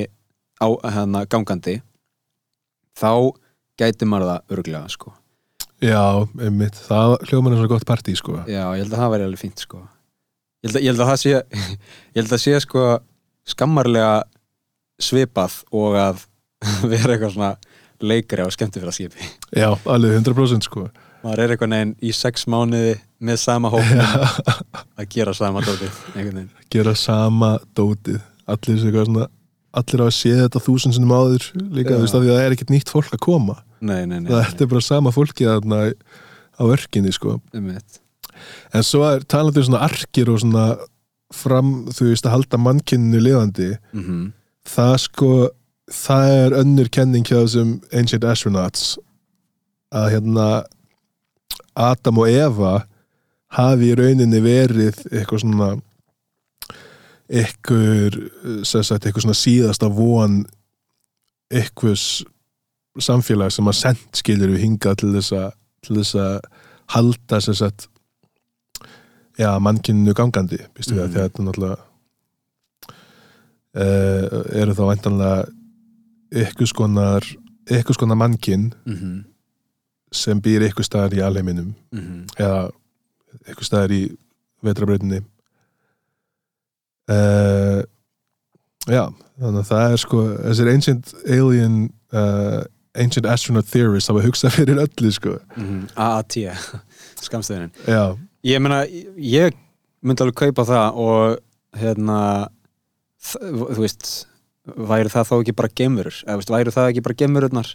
[0.63, 1.79] á hana gangandi
[2.99, 3.35] þá
[3.81, 5.15] gæti maður það örglega, sko.
[5.83, 6.79] Já, einmitt.
[6.87, 8.39] Það hljóman er svo gott partí, sko.
[8.47, 9.81] Já, ég held að það væri alveg fínt sko.
[10.65, 11.33] Ég held að, ég held að það sé
[12.15, 12.85] ég held að sé sko
[13.55, 14.13] skammarlega
[15.03, 16.23] svipað og að
[16.93, 17.51] vera eitthvað svona
[18.05, 19.27] leikari á skemmtifélagsskipi
[19.57, 20.87] Já, alveg 100% sko.
[21.25, 22.95] Maður er eitthvað neginn í sex mánuði
[23.25, 24.03] með sama hóknum
[25.01, 25.99] að gera sama dótið
[26.73, 28.21] gera sama dótið.
[28.45, 29.29] Allir sem eitthvað svona
[29.75, 32.73] allir á að sé þetta þúsund sinnum áður líka, þú veist, að það er ekkert
[32.75, 33.57] nýtt fólk að koma.
[33.85, 37.39] Nei, nei, nei, þetta er bara sama fólki þarna á örkinni, sko.
[37.57, 38.01] Um mitt
[38.75, 40.65] en svo er talandi um svona arkir og svona
[41.35, 44.25] fram, þú veist, að halda mannkynninu lifandi, mm
[44.65, 45.31] það sko
[45.93, 48.95] það er önnur kenning hjá þessum Ancient Astronauts.
[49.95, 50.47] Að hérna
[51.77, 52.73] Adam og Eva
[53.55, 55.71] hafi í rauninni verið eitthvað svona
[58.67, 60.43] sem sagt, eitthvað svona síðasta von
[61.55, 62.25] ykkurs
[63.01, 65.51] samfélag sem að send skilur við hingað til þess að
[65.85, 66.37] til þess að
[66.95, 67.89] halda sagt
[69.39, 71.09] já, mannkyninu gangandi býstu við Mhm.
[71.09, 71.79] að þetta náttúrulega
[73.75, 75.45] uh, eru þá væntanlega
[76.45, 77.27] ykkur skonar
[77.71, 79.23] ykkur skonar mannkyn mm
[80.15, 81.73] sem býr ykkur staðar í alheiminum.
[82.39, 82.69] Eða
[83.49, 84.03] ykkur staðar í
[84.65, 85.23] vetrabreytinni
[87.13, 87.81] uh,
[88.89, 89.05] já
[89.41, 91.81] þannig að það er sko þessir ancient alien
[92.15, 92.63] uh,
[92.95, 95.39] ancient astronaut theorists hafa hugsað fyrir öllu sko.
[95.99, 96.37] AAT
[97.27, 98.85] skamstöðinin já, Ég meina,
[99.17, 99.57] ég
[100.05, 101.37] myndi alveg kaupa það og
[101.81, 102.19] hérna
[103.25, 104.11] þú veist
[104.65, 107.71] væri það þá ekki bara gemurur eða veist, væri það ekki bara gemururnar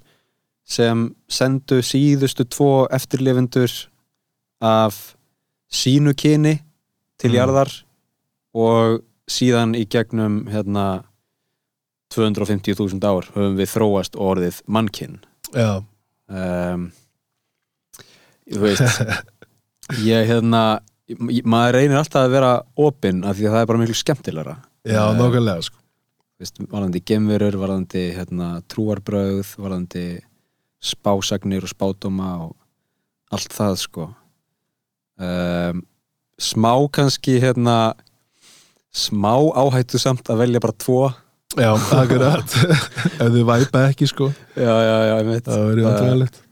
[0.69, 3.73] sem sendu síðustu tvo eftirlifundur
[4.61, 4.99] af
[5.71, 6.59] sínu kyni
[7.19, 7.35] til Mm.
[7.37, 7.71] jarðar
[8.55, 11.03] og síðan í gegnum hérna
[12.13, 15.19] 250.000 ár höfum við þróast orðið mannkinn
[15.53, 15.83] já,
[16.29, 16.87] um,
[18.49, 19.03] þú veist
[20.09, 20.63] ég hérna
[21.45, 24.55] maður reynir alltaf að vera opinn af því að það er bara miklu skemmtilegra.
[24.85, 25.75] Já, Eh, nákvæmlega sko.
[26.39, 30.03] veist, varðandi gemverur, varðandi hérna, trúarbrögð, varðandi
[30.81, 32.55] spásagnir og spádóma og
[33.35, 34.05] allt það sko
[35.19, 35.81] um,
[36.39, 37.93] smá kannski hérna
[38.95, 41.01] smá áhættu samt að velja bara tvo.
[41.57, 42.59] Já, akkurat.
[43.21, 44.29] Ef þið væpa ekki sko.
[44.55, 46.45] Já, já, já, ég veit það verður vandræðilegt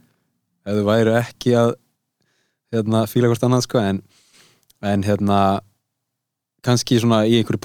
[0.68, 1.74] ef þau væru ekki að
[2.76, 4.02] hérna, fíla hvort annað sko en,
[4.84, 5.42] en hérna
[6.66, 7.62] kannski svona í einhverju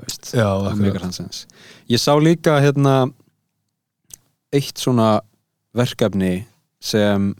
[0.00, 0.48] veist, já,
[0.78, 1.44] meikar akkurat.
[1.90, 3.10] ég sá líka hérna
[4.54, 5.18] eitt svona
[5.76, 6.46] verkefni
[6.80, 7.34] sem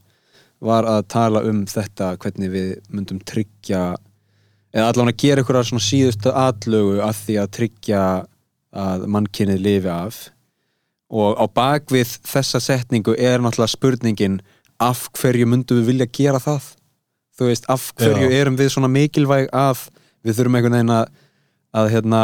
[0.64, 3.82] var að tala um þetta hvernig við myndum tryggja
[4.74, 8.02] eða allan að gera einhverja svona síðustu atlögu að því að tryggja
[8.78, 10.18] að mannkynnið lifi af.
[11.08, 14.40] Og á bakvið þessa setningu er náttúrulega spurningin
[14.82, 16.74] af hverju myndum við vilja gera það?
[17.38, 18.34] Þú veist, af hverju Já.
[18.42, 19.86] erum við svona mikilvæg að
[20.26, 21.06] við þurfum einhvern veginn að,
[21.78, 22.22] að hérna,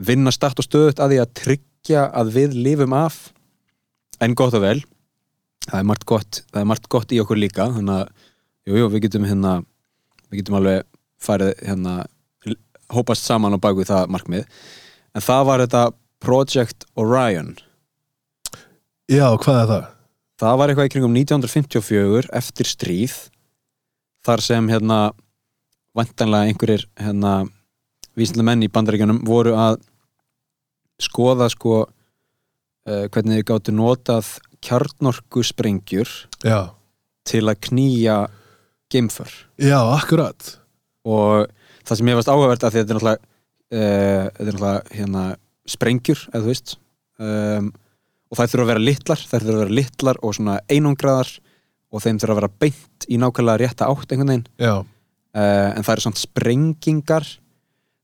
[0.00, 3.18] vinna start og stöðut að því að tryggja að við lifum af.
[4.22, 4.78] En gott og vel
[5.70, 8.28] það er margt gott, það er margt gott í okkur líka þannig að,
[8.66, 9.54] jú, jú, við getum hérna
[10.30, 10.86] við getum alveg
[11.20, 11.96] farið hérna,
[12.90, 14.60] hópast saman á bakvið það markmið,
[15.14, 15.84] en það var þetta
[16.20, 17.54] Project Orion
[19.10, 19.88] já, hvað er það?
[20.40, 23.16] það var eitthvað í kringum 1954 eftir stríð
[24.26, 25.00] þar sem hérna
[25.96, 27.34] vantanlega einhverjir hérna
[28.18, 29.80] vísinlega menn í bandaríkjunum voru að
[31.00, 34.34] skoða sko uh, hvernig þið gáttu notað
[34.64, 36.10] kjarnorku sprengjur
[36.44, 36.70] já,
[37.28, 38.18] til að knýja
[38.90, 39.30] geimför.
[39.60, 40.56] Já, akkurat.
[41.06, 41.46] Og
[41.86, 44.96] það sem ég varst áhugavert að því að þetta er náttúrulega uh, þetta er náttúrulega
[44.98, 45.24] hérna
[45.70, 46.74] sprengjur, eða þú veist
[47.20, 47.70] um,
[48.30, 51.30] og þær þurfa að vera litlar þær þurfa að vera litlar og svona einungraðar
[51.90, 54.46] og þeim þurfa að vera beint í nákvæmlega rétta átt einhvern veginn.
[54.60, 57.26] Já, uh, en það eru samt sprengingar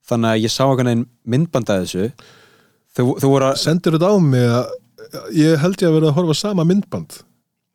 [0.07, 2.11] þannig að ég sá einhvern veginn myndbanda af þessu.
[2.97, 4.74] Þú, þú að sendur þetta á mig að
[5.37, 7.20] ég held ég að vera að horfa sama myndband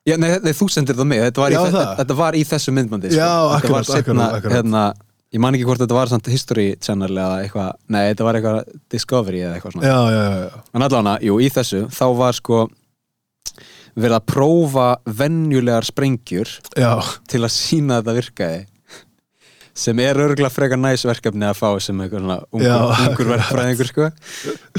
[0.07, 1.93] já, nei, nei, þú sendir á mig þetta var, Já, í, það.
[2.01, 3.21] þetta, var í þessu myndbandi sko.
[3.21, 4.55] Já, akkurat, seinna, akkurat, akkurat.
[4.57, 4.83] Hérna,
[5.31, 8.75] ég man ekki hvort þetta var samt History Channel eða eitthvað, nei þetta var eitthvað
[8.91, 12.65] Discovery eða eitthvað svona já, já, en allavega, jú, í þessu, þá var sko
[13.91, 14.89] verið að prófa
[15.19, 16.93] venjulegar sprengjur já.
[17.27, 18.61] til að sína að þetta virkaði
[19.81, 23.91] sem er örgulega frekar næs verkefni að fá sem einhver svona Já, ungur, ungur verkfræðingur
[23.91, 24.07] sko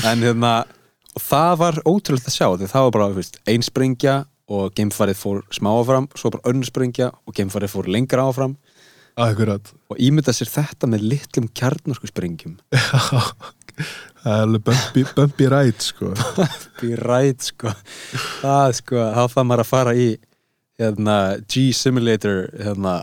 [0.09, 0.53] en hérna,
[1.12, 4.18] og það var ótrúlega að sjá því það var bara, þú veist, ein sprengja
[4.52, 8.56] og geimfarið fór smá áfram svo bara önnur sprengja og geimfarið fór lengra áfram.
[9.20, 9.72] Akkurat.
[9.93, 13.20] Og ímynda sér þetta með litlum kjarnorku sprengjum já,
[14.22, 16.12] það er alveg bumpy, bumpy ride sko.
[16.80, 17.72] Be right, sko.
[18.40, 20.06] Það, sko, þá það maður að fara í
[20.80, 22.94] hérna, G-Simulator hérna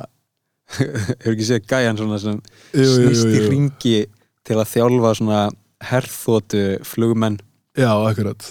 [0.77, 2.41] hefur ekki séð gæjan svona sem
[2.73, 3.99] snýst í ringi
[4.45, 5.43] til að þjálfa svona
[5.89, 7.39] herþótu flugmenn
[7.79, 8.49] já, akkurat.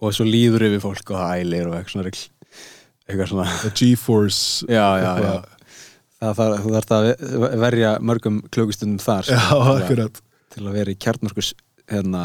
[0.00, 2.10] Og svo líður yfir fólk og það ælir og eitthvað svona
[3.06, 4.66] eitthvað svona G-Force.
[4.70, 5.34] Já, já, já.
[6.16, 7.06] Það þarf, þú þarf að
[7.44, 10.20] ve- verja mörgum klukustundum þar já, sko, til, að,
[10.54, 11.50] til að vera í kjarnorkus
[11.92, 12.22] hérna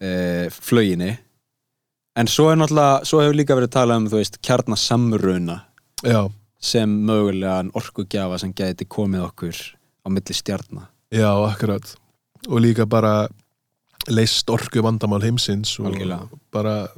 [0.00, 0.12] e,
[0.56, 1.10] flöginni
[2.18, 5.58] en svo er náttúrulega, svo hefur líka verið talað um veist, kjarnasamruna
[6.02, 6.22] já,
[6.58, 9.60] sem mögulega orkugjafa sem gæti komið okkur
[10.02, 10.88] á milli stjarna.
[11.14, 11.92] Já, akkurat.
[12.48, 13.28] Og líka bara
[14.08, 16.28] leist orku vandamál heimsins og Algjörlega.
[16.52, 16.88] bara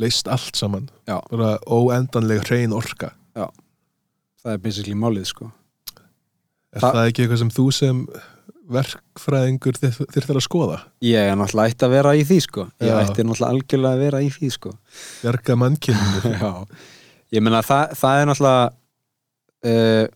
[0.00, 0.88] leist allt saman.
[1.08, 1.20] Já.
[1.30, 3.12] bara óendanleg hrein orka.
[4.40, 5.50] Það er basically málið sko.
[6.72, 7.98] Er Þa- það ekki eitthvað sem þú sem
[8.70, 10.78] verkfræðingur þyr- þyrftir að skoða?
[11.04, 12.64] Ég er náttúrulega ætti að vera í því sko.
[12.80, 13.00] Ég Já.
[13.04, 14.72] ætti náttúrulega algjörlega að vera í því sko.
[15.22, 16.32] Bjarga mannkyninu.
[16.40, 16.52] Já,
[17.36, 18.70] ég meina það, það er náttúrulega
[19.68, 20.06] uh,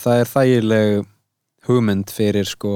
[0.00, 1.06] það er þægileg
[1.68, 2.72] hugmynd fyrir sko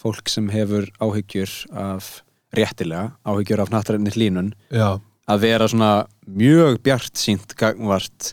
[0.00, 2.20] fólk sem hefur áhyggjur af
[2.56, 4.52] réttilega, áhyggjur af náttúrulega hlínun
[5.30, 5.90] að vera svona
[6.26, 8.32] mjög bjart sínt gangvart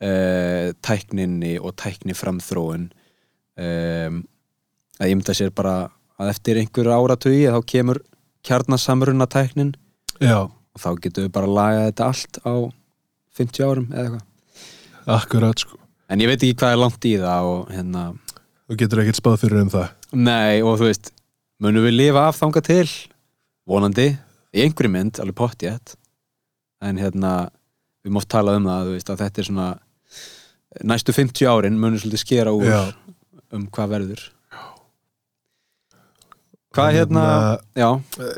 [0.00, 2.88] uh, tækninni og tækni framþróun
[3.60, 4.22] um,
[5.00, 8.02] að ég mynda sér bara að eftir einhverju áratugi þá kemur
[8.46, 9.74] kjarnasamruna tæknin
[10.20, 12.54] já, og þá getum við bara lagað þetta allt á
[13.40, 14.26] 50 árum eða eitthvað.
[15.10, 15.78] Akkurat sko.
[16.10, 18.02] En ég veit ekki hvað er langt í það og hérna
[18.66, 21.12] þú getur ekkert spáð fyrir um það nei og þú veist
[21.62, 22.88] munum við lifa af þanga til?
[23.70, 24.08] Vonandi.
[24.56, 25.94] Í einhverju mynd alveg pottjætt
[26.82, 27.50] en hérna
[28.02, 29.68] við mátt tala um það þú veist að þetta er svona
[30.90, 32.80] næstu 50 árin munum svolítið skera úr Já.
[33.52, 34.22] um hvað verður.
[36.74, 37.24] Hvað hérna
[37.74, 37.88] já.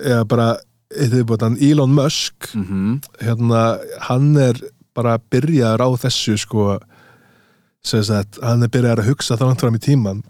[0.09, 0.49] Já, bara
[0.93, 3.79] yfirbútan Elon Musk mm hérna,
[4.09, 4.59] hann er
[4.97, 6.79] bara byrjaður á þessu sko
[7.85, 10.21] sem sagt, hann er byrjaður að hugsa langt fram í tíman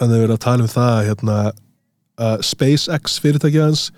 [0.00, 1.36] hann er verið að tala um það hérna,
[2.22, 3.90] að SpaceX fyrirtæki hans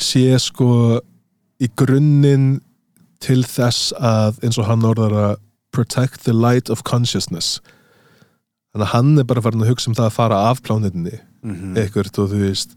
[0.00, 1.00] sé sko
[1.60, 2.60] í grunninn
[3.20, 5.32] til þess að eins og hann orðar að
[5.74, 7.60] protect the light of consciousness.
[8.72, 11.78] Þannig að hann er bara farin að hugsa um það að fara af plánutinni -hmm.
[11.78, 12.76] eitthvað og þú veist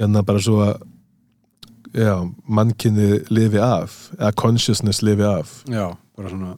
[0.00, 0.82] hérna bara svo að
[1.94, 2.14] já,
[2.48, 5.62] mannkinni lifi af eða consciousness lifi af.
[5.68, 6.56] Já, bara svona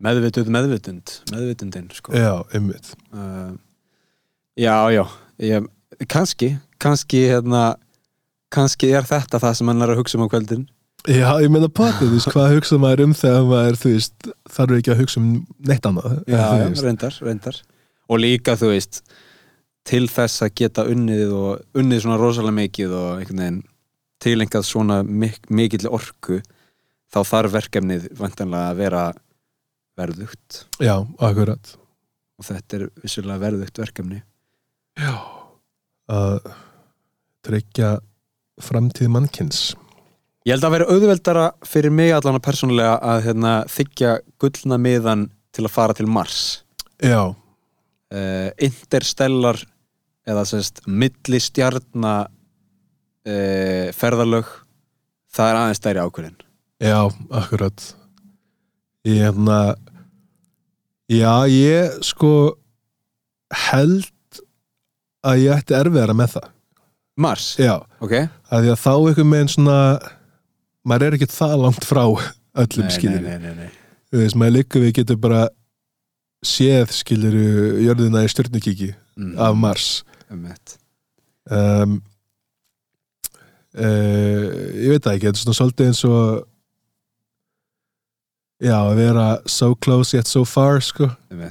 [0.00, 2.12] meðvitund meðvitund meðvitundin sko.
[2.12, 2.94] Já, einmitt.
[3.12, 3.56] Uh,
[4.56, 5.04] já, já
[5.40, 5.66] ég,
[6.08, 7.74] kannski, kannski hérna,
[8.52, 10.68] kannski er þetta það sem hann er að hugsa um á kvöldin.
[11.08, 14.76] Já, ég meina potið, þú veist, hvað hugsa maður um þegar maður, þú veist, þarf
[14.76, 15.30] ekki að hugsa um
[15.70, 17.60] neitt annað já, já, reyndar, reyndar.
[18.10, 19.00] Og líka, þú veist
[19.88, 23.60] til þess að geta unnið og unnið svona rosalega mikið og einhvern veginn
[24.20, 26.42] tilengað svona mik mikill orku
[27.10, 29.04] þá þarf verkefnið vantanlega að vera
[29.96, 30.64] verðugt.
[30.84, 31.72] Já, akkurat.
[32.36, 34.20] Og þetta er vissulega verðugt verkefni
[34.98, 35.14] já,
[36.10, 36.40] að
[37.46, 37.98] tryggja
[38.60, 39.60] framtíð mannkins
[40.48, 45.26] Ég held að vera auðveldara fyrir mig allan að persónulega að hérna, þykja gullna miðan
[45.52, 46.64] til að fara til Mars.
[47.02, 47.34] já,
[48.10, 49.54] Uh, interstellar
[50.26, 54.48] eða sérst milli stjarna uh, ferðalög
[55.30, 56.40] það er aðeins stærri ákvörðin.
[56.82, 56.98] já,
[57.30, 57.84] akkurat
[59.06, 59.76] ég hérna
[61.06, 62.32] já, ég sko
[63.68, 64.10] held
[65.26, 66.48] að ég ætti erfiðara með það
[67.20, 67.46] Mars?
[67.60, 68.12] já, Ok.
[68.50, 69.78] að því að þá einhvern veginn svona
[70.88, 72.86] maður er ekki það langt frá öllum
[73.58, 73.70] nei.
[74.10, 75.42] þú veist, maður líka við getur bara
[76.46, 77.34] séð skilur
[77.84, 79.86] jörðina í stjörnukíki Mm, af Mars
[80.30, 80.78] einmitt.
[81.50, 81.98] um,
[83.76, 84.46] uh,
[84.80, 86.46] ég veit það ekki, þetta er svona svolítið eins og
[88.64, 91.42] já, að vera so close yet so far sko ég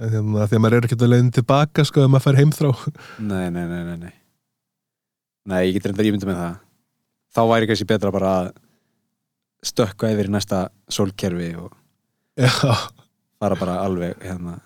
[0.00, 2.70] því að maður er ekkert að leiðin tilbaka sko ef maður fær heimþrá.
[3.20, 4.14] Nei, nei, nei, nei, nei.
[5.50, 6.56] Nei, ég get reyndar ímyndið með það.
[7.30, 8.50] Þá væri kannski betra bara að
[9.70, 11.74] stökka yfir í næsta sólkerfi og
[12.40, 12.50] já,
[13.40, 14.56] fara bara alveg hérna.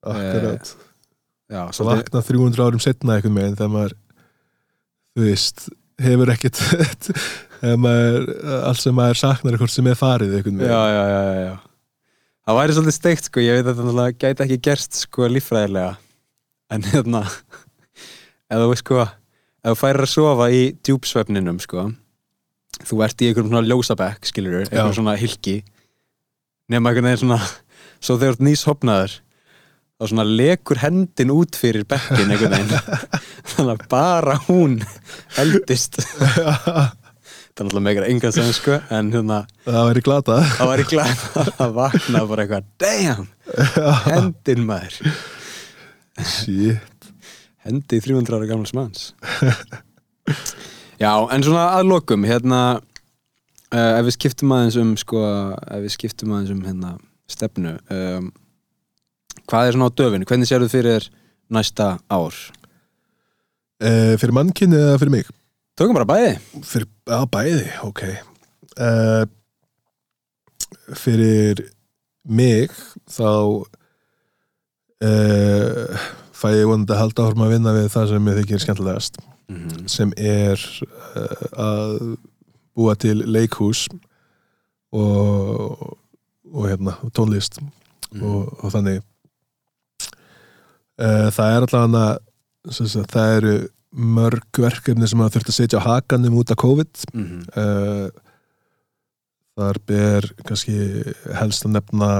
[0.00, 0.74] Akkurat.
[1.50, 3.96] Já, svo vakna 300 árum setna einhvern veginn þegar maður
[5.14, 5.66] þú veist,
[6.00, 6.60] hefur ekkert
[7.60, 8.30] þegar
[8.66, 10.62] allt sem maður saknar hvort sem er farið já, veginn.
[10.64, 11.69] Já, já, já, já
[12.50, 15.90] Það væri svolítið steikt sko, ég veit að þetta náttúrulega gæti ekki gerst sko líffræðilega.
[16.74, 17.20] En hérna
[18.50, 19.04] ef þú sko,
[19.62, 21.84] ef þú færir að sofa í djúpsvefninum sko
[22.88, 25.60] þú ert í einhverjum svona ljósabekk skilur, einhverjum svona hilki
[26.74, 27.38] nema einhvern veginn svona
[28.00, 29.16] svo þegar þú ert nýshopnaður
[29.94, 32.98] þá svona lekur hendin út fyrir bekkin einhvern veginn.
[33.52, 34.80] Þannig að bara hún
[35.38, 36.02] eldist
[37.50, 40.38] það er náttúrulega megar engan sem sko en hérna það væri glata.
[40.56, 41.24] Það í glæð
[41.64, 43.28] að vakna bara eitthvað damn,
[44.06, 45.14] hendin maður.
[46.20, 47.10] Shit.
[47.64, 49.10] Hendi 300 ára gamla manns.
[51.00, 55.24] Já, en svona að lokum hérna uh, ef við skiptum aðeins um sko,
[55.64, 56.94] ef við skiptum aðeins um hérna
[57.30, 58.30] stefnu um,
[59.48, 61.10] hvað er svona á döfinu, hvernig sér þú fyrir
[61.50, 62.36] næsta ár?
[63.80, 65.30] uh, fyrir mannkynni eða fyrir mig?
[65.80, 66.32] Tökum bara bæði.
[66.68, 68.02] Fyrir, á bæði, ok.
[68.76, 69.24] Uh,
[70.92, 71.62] fyrir
[72.28, 72.68] mig
[73.08, 73.64] þá
[75.08, 76.02] uh,
[76.36, 79.56] fæ ég vonandi að halda áfram að vinna við það sem ég þykir skemmtilegast mm
[79.56, 79.88] -hmm.
[79.88, 81.96] sem er uh, að
[82.76, 83.88] búa til leikhús
[84.92, 85.96] og,
[86.52, 87.56] og hérna, tónlist
[88.20, 89.00] og, og þannig.
[91.00, 92.20] Það er allavega
[93.08, 93.56] það eru
[93.92, 98.10] mörg verkefni sem að þurft að setja á hakanum út af COVID mm -hmm.
[99.58, 100.76] þar ber kannski
[101.34, 102.10] helst að nefna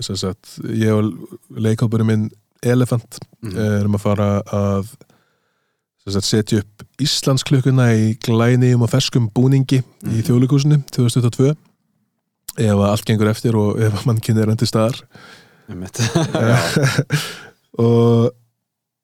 [0.00, 1.12] sem sagt ég og
[1.56, 2.30] leikópurinn minn
[2.62, 3.56] Elefant Mhm.
[3.56, 4.86] erum að fara að
[6.06, 10.22] sagt, setja upp Íslandsklukkuna í glæniðum og ferskum búningi í Mhm.
[10.22, 11.56] þjóðleikúsinu 2022
[12.58, 15.00] ef að allt gengur eftir og ef að mannkinn er endur staðar
[15.68, 15.96] Einmitt.
[17.78, 18.32] og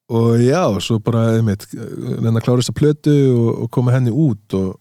[0.09, 4.55] og já, svo bara einmitt, reyna að klára þessa plötu og, og koma henni út
[4.55, 4.77] og,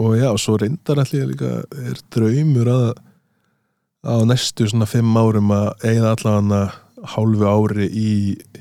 [0.00, 2.86] og já, svo reyndar allir líka er draumur að
[4.00, 6.62] á næstu svona fimm árum að eigða allavega
[7.14, 8.10] hálfu ári í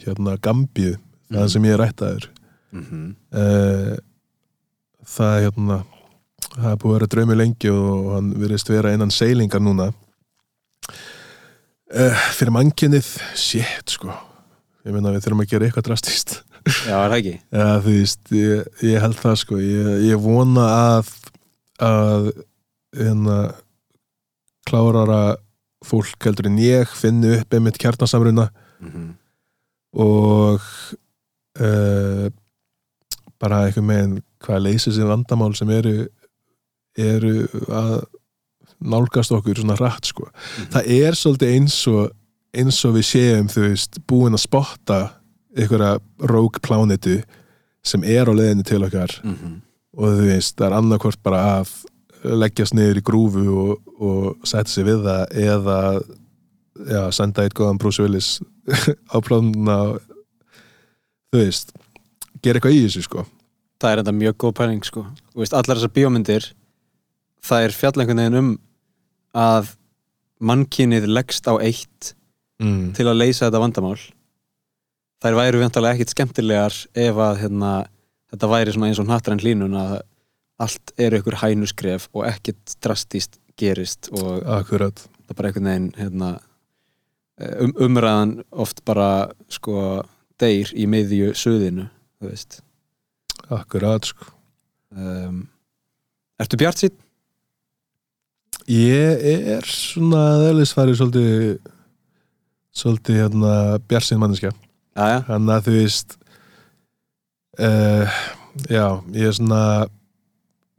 [0.04, 0.98] hérna Gambíu
[1.32, 2.30] það sem ég er ættaður
[2.70, 3.16] Mhm.
[3.34, 3.96] uh,
[5.02, 5.78] það er hérna
[6.54, 9.88] það er búið að vera draumi lengi og hann virðist vera innan seilingar núna.
[11.90, 14.14] Uh, fyrir mannkynnið shit sko
[14.85, 16.35] ég meina við þurfum að gera eitthvað drastist
[16.88, 20.68] já, er það ekki ja, þú veist, ég, ég held það sko ég, ég vona
[20.76, 21.14] að
[21.80, 22.30] að
[22.99, 23.38] hérna
[24.68, 25.22] klárara
[25.85, 29.10] fólk heldur en ég finni upp einmitt kjarnasamruna mm -hmm.
[29.95, 30.61] og
[31.60, 32.27] uh,
[33.39, 36.07] bara einhver meginn hvað leysir sér vandamál sem eru
[36.97, 38.03] eru að
[38.80, 40.30] nálgast okkur svona rætt sko.
[40.72, 42.11] það er svolítið eins og
[42.56, 45.00] eins og við séum þú veist búin að spotta
[45.58, 46.00] einhverja
[46.30, 47.20] rogue plánetu
[47.86, 49.20] sem er á leiðinu til okkar.
[49.24, 49.56] Mm -hmm.
[49.98, 51.70] og þú veist, það er annarkvort bara að
[52.24, 56.02] leggjast niður í grúfu og, og setja sig við það eða
[56.88, 58.42] já, senda eitt góðan Bruce Willis
[59.14, 60.00] á plánuna
[61.32, 61.74] þú veist
[62.42, 63.26] gera eitthvað í þessu sko.
[63.80, 65.06] Það er enda mjög góð pæling sko.
[65.36, 66.54] Veist, allar þessar bíómyndir
[67.46, 68.50] það er fjall einhvern veginn um
[69.38, 69.76] að
[70.40, 72.14] mannkynið leggst á eitt
[72.61, 72.94] mm.
[72.98, 73.98] til að leysa þetta vandamál
[75.23, 77.73] þær væru vantarlega ekkit skemmtilegar ef að hérna,
[78.31, 79.99] þetta væri eins og nattræn hlínun að
[80.60, 85.91] allt er ykkur hænuskref og ekkit drastíst gerist og akkurat það er bara einhvern veginn
[85.99, 86.31] hérna,
[87.60, 90.02] um, umræðan oft bara sko
[90.40, 91.88] deyr í miðju suðinu
[92.19, 92.61] þú veist
[93.52, 94.34] akkurat sko
[94.95, 95.48] um,
[96.40, 96.95] Ertu bjart sítt?
[98.69, 99.23] ég
[99.57, 100.22] er svona
[100.52, 101.57] eðlisfæri svolítið
[102.76, 103.54] svolítið hérna
[103.90, 104.52] bjarsinn manneskja.
[105.00, 106.18] Jæja, þannig að þú veist
[107.60, 108.20] uh,
[108.68, 108.86] já,
[109.16, 109.62] ég er svona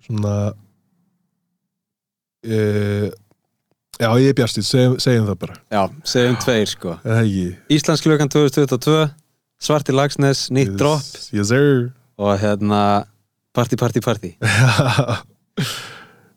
[0.07, 0.35] svona
[2.47, 3.07] uh,
[4.01, 5.83] já, ég er bjarstýtt segjum, segjum það bara, já,
[6.15, 6.99] segjum tveir sko.
[7.05, 7.47] Það ekki?
[7.79, 9.01] Íslandsklökan 2022
[9.61, 11.91] Svarti Lagsnes, nýtt drop yes, yes sir.
[12.21, 13.05] Og hérna
[13.53, 14.37] Party, party, party.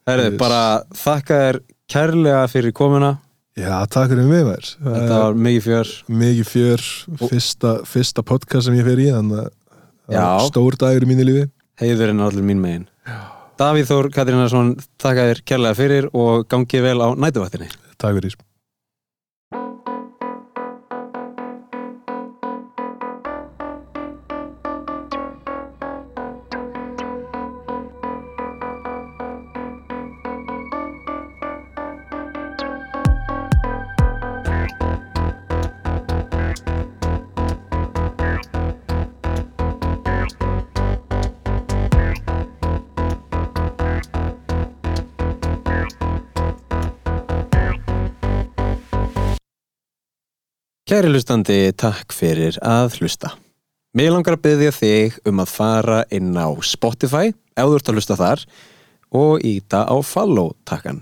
[0.04, 0.34] Yes.
[0.36, 1.58] bara þakka þér
[1.88, 3.14] kærlega fyrir komuna
[3.54, 5.92] Já, takk fyrir mig mér Þetta var mikið fjör.
[6.10, 6.86] Mikið fjör,
[7.22, 9.52] fyrsta, fyrsta podcast sem ég fer í Þannig
[10.24, 11.44] að stór dagur í mínu lífi.
[11.82, 12.88] Heiðurinn er allir mín megin.
[13.62, 17.70] Davíð Þór Katrínarsson, þakka þér kærlega fyrir og gangið vel á nætuvaktinni
[18.02, 18.34] Takk fyrir
[50.94, 53.32] Kæri hlustandi, takk fyrir að hlusta.
[53.98, 57.95] Mér langar að byggja þig um að fara inn á Spotify, ef þú ert að
[57.98, 58.44] hlusta þar,
[59.18, 60.99] og íta á follow takkan.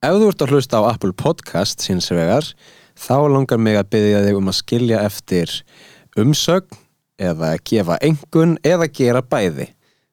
[0.00, 2.48] Ef þú ert að hlusta á Apple Podcast síns vegar,
[2.96, 5.52] þá langar mig að byggja þig um að skilja eftir
[6.16, 6.80] umsögn,
[7.20, 9.66] eða gefa engun, eða gera bæði.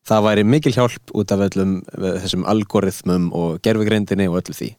[0.03, 4.69] Það væri mikil hjálp út af öllum eh, þessum algoritmum og gerfugreindinni og öllu því.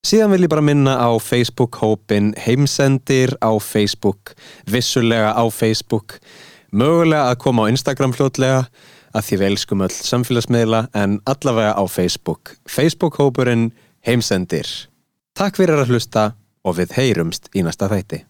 [0.00, 4.32] Síðan vil ég bara minna á Facebook-hópin heimsendir á Facebook,
[4.64, 6.16] vissulega á Facebook,
[6.72, 8.62] mögulega að koma á Instagram fljótlega
[9.12, 12.56] að því við elskum öll samfélagsmiðla en allavega á Facebook.
[12.64, 13.68] Facebook-hópurinn
[14.08, 14.72] heimsendir.
[15.36, 16.30] Takk fyrir að hlusta
[16.64, 18.24] og við heyrumst í næsta þætti.